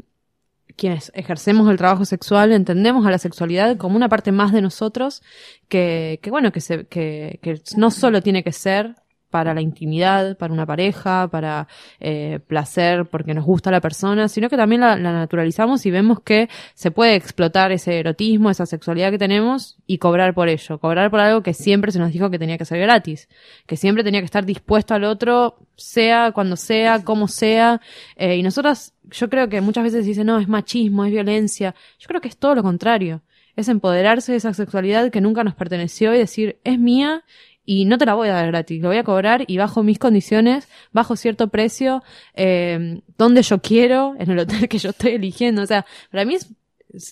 quienes 0.76 1.12
ejercemos 1.14 1.68
el 1.70 1.76
trabajo 1.76 2.04
sexual 2.04 2.52
entendemos 2.52 3.06
a 3.06 3.10
la 3.10 3.18
sexualidad 3.18 3.76
como 3.76 3.96
una 3.96 4.08
parte 4.08 4.32
más 4.32 4.52
de 4.52 4.62
nosotros 4.62 5.22
que, 5.68 6.18
que 6.22 6.30
bueno, 6.30 6.52
que, 6.52 6.60
se, 6.60 6.86
que, 6.86 7.38
que 7.42 7.60
no 7.76 7.90
solo 7.90 8.22
tiene 8.22 8.42
que 8.42 8.52
ser 8.52 8.94
para 9.34 9.52
la 9.52 9.62
intimidad, 9.62 10.36
para 10.36 10.54
una 10.54 10.64
pareja, 10.64 11.26
para 11.26 11.66
eh, 11.98 12.38
placer, 12.46 13.06
porque 13.06 13.34
nos 13.34 13.44
gusta 13.44 13.72
la 13.72 13.80
persona, 13.80 14.28
sino 14.28 14.48
que 14.48 14.56
también 14.56 14.82
la, 14.82 14.94
la 14.96 15.12
naturalizamos 15.12 15.84
y 15.86 15.90
vemos 15.90 16.20
que 16.20 16.48
se 16.74 16.92
puede 16.92 17.16
explotar 17.16 17.72
ese 17.72 17.98
erotismo, 17.98 18.48
esa 18.48 18.64
sexualidad 18.64 19.10
que 19.10 19.18
tenemos 19.18 19.76
y 19.88 19.98
cobrar 19.98 20.34
por 20.34 20.48
ello, 20.48 20.78
cobrar 20.78 21.10
por 21.10 21.18
algo 21.18 21.42
que 21.42 21.52
siempre 21.52 21.90
se 21.90 21.98
nos 21.98 22.12
dijo 22.12 22.30
que 22.30 22.38
tenía 22.38 22.56
que 22.56 22.64
ser 22.64 22.78
gratis, 22.78 23.28
que 23.66 23.76
siempre 23.76 24.04
tenía 24.04 24.20
que 24.20 24.26
estar 24.26 24.46
dispuesto 24.46 24.94
al 24.94 25.02
otro, 25.02 25.56
sea 25.74 26.30
cuando 26.30 26.54
sea, 26.54 27.02
como 27.02 27.26
sea, 27.26 27.80
eh, 28.14 28.36
y 28.36 28.42
nosotras, 28.44 28.94
yo 29.10 29.28
creo 29.28 29.48
que 29.48 29.60
muchas 29.60 29.82
veces 29.82 30.06
dicen, 30.06 30.28
no, 30.28 30.38
es 30.38 30.46
machismo, 30.46 31.04
es 31.06 31.10
violencia, 31.10 31.74
yo 31.98 32.06
creo 32.06 32.20
que 32.20 32.28
es 32.28 32.36
todo 32.36 32.54
lo 32.54 32.62
contrario, 32.62 33.22
es 33.56 33.68
empoderarse 33.68 34.30
de 34.30 34.38
esa 34.38 34.54
sexualidad 34.54 35.10
que 35.10 35.20
nunca 35.20 35.42
nos 35.42 35.56
perteneció 35.56 36.14
y 36.14 36.18
decir, 36.18 36.60
es 36.62 36.78
mía 36.78 37.24
y 37.64 37.84
no 37.86 37.98
te 37.98 38.06
la 38.06 38.14
voy 38.14 38.28
a 38.28 38.32
dar 38.34 38.46
gratis, 38.48 38.80
lo 38.82 38.88
voy 38.88 38.98
a 38.98 39.04
cobrar 39.04 39.44
y 39.46 39.56
bajo 39.58 39.82
mis 39.82 39.98
condiciones, 39.98 40.68
bajo 40.92 41.16
cierto 41.16 41.48
precio, 41.48 42.02
eh, 42.34 43.00
donde 43.18 43.42
yo 43.42 43.60
quiero, 43.60 44.14
en 44.18 44.30
el 44.30 44.38
hotel 44.40 44.68
que 44.68 44.78
yo 44.78 44.90
estoy 44.90 45.12
eligiendo. 45.12 45.62
O 45.62 45.66
sea, 45.66 45.86
para 46.10 46.24
mí 46.24 46.34
es, 46.34 46.52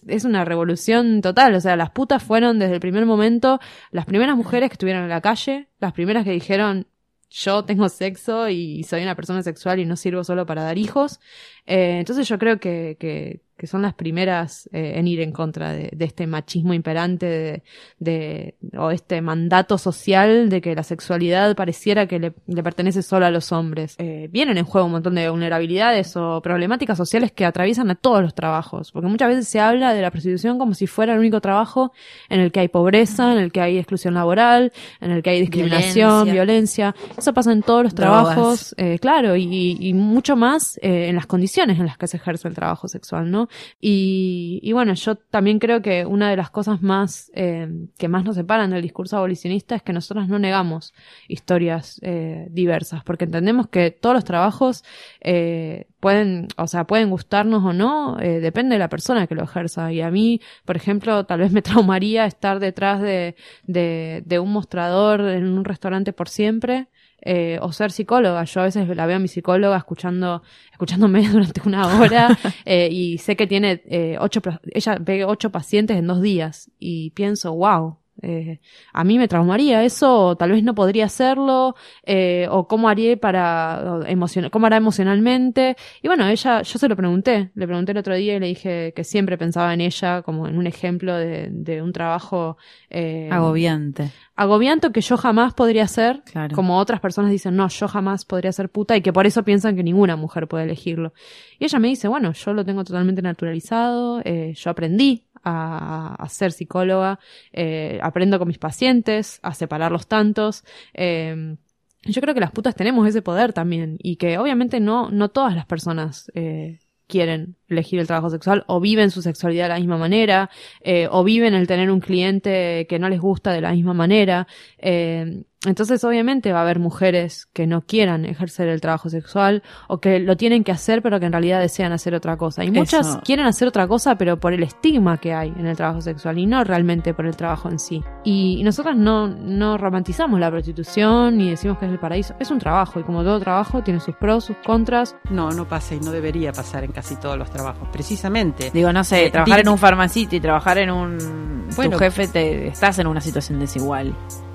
es- 0.06 0.24
una 0.24 0.44
revolución 0.44 1.20
total. 1.22 1.54
O 1.54 1.60
sea, 1.60 1.76
las 1.76 1.90
putas 1.90 2.22
fueron 2.22 2.58
desde 2.58 2.74
el 2.74 2.80
primer 2.80 3.06
momento 3.06 3.60
las 3.90 4.06
primeras 4.06 4.36
mujeres 4.36 4.68
que 4.70 4.74
estuvieron 4.74 5.02
en 5.04 5.08
la 5.10 5.20
calle, 5.20 5.68
las 5.80 5.92
primeras 5.92 6.24
que 6.24 6.30
dijeron, 6.32 6.86
yo 7.30 7.64
tengo 7.64 7.88
sexo 7.88 8.48
y 8.50 8.82
soy 8.84 9.02
una 9.02 9.14
persona 9.14 9.42
sexual 9.42 9.80
y 9.80 9.86
no 9.86 9.96
sirvo 9.96 10.22
solo 10.22 10.44
para 10.46 10.62
dar 10.64 10.76
hijos. 10.78 11.18
Eh, 11.66 11.96
entonces 12.00 12.28
yo 12.28 12.38
creo 12.38 12.60
que, 12.60 12.96
que, 13.00 13.40
que 13.62 13.68
son 13.68 13.82
las 13.82 13.94
primeras 13.94 14.68
eh, 14.72 14.94
en 14.96 15.06
ir 15.06 15.20
en 15.20 15.30
contra 15.30 15.70
de, 15.72 15.88
de 15.92 16.04
este 16.04 16.26
machismo 16.26 16.74
imperante 16.74 17.26
de, 17.26 17.62
de- 18.00 18.56
o 18.76 18.90
este 18.90 19.20
mandato 19.22 19.78
social 19.78 20.48
de 20.48 20.60
que 20.60 20.74
la 20.74 20.82
sexualidad 20.82 21.54
pareciera 21.54 22.08
que 22.08 22.18
le, 22.18 22.32
le 22.48 22.62
pertenece 22.64 23.02
solo 23.02 23.24
a 23.24 23.30
los 23.30 23.52
hombres. 23.52 23.94
Eh, 23.98 24.28
vienen 24.32 24.58
en 24.58 24.64
juego 24.64 24.86
un 24.86 24.92
montón 24.94 25.14
de 25.14 25.30
vulnerabilidades 25.30 26.16
o 26.16 26.40
problemáticas 26.42 26.98
sociales 26.98 27.30
que 27.30 27.44
atraviesan 27.44 27.88
a 27.92 27.94
todos 27.94 28.20
los 28.20 28.34
trabajos, 28.34 28.90
porque 28.90 29.06
muchas 29.06 29.28
veces 29.28 29.46
se 29.46 29.60
habla 29.60 29.94
de 29.94 30.02
la 30.02 30.10
prostitución 30.10 30.58
como 30.58 30.74
si 30.74 30.88
fuera 30.88 31.12
el 31.12 31.20
único 31.20 31.40
trabajo 31.40 31.92
en 32.28 32.40
el 32.40 32.50
que 32.50 32.58
hay 32.58 32.68
pobreza, 32.68 33.30
en 33.32 33.38
el 33.38 33.52
que 33.52 33.60
hay 33.60 33.78
exclusión 33.78 34.14
laboral, 34.14 34.72
en 35.00 35.12
el 35.12 35.22
que 35.22 35.30
hay 35.30 35.40
discriminación, 35.40 36.24
Violencia. 36.24 36.92
violencia. 36.92 37.16
Eso 37.16 37.32
pasa 37.32 37.52
en 37.52 37.62
todos 37.62 37.84
los 37.84 37.94
Drogas. 37.94 38.24
trabajos, 38.34 38.74
eh, 38.76 38.98
claro, 38.98 39.36
y, 39.36 39.76
y 39.78 39.94
mucho 39.94 40.34
más 40.34 40.78
eh, 40.82 41.06
en 41.10 41.14
las 41.14 41.26
condiciones 41.26 41.78
en 41.78 41.86
las 41.86 41.96
que 41.96 42.08
se 42.08 42.16
ejerce 42.16 42.48
el 42.48 42.54
trabajo 42.54 42.88
sexual, 42.88 43.30
¿no? 43.30 43.48
Y, 43.80 44.60
y 44.62 44.72
bueno, 44.72 44.94
yo 44.94 45.16
también 45.16 45.58
creo 45.58 45.82
que 45.82 46.06
una 46.06 46.30
de 46.30 46.36
las 46.36 46.50
cosas 46.50 46.82
más 46.82 47.30
eh, 47.34 47.68
que 47.98 48.08
más 48.08 48.24
nos 48.24 48.36
separan 48.36 48.70
del 48.70 48.82
discurso 48.82 49.16
abolicionista 49.16 49.74
es 49.74 49.82
que 49.82 49.92
nosotros 49.92 50.28
no 50.28 50.38
negamos 50.38 50.94
historias 51.28 51.98
eh, 52.02 52.46
diversas, 52.50 53.04
porque 53.04 53.24
entendemos 53.24 53.68
que 53.68 53.90
todos 53.90 54.14
los 54.14 54.24
trabajos 54.24 54.84
eh, 55.20 55.86
pueden, 56.00 56.48
o 56.56 56.66
sea, 56.66 56.84
pueden 56.84 57.10
gustarnos 57.10 57.64
o 57.64 57.72
no, 57.72 58.18
eh, 58.20 58.40
depende 58.40 58.74
de 58.74 58.80
la 58.80 58.88
persona 58.88 59.26
que 59.26 59.36
lo 59.36 59.44
ejerza. 59.44 59.92
Y 59.92 60.00
a 60.00 60.10
mí, 60.10 60.40
por 60.64 60.76
ejemplo, 60.76 61.24
tal 61.26 61.40
vez 61.40 61.52
me 61.52 61.62
traumaría 61.62 62.26
estar 62.26 62.58
detrás 62.58 63.00
de, 63.00 63.36
de, 63.64 64.22
de 64.26 64.38
un 64.38 64.52
mostrador 64.52 65.20
en 65.20 65.44
un 65.44 65.64
restaurante 65.64 66.12
por 66.12 66.28
siempre. 66.28 66.88
Eh, 67.22 67.58
o 67.62 67.72
ser 67.72 67.92
psicóloga. 67.92 68.44
Yo 68.44 68.60
a 68.60 68.64
veces 68.64 68.88
la 68.88 69.06
veo 69.06 69.16
a 69.16 69.20
mi 69.20 69.28
psicóloga 69.28 69.76
escuchando, 69.76 70.42
escuchándome 70.70 71.28
durante 71.32 71.62
una 71.64 71.98
hora 71.98 72.36
eh, 72.64 72.88
y 72.90 73.18
sé 73.18 73.36
que 73.36 73.46
tiene 73.46 73.82
eh, 73.86 74.16
ocho, 74.20 74.40
ella 74.72 74.98
ve 75.00 75.24
ocho 75.24 75.50
pacientes 75.50 75.96
en 75.96 76.06
dos 76.06 76.20
días 76.20 76.70
y 76.78 77.10
pienso, 77.10 77.54
wow. 77.54 78.01
Eh, 78.20 78.60
a 78.92 79.04
mí 79.04 79.18
me 79.18 79.26
traumaría 79.28 79.82
eso, 79.84 80.26
o 80.26 80.36
tal 80.36 80.50
vez 80.52 80.62
no 80.62 80.74
podría 80.74 81.06
hacerlo, 81.06 81.74
eh, 82.04 82.46
o 82.50 82.68
cómo 82.68 82.88
haría 82.88 83.16
para, 83.16 83.80
o 83.84 84.02
emocion- 84.04 84.50
cómo 84.50 84.66
hará 84.66 84.76
emocionalmente. 84.76 85.76
Y 86.02 86.08
bueno, 86.08 86.26
ella, 86.28 86.62
yo 86.62 86.78
se 86.78 86.88
lo 86.88 86.96
pregunté, 86.96 87.50
le 87.54 87.66
pregunté 87.66 87.92
el 87.92 87.98
otro 87.98 88.14
día 88.14 88.36
y 88.36 88.40
le 88.40 88.46
dije 88.46 88.92
que 88.94 89.04
siempre 89.04 89.38
pensaba 89.38 89.72
en 89.74 89.80
ella 89.80 90.22
como 90.22 90.46
en 90.46 90.58
un 90.58 90.66
ejemplo 90.66 91.14
de, 91.16 91.48
de 91.50 91.82
un 91.82 91.92
trabajo 91.92 92.56
eh, 92.90 93.28
Agobiante. 93.32 94.10
agobiante 94.36 94.92
que 94.92 95.00
yo 95.00 95.16
jamás 95.16 95.54
podría 95.54 95.84
hacer, 95.84 96.22
Claro. 96.24 96.54
como 96.54 96.78
otras 96.78 97.00
personas 97.00 97.30
dicen, 97.30 97.56
no, 97.56 97.68
yo 97.68 97.88
jamás 97.88 98.24
podría 98.24 98.52
ser 98.52 98.68
puta 98.68 98.96
y 98.96 99.00
que 99.02 99.12
por 99.12 99.26
eso 99.26 99.42
piensan 99.42 99.74
que 99.76 99.82
ninguna 99.82 100.16
mujer 100.16 100.46
puede 100.48 100.64
elegirlo. 100.64 101.12
Y 101.58 101.64
ella 101.64 101.78
me 101.78 101.88
dice, 101.88 102.08
bueno, 102.08 102.32
yo 102.32 102.52
lo 102.52 102.64
tengo 102.64 102.84
totalmente 102.84 103.22
naturalizado, 103.22 104.20
eh, 104.24 104.52
yo 104.56 104.70
aprendí 104.70 105.24
a, 105.44 106.14
a 106.18 106.28
ser 106.28 106.52
psicóloga, 106.52 107.18
eh, 107.52 107.98
aprendo 108.02 108.38
con 108.38 108.48
mis 108.48 108.58
pacientes 108.58 109.38
a 109.42 109.54
separar 109.54 109.92
los 109.92 110.06
tantos. 110.06 110.64
Eh, 110.94 111.56
yo 112.04 112.20
creo 112.20 112.34
que 112.34 112.40
las 112.40 112.50
putas 112.50 112.74
tenemos 112.74 113.06
ese 113.06 113.22
poder 113.22 113.52
también 113.52 113.96
y 114.02 114.16
que 114.16 114.38
obviamente 114.38 114.80
no, 114.80 115.10
no 115.10 115.28
todas 115.28 115.54
las 115.54 115.66
personas 115.66 116.30
eh, 116.34 116.80
quieren 117.06 117.56
elegir 117.68 118.00
el 118.00 118.06
trabajo 118.06 118.30
sexual 118.30 118.64
o 118.66 118.80
viven 118.80 119.10
su 119.10 119.22
sexualidad 119.22 119.64
de 119.64 119.68
la 119.68 119.78
misma 119.78 119.98
manera 119.98 120.50
eh, 120.80 121.08
o 121.10 121.22
viven 121.22 121.54
el 121.54 121.66
tener 121.66 121.90
un 121.90 122.00
cliente 122.00 122.86
que 122.88 122.98
no 122.98 123.08
les 123.08 123.20
gusta 123.20 123.52
de 123.52 123.60
la 123.60 123.72
misma 123.72 123.94
manera. 123.94 124.48
Eh, 124.78 125.42
entonces, 125.64 126.02
obviamente, 126.02 126.52
va 126.52 126.58
a 126.58 126.62
haber 126.62 126.80
mujeres 126.80 127.46
que 127.52 127.68
no 127.68 127.82
quieran 127.82 128.24
ejercer 128.24 128.68
el 128.68 128.80
trabajo 128.80 129.08
sexual 129.08 129.62
o 129.86 130.00
que 130.00 130.18
lo 130.18 130.36
tienen 130.36 130.64
que 130.64 130.72
hacer, 130.72 131.02
pero 131.02 131.20
que 131.20 131.26
en 131.26 131.32
realidad 131.32 131.60
desean 131.60 131.92
hacer 131.92 132.14
otra 132.14 132.36
cosa. 132.36 132.64
Y 132.64 132.70
muchas 132.72 133.06
Eso. 133.06 133.20
quieren 133.24 133.46
hacer 133.46 133.68
otra 133.68 133.86
cosa, 133.86 134.16
pero 134.16 134.40
por 134.40 134.52
el 134.52 134.62
estigma 134.64 135.18
que 135.18 135.32
hay 135.34 135.50
en 135.56 135.66
el 135.66 135.76
trabajo 135.76 136.00
sexual 136.00 136.38
y 136.38 136.46
no 136.46 136.64
realmente 136.64 137.14
por 137.14 137.26
el 137.26 137.36
trabajo 137.36 137.68
en 137.68 137.78
sí. 137.78 138.02
Y 138.24 138.62
nosotras 138.64 138.96
no, 138.96 139.28
no 139.28 139.78
romantizamos 139.78 140.40
la 140.40 140.50
prostitución 140.50 141.38
ni 141.38 141.50
decimos 141.50 141.78
que 141.78 141.86
es 141.86 141.92
el 141.92 141.98
paraíso. 142.00 142.34
Es 142.40 142.50
un 142.50 142.58
trabajo 142.58 142.98
y 142.98 143.04
como 143.04 143.22
todo 143.22 143.38
trabajo 143.38 143.82
tiene 143.82 144.00
sus 144.00 144.16
pros, 144.16 144.44
sus 144.46 144.56
contras. 144.66 145.14
No, 145.30 145.50
no 145.52 145.68
pasa 145.68 145.94
y 145.94 146.00
no 146.00 146.10
debería 146.10 146.52
pasar 146.52 146.82
en 146.82 146.90
casi 146.92 147.14
todos 147.16 147.38
los 147.38 147.50
trabajos. 147.50 147.88
Precisamente. 147.92 148.70
Digo, 148.72 148.92
no 148.92 149.04
sé, 149.04 149.26
Eh, 149.26 149.30
trabajar 149.30 149.60
en 149.60 149.68
un 149.68 149.78
farmacito 149.78 150.34
y 150.34 150.40
trabajar 150.40 150.78
en 150.78 150.90
un... 150.90 151.68
Bueno. 151.76 151.92
tu 151.92 151.98
jefe, 151.98 152.26
te 152.28 152.66
estás 152.66 152.98
en 152.98 153.06
una 153.06 153.20
situación 153.20 153.60
desigual 153.60 154.12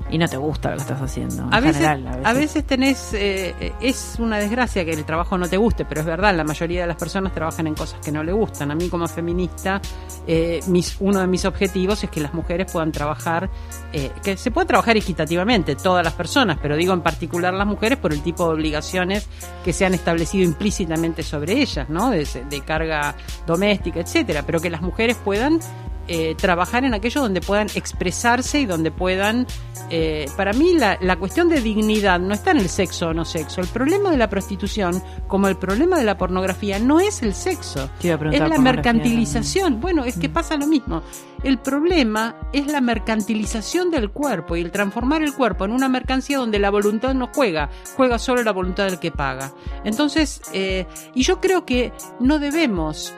y 0.09 0.17
no 0.17 0.27
te 0.27 0.37
gusta 0.37 0.69
lo 0.69 0.75
que 0.77 0.81
estás 0.83 1.01
haciendo. 1.01 1.43
en 1.43 1.53
A 1.53 1.59
veces, 1.59 1.77
general, 1.77 2.21
a 2.23 2.33
veces 2.33 2.63
tenés, 2.65 3.13
eh, 3.13 3.73
es 3.81 4.15
una 4.19 4.37
desgracia 4.37 4.85
que 4.85 4.91
el 4.91 5.05
trabajo 5.05 5.37
no 5.37 5.47
te 5.47 5.57
guste, 5.57 5.85
pero 5.85 6.01
es 6.01 6.07
verdad, 6.07 6.35
la 6.35 6.43
mayoría 6.43 6.81
de 6.81 6.87
las 6.87 6.97
personas 6.97 7.33
trabajan 7.33 7.67
en 7.67 7.75
cosas 7.75 7.99
que 8.03 8.11
no 8.11 8.23
le 8.23 8.31
gustan. 8.31 8.71
A 8.71 8.75
mí 8.75 8.89
como 8.89 9.07
feminista, 9.07 9.81
eh, 10.25 10.61
mis, 10.67 10.97
uno 10.99 11.19
de 11.19 11.27
mis 11.27 11.45
objetivos 11.45 12.03
es 12.03 12.09
que 12.09 12.21
las 12.21 12.33
mujeres 12.33 12.71
puedan 12.71 12.91
trabajar, 12.91 13.49
eh, 13.93 14.11
que 14.23 14.37
se 14.37 14.51
pueda 14.51 14.67
trabajar 14.67 14.97
equitativamente, 14.97 15.75
todas 15.75 16.03
las 16.03 16.13
personas, 16.13 16.57
pero 16.61 16.75
digo 16.75 16.93
en 16.93 17.01
particular 17.01 17.53
las 17.53 17.67
mujeres 17.67 17.97
por 17.97 18.13
el 18.13 18.21
tipo 18.21 18.47
de 18.47 18.55
obligaciones 18.55 19.27
que 19.63 19.73
se 19.73 19.85
han 19.85 19.93
establecido 19.93 20.45
implícitamente 20.45 21.23
sobre 21.23 21.61
ellas, 21.61 21.89
¿no? 21.89 22.09
De, 22.09 22.27
de 22.49 22.61
carga 22.61 23.15
doméstica, 23.45 23.99
etcétera, 23.99 24.43
pero 24.45 24.59
que 24.59 24.69
las 24.69 24.81
mujeres 24.81 25.17
puedan 25.23 25.59
eh, 26.07 26.35
trabajar 26.35 26.85
en 26.85 26.93
aquello 26.93 27.21
donde 27.21 27.41
puedan 27.41 27.67
expresarse 27.75 28.59
y 28.61 28.65
donde 28.65 28.91
puedan... 28.91 29.47
eh, 29.89 30.25
para 30.35 30.53
mí 30.53 30.73
la, 30.73 30.97
la 31.01 31.15
cuestión 31.17 31.49
de 31.49 31.61
dignidad 31.61 32.19
no 32.19 32.33
está 32.33 32.51
en 32.51 32.57
el 32.57 32.69
sexo 32.69 33.09
o 33.09 33.13
no 33.13 33.25
sexo. 33.25 33.61
El 33.61 33.67
problema 33.67 34.11
de 34.11 34.17
la 34.17 34.29
prostitución, 34.29 35.01
como 35.27 35.47
el 35.47 35.55
problema 35.55 35.97
de 35.97 36.03
la 36.03 36.17
pornografía, 36.17 36.79
no 36.79 36.99
es 36.99 37.23
el 37.23 37.33
sexo. 37.33 37.89
Es 38.01 38.49
la 38.49 38.57
mercantilización. 38.57 39.79
Bueno, 39.79 40.03
es 40.03 40.17
que 40.17 40.29
pasa 40.29 40.57
lo 40.57 40.67
mismo. 40.67 41.03
El 41.43 41.59
problema 41.59 42.35
es 42.51 42.67
la 42.67 42.81
mercantilización 42.81 43.91
del 43.91 44.09
cuerpo 44.09 44.55
y 44.55 44.61
el 44.61 44.71
transformar 44.71 45.21
el 45.21 45.33
cuerpo 45.33 45.65
en 45.65 45.71
una 45.71 45.87
mercancía 45.87 46.39
donde 46.39 46.59
la 46.59 46.71
voluntad 46.71 47.13
no 47.13 47.29
juega, 47.33 47.69
juega 47.95 48.17
solo 48.17 48.43
la 48.43 48.51
voluntad 48.51 48.85
del 48.85 48.99
que 48.99 49.11
paga. 49.11 49.53
Entonces, 49.83 50.41
eh, 50.53 50.87
y 51.13 51.23
yo 51.23 51.39
creo 51.39 51.65
que 51.65 51.93
no 52.19 52.39
debemos 52.39 53.13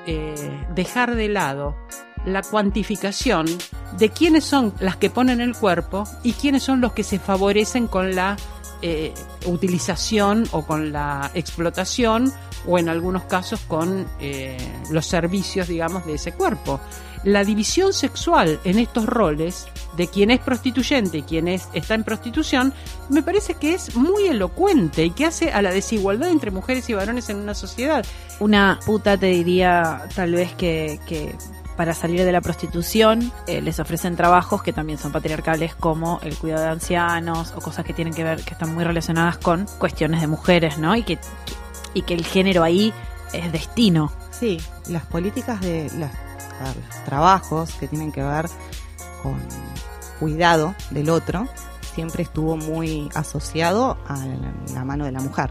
dejar 0.75 1.15
de 1.15 1.29
lado 1.29 1.75
la 2.25 2.41
cuantificación 2.41 3.45
de 3.97 4.09
quiénes 4.09 4.45
son 4.45 4.73
las 4.79 4.97
que 4.97 5.09
ponen 5.09 5.41
el 5.41 5.55
cuerpo 5.55 6.03
y 6.23 6.33
quiénes 6.33 6.63
son 6.63 6.81
los 6.81 6.93
que 6.93 7.03
se 7.03 7.19
favorecen 7.19 7.87
con 7.87 8.15
la 8.15 8.37
eh, 8.81 9.13
utilización 9.45 10.47
o 10.51 10.65
con 10.65 10.91
la 10.91 11.31
explotación 11.33 12.31
o 12.65 12.77
en 12.77 12.89
algunos 12.89 13.23
casos 13.23 13.59
con 13.61 14.07
eh, 14.19 14.57
los 14.89 15.05
servicios, 15.05 15.67
digamos, 15.67 16.05
de 16.05 16.13
ese 16.13 16.33
cuerpo. 16.33 16.79
La 17.25 17.43
división 17.43 17.91
sexual 17.91 18.59
en 18.63 18.79
estos 18.79 19.05
roles 19.05 19.67
de 19.97 20.07
quien 20.07 20.31
es 20.31 20.39
prostituyente 20.39 21.17
y 21.17 21.21
quien 21.23 21.49
es, 21.49 21.67
está 21.73 21.95
en 21.95 22.05
prostitución 22.05 22.73
me 23.09 23.21
parece 23.21 23.55
que 23.55 23.73
es 23.73 23.97
muy 23.97 24.27
elocuente 24.27 25.03
y 25.03 25.11
que 25.11 25.25
hace 25.25 25.51
a 25.51 25.61
la 25.61 25.71
desigualdad 25.71 26.29
entre 26.29 26.51
mujeres 26.51 26.89
y 26.89 26.93
varones 26.93 27.29
en 27.29 27.37
una 27.37 27.55
sociedad. 27.55 28.05
Una 28.39 28.79
puta 28.85 29.17
te 29.17 29.25
diría 29.25 30.07
tal 30.15 30.31
vez 30.31 30.53
que 30.53 30.99
para 31.79 31.93
salir 31.93 32.25
de 32.25 32.33
la 32.33 32.41
prostitución 32.41 33.31
eh, 33.47 33.61
les 33.61 33.79
ofrecen 33.79 34.17
trabajos 34.17 34.61
que 34.61 34.73
también 34.73 34.99
son 34.99 35.13
patriarcales 35.13 35.73
como 35.75 36.19
el 36.23 36.35
cuidado 36.35 36.63
de 36.63 36.67
ancianos 36.71 37.53
o 37.55 37.61
cosas 37.61 37.85
que 37.85 37.93
tienen 37.93 38.13
que 38.13 38.25
ver, 38.25 38.43
que 38.43 38.51
están 38.51 38.75
muy 38.75 38.83
relacionadas 38.83 39.37
con 39.37 39.65
cuestiones 39.77 40.19
de 40.19 40.27
mujeres, 40.27 40.77
¿no? 40.77 40.93
Y 40.97 41.03
que, 41.03 41.19
y 41.93 42.01
que 42.01 42.15
el 42.15 42.25
género 42.25 42.63
ahí 42.63 42.93
es 43.31 43.49
destino. 43.53 44.11
Sí, 44.29 44.59
las 44.89 45.05
políticas 45.05 45.61
de 45.61 45.83
ver, 45.83 46.11
los 46.75 47.05
trabajos 47.05 47.73
que 47.75 47.87
tienen 47.87 48.11
que 48.11 48.23
ver 48.23 48.47
con 49.23 49.39
cuidado 50.19 50.75
del 50.89 51.09
otro 51.09 51.47
siempre 51.95 52.23
estuvo 52.23 52.57
muy 52.57 53.09
asociado 53.15 53.97
a 54.05 54.17
la 54.73 54.83
mano 54.83 55.05
de 55.05 55.13
la 55.13 55.21
mujer. 55.21 55.49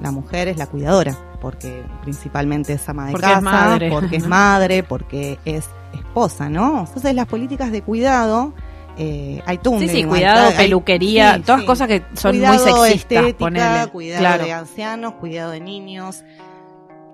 La 0.00 0.10
mujer 0.10 0.48
es 0.48 0.56
la 0.56 0.66
cuidadora, 0.66 1.16
porque 1.40 1.84
principalmente 2.02 2.72
es 2.72 2.88
ama 2.88 3.06
de 3.06 3.12
Porque 3.12 3.26
es 3.26 3.32
casa, 3.32 3.40
madre. 3.42 3.90
porque 3.90 4.16
es 4.16 4.26
madre, 4.26 4.82
porque 4.82 5.38
es 5.44 5.68
esposa, 5.92 6.48
¿no? 6.48 6.80
Entonces 6.80 7.14
las 7.14 7.26
políticas 7.26 7.70
de 7.70 7.82
cuidado, 7.82 8.54
eh, 8.96 9.42
hay 9.46 9.60
un 9.66 9.80
Sí, 9.80 9.88
sí, 9.88 10.04
cuidado, 10.04 10.48
hay- 10.48 10.56
peluquería, 10.56 11.36
sí, 11.36 11.42
todas 11.42 11.60
sí. 11.60 11.66
cosas 11.66 11.88
que 11.88 12.02
son 12.14 12.32
cuidado 12.32 12.54
muy 12.54 12.64
sexistas, 12.64 12.94
estética, 13.18 13.38
ponele. 13.38 13.86
cuidado 13.92 14.20
Claro. 14.20 14.44
de 14.44 14.52
ancianos, 14.52 15.12
cuidado 15.14 15.50
de 15.52 15.60
niños, 15.60 16.24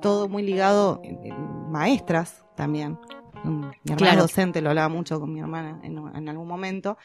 todo 0.00 0.28
muy 0.28 0.42
ligado, 0.44 1.00
eh, 1.04 1.18
eh, 1.24 1.32
maestras 1.70 2.44
también. 2.54 2.98
Mi 3.44 3.52
hermana 3.62 3.72
Claro. 3.96 4.12
es 4.12 4.18
docente, 4.18 4.60
lo 4.60 4.70
hablaba 4.70 4.88
mucho 4.88 5.20
con 5.20 5.32
mi 5.32 5.40
hermana 5.40 5.78
en, 5.82 5.96
en 6.14 6.28
algún 6.28 6.48
momento, 6.48 6.96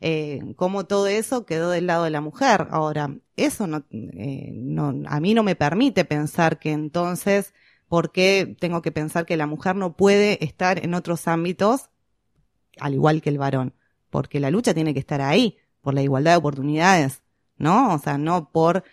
eh, 0.00 0.40
cómo 0.56 0.86
todo 0.86 1.06
eso 1.06 1.44
quedó 1.44 1.70
del 1.70 1.86
lado 1.86 2.04
de 2.04 2.10
la 2.10 2.20
mujer. 2.20 2.68
Ahora, 2.70 3.14
eso 3.36 3.66
no, 3.66 3.84
eh, 3.90 4.50
no, 4.54 4.94
a 5.06 5.20
mí 5.20 5.34
no 5.34 5.42
me 5.42 5.56
permite 5.56 6.04
pensar 6.04 6.58
que 6.58 6.72
entonces, 6.72 7.52
¿por 7.88 8.10
qué 8.10 8.56
tengo 8.58 8.80
que 8.82 8.92
pensar 8.92 9.26
que 9.26 9.36
la 9.36 9.46
mujer 9.46 9.76
no 9.76 9.96
puede 9.96 10.42
estar 10.44 10.82
en 10.82 10.94
otros 10.94 11.28
ámbitos 11.28 11.90
al 12.78 12.94
igual 12.94 13.20
que 13.20 13.28
el 13.30 13.38
varón? 13.38 13.74
Porque 14.08 14.40
la 14.40 14.50
lucha 14.50 14.74
tiene 14.74 14.94
que 14.94 15.00
estar 15.00 15.20
ahí, 15.20 15.58
por 15.82 15.94
la 15.94 16.02
igualdad 16.02 16.32
de 16.32 16.38
oportunidades, 16.38 17.22
¿no? 17.58 17.94
O 17.94 17.98
sea, 17.98 18.16
no 18.16 18.50
por 18.50 18.84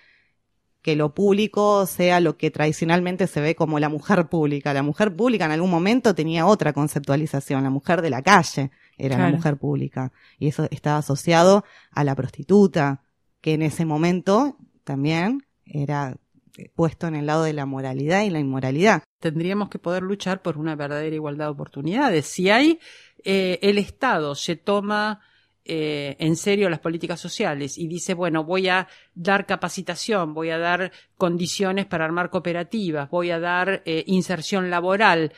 que 0.82 0.96
lo 0.96 1.14
público 1.14 1.86
sea 1.86 2.20
lo 2.20 2.38
que 2.38 2.52
tradicionalmente 2.52 3.28
se 3.28 3.42
ve 3.42 3.56
como 3.56 3.80
la 3.80 3.90
mujer 3.90 4.28
pública. 4.30 4.74
La 4.74 4.84
mujer 4.84 5.16
pública 5.16 5.46
en 5.46 5.52
algún 5.52 5.70
momento 5.70 6.16
tenía 6.16 6.46
otra 6.46 6.72
conceptualización, 6.74 7.64
la 7.64 7.70
mujer 7.70 8.02
de 8.02 8.10
la 8.10 8.22
calle 8.22 8.72
era 8.98 9.16
la 9.18 9.24
Claro. 9.24 9.38
mujer 9.38 9.58
pública. 9.58 10.12
Y 10.40 10.48
eso 10.48 10.68
estaba 10.72 10.98
asociado 10.98 11.64
a 11.92 12.04
la 12.04 12.16
prostituta, 12.16 13.04
que 13.42 13.54
en 13.54 13.62
ese 13.62 13.86
momento 13.86 14.58
también 14.84 15.46
era 15.66 16.18
eh, 16.58 16.70
puesto 16.76 17.08
en 17.08 17.16
el 17.16 17.26
lado 17.28 17.44
de 17.44 17.54
la 17.54 17.66
moralidad 17.66 18.24
y 18.24 18.30
la 18.30 18.40
inmoralidad. 18.40 19.04
tendríamos 19.20 19.70
que 19.70 19.80
poder 19.80 20.04
luchar 20.04 20.42
por 20.44 20.58
una 20.60 20.76
verdadera 20.76 21.16
igualdad 21.16 21.46
de 21.46 21.52
oportunidades. 21.52 22.26
Si 22.28 22.50
hay 22.52 22.80
eh, 23.24 23.58
el 23.64 23.78
Estado 23.80 24.36
se 24.36 24.56
toma 24.56 25.22
eh, 25.66 26.16
en 26.20 26.36
serio 26.38 26.70
las 26.70 26.80
políticas 26.80 27.20
sociales 27.20 27.78
y 27.78 27.88
dice, 27.88 28.14
bueno, 28.14 28.44
voy 28.46 28.70
a 28.70 28.88
dar 29.16 29.46
capacitación, 29.46 30.34
voy 30.34 30.50
a 30.52 30.58
dar 30.58 30.92
condiciones 31.18 31.86
para 31.88 32.06
armar 32.06 32.30
cooperativas, 32.30 33.10
voy 33.10 33.32
a 33.32 33.40
dar 33.40 33.82
eh, 33.86 34.04
inserción 34.08 34.70
laboral, 34.70 35.34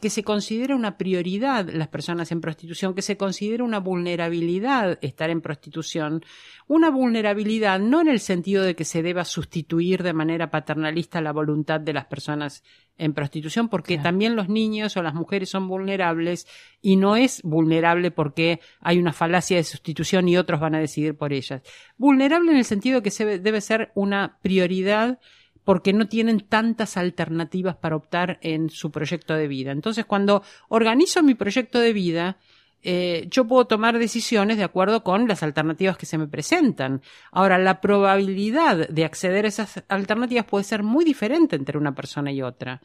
que 0.00 0.10
se 0.10 0.22
considera 0.22 0.76
una 0.76 0.98
prioridad 0.98 1.66
las 1.70 1.88
personas 1.88 2.30
en 2.32 2.42
prostitución, 2.42 2.94
que 2.94 3.00
se 3.00 3.16
considera 3.16 3.64
una 3.64 3.80
vulnerabilidad 3.80 4.98
estar 5.00 5.30
en 5.30 5.40
prostitución, 5.40 6.22
una 6.66 6.90
vulnerabilidad 6.90 7.80
no 7.80 8.02
en 8.02 8.08
el 8.08 8.20
sentido 8.20 8.62
de 8.62 8.76
que 8.76 8.84
se 8.84 9.02
deba 9.02 9.24
sustituir 9.24 10.02
de 10.02 10.12
manera 10.12 10.50
paternalista 10.50 11.22
la 11.22 11.32
voluntad 11.32 11.80
de 11.80 11.94
las 11.94 12.04
personas 12.04 12.62
en 12.98 13.14
prostitución, 13.14 13.70
porque 13.70 13.94
Claro. 13.94 14.02
también 14.08 14.36
los 14.36 14.50
niños 14.50 14.98
o 14.98 15.02
las 15.02 15.14
mujeres 15.14 15.48
son 15.48 15.66
vulnerables 15.66 16.46
y 16.82 16.96
no 16.96 17.16
es 17.16 17.40
vulnerable 17.42 18.10
porque 18.10 18.60
hay 18.80 18.98
una 18.98 19.14
falacia 19.14 19.56
de 19.56 19.64
sustitución 19.64 20.28
y 20.28 20.36
otros 20.36 20.60
van 20.60 20.74
a 20.74 20.80
decidir 20.80 21.16
por 21.16 21.32
ellas. 21.32 21.62
Vulnerable 21.96 22.50
en 22.52 22.58
el 22.58 22.66
sentido 22.66 22.96
de 22.96 23.02
que 23.02 23.10
se 23.10 23.38
debe 23.38 23.62
ser 23.62 23.92
una 23.94 24.38
prioridad 24.42 25.18
porque 25.64 25.92
no 25.92 26.08
tienen 26.08 26.40
tantas 26.40 26.96
alternativas 26.96 27.76
para 27.76 27.96
optar 27.96 28.38
en 28.42 28.70
su 28.70 28.90
proyecto 28.90 29.34
de 29.34 29.48
vida. 29.48 29.72
Entonces, 29.72 30.04
cuando 30.04 30.42
organizo 30.68 31.22
mi 31.22 31.34
proyecto 31.34 31.78
de 31.78 31.92
vida, 31.92 32.38
eh, 32.82 33.26
yo 33.30 33.46
puedo 33.46 33.66
tomar 33.66 33.98
decisiones 33.98 34.56
de 34.56 34.64
acuerdo 34.64 35.04
con 35.04 35.28
las 35.28 35.42
alternativas 35.42 35.98
que 35.98 36.06
se 36.06 36.16
me 36.16 36.26
presentan. 36.26 37.02
Ahora, 37.30 37.58
la 37.58 37.80
probabilidad 37.80 38.88
de 38.88 39.04
acceder 39.04 39.44
a 39.44 39.48
esas 39.48 39.84
alternativas 39.88 40.46
puede 40.46 40.64
ser 40.64 40.82
muy 40.82 41.04
diferente 41.04 41.56
entre 41.56 41.76
una 41.76 41.94
persona 41.94 42.32
y 42.32 42.40
otra. 42.40 42.80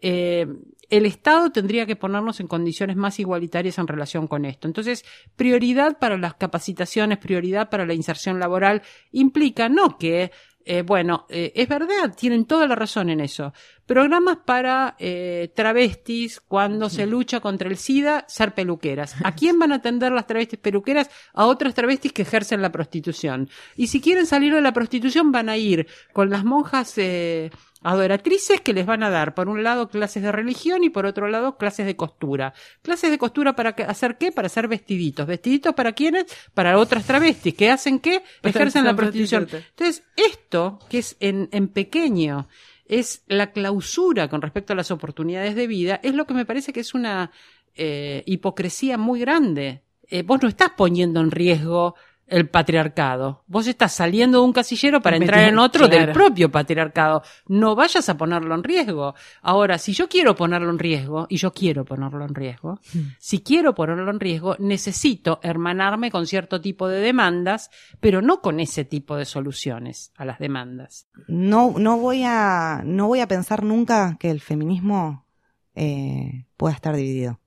Eh, 0.00 0.46
el 0.88 1.06
Estado 1.06 1.50
tendría 1.50 1.84
que 1.84 1.96
ponernos 1.96 2.40
en 2.40 2.46
condiciones 2.46 2.96
más 2.96 3.18
igualitarias 3.18 3.78
en 3.78 3.88
relación 3.88 4.28
con 4.28 4.44
esto. 4.44 4.68
Entonces, 4.68 5.04
prioridad 5.36 5.98
para 5.98 6.16
las 6.16 6.34
capacitaciones, 6.34 7.18
prioridad 7.18 7.70
para 7.70 7.86
la 7.86 7.94
inserción 7.94 8.38
laboral, 8.38 8.82
implica 9.10 9.68
no 9.68 9.98
que 9.98 10.30
eh, 10.64 10.82
bueno, 10.82 11.26
eh, 11.28 11.52
es 11.54 11.68
verdad, 11.68 12.14
tienen 12.16 12.44
toda 12.44 12.66
la 12.66 12.74
razón 12.74 13.10
en 13.10 13.20
eso, 13.20 13.52
programas 13.90 14.38
para 14.44 14.94
eh, 15.00 15.50
travestis 15.56 16.40
cuando 16.40 16.88
se 16.88 17.06
lucha 17.06 17.40
contra 17.40 17.68
el 17.68 17.76
SIDA, 17.76 18.24
ser 18.28 18.54
peluqueras. 18.54 19.16
¿A 19.24 19.34
quién 19.34 19.58
van 19.58 19.72
a 19.72 19.76
atender 19.76 20.12
las 20.12 20.28
travestis 20.28 20.60
peluqueras? 20.60 21.10
A 21.32 21.46
otras 21.46 21.74
travestis 21.74 22.12
que 22.12 22.22
ejercen 22.22 22.62
la 22.62 22.70
prostitución. 22.70 23.48
Y 23.74 23.88
si 23.88 24.00
quieren 24.00 24.26
salir 24.26 24.54
de 24.54 24.60
la 24.60 24.72
prostitución 24.72 25.32
van 25.32 25.48
a 25.48 25.56
ir 25.56 25.88
con 26.12 26.30
las 26.30 26.44
monjas 26.44 26.96
eh, 26.98 27.50
adoratrices 27.82 28.60
que 28.60 28.72
les 28.72 28.86
van 28.86 29.02
a 29.02 29.10
dar, 29.10 29.34
por 29.34 29.48
un 29.48 29.62
lado, 29.62 29.88
clases 29.88 30.22
de 30.22 30.32
religión 30.32 30.84
y 30.84 30.90
por 30.90 31.06
otro 31.06 31.28
lado, 31.28 31.56
clases 31.56 31.86
de 31.86 31.96
costura. 31.96 32.52
Clases 32.82 33.10
de 33.10 33.18
costura 33.18 33.54
para 33.54 33.70
hacer 33.70 34.18
qué? 34.18 34.32
Para 34.32 34.46
hacer 34.46 34.68
vestiditos. 34.68 35.26
¿Vestiditos 35.26 35.74
para 35.74 35.92
quiénes? 35.92 36.26
Para 36.54 36.78
otras 36.78 37.06
travestis. 37.06 37.54
¿Que 37.54 37.70
hacen 37.70 37.98
qué? 37.98 38.22
Ejercen 38.42 38.84
la 38.84 38.94
prostitución. 38.94 39.48
Entonces, 39.50 40.04
esto, 40.16 40.78
que 40.88 40.98
es 40.98 41.16
en, 41.20 41.48
en 41.52 41.68
pequeño, 41.68 42.48
es 42.90 43.22
la 43.28 43.52
clausura 43.52 44.28
con 44.28 44.42
respecto 44.42 44.72
a 44.72 44.76
las 44.76 44.90
oportunidades 44.90 45.54
de 45.54 45.68
vida, 45.68 46.00
es 46.02 46.14
lo 46.14 46.26
que 46.26 46.34
me 46.34 46.44
parece 46.44 46.72
que 46.72 46.80
es 46.80 46.92
una 46.92 47.30
eh, 47.76 48.24
hipocresía 48.26 48.98
muy 48.98 49.20
grande. 49.20 49.82
Eh, 50.08 50.22
vos 50.22 50.42
no 50.42 50.48
estás 50.48 50.70
poniendo 50.76 51.20
en 51.20 51.30
riesgo 51.30 51.94
el 52.30 52.48
patriarcado. 52.48 53.44
Vos 53.46 53.66
estás 53.66 53.92
saliendo 53.92 54.38
de 54.38 54.44
un 54.44 54.52
casillero 54.52 55.02
para 55.02 55.16
entrar 55.16 55.48
en 55.48 55.58
otro 55.58 55.88
del 55.88 56.12
propio 56.12 56.50
patriarcado. 56.50 57.22
No 57.46 57.74
vayas 57.74 58.08
a 58.08 58.16
ponerlo 58.16 58.54
en 58.54 58.62
riesgo. 58.62 59.14
Ahora, 59.42 59.78
si 59.78 59.92
yo 59.92 60.08
quiero 60.08 60.34
ponerlo 60.36 60.70
en 60.70 60.78
riesgo, 60.78 61.26
y 61.28 61.36
yo 61.36 61.52
quiero 61.52 61.84
ponerlo 61.84 62.24
en 62.24 62.34
riesgo, 62.34 62.80
hmm. 62.94 63.00
si 63.18 63.40
quiero 63.40 63.74
ponerlo 63.74 64.10
en 64.10 64.20
riesgo, 64.20 64.56
necesito 64.58 65.40
hermanarme 65.42 66.10
con 66.10 66.26
cierto 66.26 66.60
tipo 66.60 66.88
de 66.88 67.00
demandas, 67.00 67.70
pero 67.98 68.22
no 68.22 68.40
con 68.40 68.60
ese 68.60 68.84
tipo 68.84 69.16
de 69.16 69.24
soluciones 69.24 70.12
a 70.16 70.24
las 70.24 70.38
demandas. 70.38 71.08
No, 71.26 71.74
no 71.78 71.98
voy 71.98 72.22
a, 72.24 72.82
no 72.84 73.08
voy 73.08 73.20
a 73.20 73.28
pensar 73.28 73.64
nunca 73.64 74.16
que 74.18 74.30
el 74.30 74.40
feminismo 74.40 75.26
eh, 75.74 76.46
pueda 76.56 76.74
estar 76.74 76.94
dividido. 76.94 77.39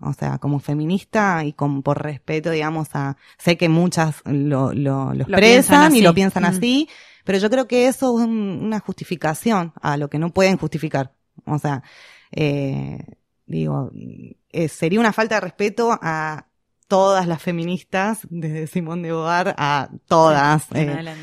O 0.00 0.12
sea, 0.12 0.38
como 0.38 0.60
feminista 0.60 1.44
y 1.44 1.52
con, 1.52 1.82
por 1.82 2.02
respeto, 2.02 2.50
digamos, 2.50 2.88
a, 2.94 3.16
sé 3.38 3.56
que 3.56 3.68
muchas 3.68 4.22
lo, 4.24 4.72
lo, 4.72 5.12
lo 5.12 5.24
expresan 5.24 5.94
y 5.94 6.00
lo 6.00 6.14
piensan 6.14 6.44
así, 6.44 6.88
pero 7.24 7.38
yo 7.38 7.50
creo 7.50 7.68
que 7.68 7.86
eso 7.86 8.18
es 8.18 8.26
una 8.26 8.80
justificación 8.80 9.72
a 9.80 9.96
lo 9.96 10.08
que 10.08 10.18
no 10.18 10.30
pueden 10.30 10.56
justificar. 10.56 11.12
O 11.44 11.58
sea, 11.58 11.82
eh, 12.32 13.04
digo, 13.46 13.90
eh, 14.50 14.68
sería 14.68 15.00
una 15.00 15.12
falta 15.12 15.36
de 15.36 15.42
respeto 15.42 15.98
a 16.00 16.46
todas 16.88 17.26
las 17.26 17.40
feministas, 17.40 18.26
desde 18.30 18.66
Simón 18.66 19.02
de 19.02 19.12
Bogar 19.12 19.54
a 19.58 19.90
todas. 20.08 20.66
Eh, 20.74 21.14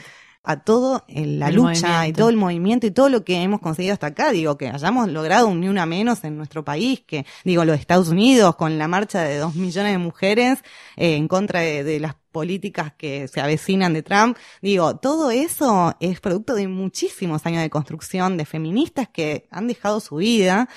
a 0.47 0.61
todo 0.61 1.03
la 1.09 1.51
lucha 1.51 2.07
y 2.07 2.13
todo 2.13 2.29
el 2.29 2.37
movimiento 2.37 2.87
y 2.87 2.91
todo 2.91 3.09
lo 3.09 3.25
que 3.25 3.41
hemos 3.41 3.59
conseguido 3.59 3.91
hasta 3.91 4.07
acá. 4.07 4.31
Digo, 4.31 4.57
que 4.57 4.69
hayamos 4.69 5.09
logrado 5.09 5.49
un 5.49 5.59
ni 5.59 5.67
una 5.67 5.85
menos 5.85 6.23
en 6.23 6.37
nuestro 6.37 6.63
país, 6.63 7.01
que, 7.05 7.25
digo, 7.43 7.65
los 7.65 7.77
Estados 7.77 8.07
Unidos 8.07 8.55
con 8.55 8.77
la 8.77 8.87
marcha 8.87 9.23
de 9.23 9.39
dos 9.39 9.55
millones 9.55 9.91
de 9.91 9.97
mujeres 9.97 10.59
eh, 10.95 11.17
en 11.17 11.27
contra 11.27 11.59
de, 11.59 11.99
las 11.99 12.15
políticas 12.31 12.93
que 12.93 13.27
se 13.27 13.41
avecinan 13.41 13.91
de 13.93 14.03
Trump. 14.03 14.37
Digo, 14.61 14.95
todo 14.95 15.31
eso 15.31 15.93
es 15.99 16.21
producto 16.21 16.55
de 16.55 16.69
muchísimos 16.69 17.45
años 17.45 17.61
de 17.61 17.69
construcción 17.69 18.37
de 18.37 18.45
feministas 18.45 19.09
que 19.09 19.49
han 19.51 19.67
dejado 19.67 19.99
su 19.99 20.15
vida 20.15 20.69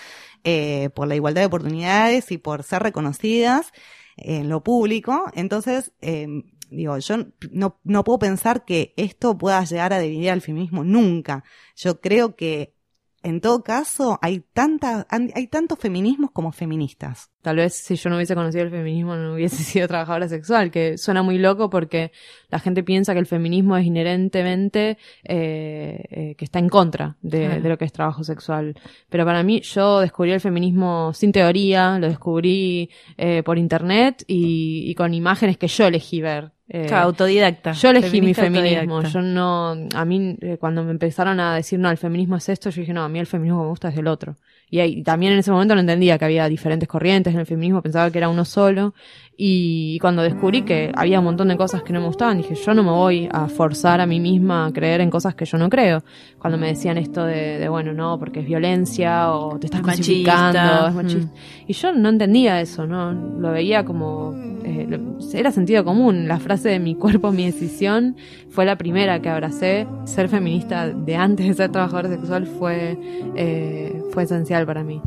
eh, 0.42 0.90
por 0.96 1.06
la 1.06 1.14
igualdad 1.14 1.42
de 1.42 1.46
oportunidades 1.46 2.32
y 2.32 2.38
por 2.38 2.64
ser 2.64 2.82
reconocidas 2.82 3.72
en 4.16 4.48
lo 4.48 4.64
público. 4.64 5.26
Entonces, 5.34 5.92
eh, 6.00 6.26
Digo, 6.70 6.96
yo 6.98 7.16
no, 7.50 7.80
no 7.84 8.04
puedo 8.04 8.18
pensar 8.18 8.64
que 8.64 8.94
esto 8.96 9.36
pueda 9.36 9.64
llegar 9.64 9.92
a 9.92 9.98
dividir 9.98 10.30
al 10.30 10.40
feminismo 10.40 10.84
nunca. 10.84 11.44
Yo 11.76 12.00
creo 12.00 12.36
que 12.36 12.74
en 13.22 13.42
todo 13.42 13.62
caso, 13.62 14.18
hay 14.22 14.40
tanta, 14.40 15.06
hay 15.10 15.46
tantos 15.48 15.78
feminismos 15.78 16.30
como 16.30 16.52
feministas. 16.52 17.30
Tal 17.42 17.56
vez 17.56 17.74
si 17.74 17.96
yo 17.96 18.08
no 18.08 18.16
hubiese 18.16 18.34
conocido 18.34 18.64
el 18.64 18.70
feminismo 18.70 19.14
no 19.14 19.34
hubiese 19.34 19.56
sido 19.64 19.86
trabajadora 19.88 20.26
sexual, 20.26 20.70
que 20.70 20.96
suena 20.96 21.22
muy 21.22 21.36
loco 21.36 21.68
porque 21.68 22.12
la 22.48 22.58
gente 22.60 22.82
piensa 22.82 23.12
que 23.12 23.18
el 23.18 23.26
feminismo 23.26 23.76
es 23.76 23.84
inherentemente 23.84 24.96
eh, 25.24 26.02
eh, 26.10 26.34
que 26.36 26.44
está 26.46 26.60
en 26.60 26.70
contra 26.70 27.18
de, 27.20 27.60
lo 27.60 27.76
que 27.76 27.84
es 27.84 27.92
trabajo 27.92 28.24
sexual. 28.24 28.74
Pero 29.10 29.26
para 29.26 29.42
mí, 29.42 29.60
yo 29.60 30.00
descubrí 30.00 30.32
el 30.32 30.40
feminismo 30.40 31.12
sin 31.12 31.30
teoría, 31.30 31.98
lo 31.98 32.08
descubrí 32.08 32.88
eh, 33.18 33.42
por 33.42 33.58
internet 33.58 34.24
y, 34.26 34.90
y 34.90 34.94
con 34.94 35.12
imágenes 35.12 35.58
que 35.58 35.68
yo 35.68 35.86
elegí 35.86 36.22
ver. 36.22 36.52
Eh, 36.72 36.88
autodidacta. 36.94 37.72
Yo 37.72 37.90
elegí 37.90 38.20
mi 38.20 38.32
feminismo. 38.32 39.02
Yo 39.02 39.20
no, 39.20 39.76
a 39.92 40.04
mí, 40.04 40.36
eh, 40.40 40.56
cuando 40.56 40.84
me 40.84 40.92
empezaron 40.92 41.40
a 41.40 41.56
decir, 41.56 41.80
no, 41.80 41.90
el 41.90 41.98
feminismo 41.98 42.36
es 42.36 42.48
esto, 42.48 42.70
yo 42.70 42.80
dije, 42.80 42.92
no, 42.92 43.02
a 43.02 43.08
mí 43.08 43.18
el 43.18 43.26
feminismo 43.26 43.64
me 43.64 43.68
gusta 43.70 43.88
es 43.88 43.96
el 43.98 44.06
otro. 44.06 44.36
Y, 44.70 45.02
también 45.02 45.32
en 45.32 45.40
ese 45.40 45.50
momento 45.50 45.74
no 45.74 45.80
entendía 45.80 46.18
que 46.18 46.24
había 46.24 46.48
diferentes 46.48 46.88
corrientes 46.88 47.34
en 47.34 47.40
el 47.40 47.46
feminismo, 47.46 47.82
pensaba 47.82 48.10
que 48.10 48.18
era 48.18 48.28
uno 48.28 48.44
solo. 48.44 48.94
Y 49.42 49.98
cuando 50.00 50.22
descubrí 50.22 50.62
que 50.62 50.92
había 50.94 51.18
un 51.18 51.24
montón 51.24 51.48
de 51.48 51.56
cosas 51.56 51.82
que 51.82 51.94
no 51.94 52.00
me 52.00 52.06
gustaban, 52.06 52.36
dije, 52.36 52.54
yo 52.54 52.74
no 52.74 52.82
me 52.82 52.90
voy 52.90 53.26
a 53.32 53.48
forzar 53.48 53.98
a 54.02 54.06
mí 54.06 54.20
misma 54.20 54.66
a 54.66 54.72
creer 54.72 55.00
en 55.00 55.08
cosas 55.08 55.34
que 55.34 55.46
yo 55.46 55.56
no 55.56 55.70
creo. 55.70 56.04
Cuando 56.38 56.58
me 56.58 56.66
decían 56.66 56.98
esto 56.98 57.24
de, 57.24 57.66
bueno, 57.70 57.94
no, 57.94 58.18
porque 58.18 58.40
es 58.40 58.46
violencia 58.46 59.32
o 59.32 59.58
te 59.58 59.68
estás 59.68 59.82
machista. 59.82 60.88
es 60.88 60.94
machista. 60.94 61.32
Y 61.66 61.72
yo 61.72 61.92
no 61.94 62.10
entendía 62.10 62.60
eso, 62.60 62.86
¿no? 62.86 63.12
Lo 63.12 63.50
veía 63.50 63.82
como, 63.82 64.34
eh, 64.62 65.00
era 65.32 65.50
sentido 65.52 65.84
común. 65.84 66.28
La 66.28 66.38
frase 66.38 66.68
de 66.68 66.78
mi 66.78 66.94
cuerpo, 66.94 67.32
mi 67.32 67.46
decisión, 67.46 68.16
fue 68.50 68.64
la 68.64 68.76
primera 68.76 69.20
que 69.20 69.28
abracé. 69.28 69.86
Ser 70.04 70.28
feminista 70.28 70.88
de 70.88 71.16
antes 71.16 71.46
de 71.46 71.54
ser 71.54 71.72
trabajadora 71.72 72.08
sexual 72.08 72.46
fue, 72.46 72.98
eh, 73.36 74.02
fue 74.12 74.24
esencial 74.24 74.66
para 74.66 74.82
mí. 74.82 75.00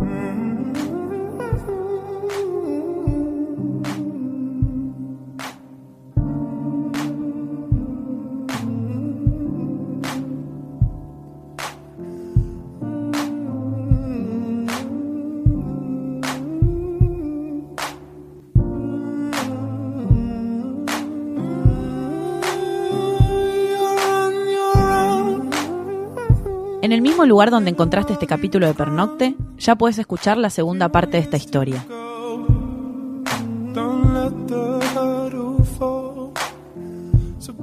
Mismo 27.23 27.35
lugar 27.35 27.51
donde 27.51 27.69
encontraste 27.69 28.11
este 28.11 28.27
capítulo 28.27 28.67
de 28.67 28.73
Pernocte, 28.73 29.35
ya 29.57 29.77
puedes 29.77 29.97
escuchar 29.97 30.37
la 30.37 30.49
segunda 30.49 30.89
parte 30.89 31.11
de 31.11 31.19
esta 31.19 31.37
historia. 31.37 31.85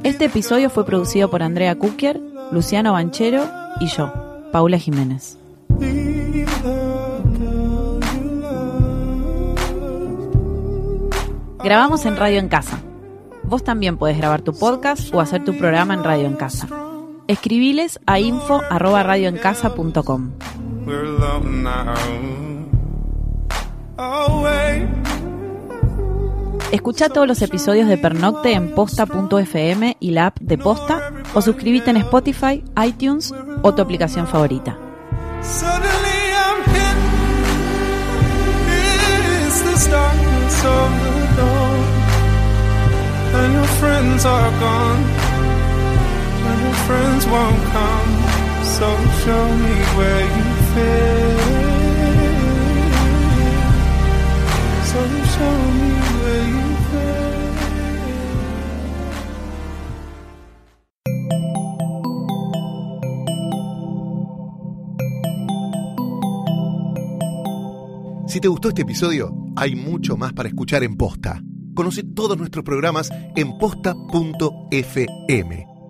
Este 0.02 0.24
episodio 0.24 0.70
fue 0.70 0.86
producido 0.86 1.30
por 1.30 1.42
Andrea 1.42 1.74
Kukier, 1.74 2.18
Luciano 2.50 2.94
Banchero 2.94 3.44
y 3.80 3.88
yo, 3.88 4.11
Paula 4.50 4.78
Jiménez. 4.78 5.36
Grabamos 11.62 12.06
en 12.06 12.16
Radio 12.16 12.38
en 12.38 12.48
Casa. 12.48 12.80
Vos 13.42 13.62
también 13.62 13.98
puedes 13.98 14.16
grabar 14.16 14.40
tu 14.40 14.54
podcast 14.54 15.12
o 15.14 15.20
hacer 15.20 15.44
tu 15.44 15.58
programa 15.58 15.92
en 15.92 16.02
Radio 16.02 16.26
en 16.26 16.36
Casa. 16.36 16.80
Escribiles 17.31 18.01
a 18.07 18.18
info 18.18 18.61
arroba 18.70 19.05
radioencasa.com. 19.05 20.33
Escucha 26.72 27.09
todos 27.09 27.28
los 27.28 27.41
episodios 27.43 27.87
de 27.87 27.99
Pernocte 27.99 28.53
en 28.53 28.74
posta.fm 28.74 29.97
y 30.01 30.11
la 30.11 30.26
app 30.26 30.41
de 30.41 30.59
Posta 30.59 31.12
o 31.33 31.41
suscríbete 31.41 31.91
en 31.91 31.99
Spotify, 31.99 32.64
iTunes 32.85 33.33
o 33.62 33.74
tu 33.74 33.81
aplicación 33.81 34.26
favorita. 34.26 34.76
friends 43.81 45.30
won't 47.30 47.62
come, 47.72 48.12
so 48.64 48.88
show 49.24 49.44
me 49.64 49.76
where 49.96 50.24
you. 50.36 50.51
So 54.90 55.01
me 55.01 55.90
where 56.22 56.46
you. 56.48 56.61
Si 68.26 68.40
te 68.40 68.46
gustó 68.48 68.68
este 68.68 68.82
episodio, 68.82 69.34
hay 69.57 69.74
mucho 69.74 70.16
más 70.16 70.32
para 70.32 70.48
escuchar 70.48 70.84
en 70.84 70.96
Posta. 70.96 71.42
Conoce 71.74 72.05
todos 72.05 72.38
nuestros 72.38 72.64
programas 72.64 73.11
en 73.34 73.59
posta.fm 73.59 74.51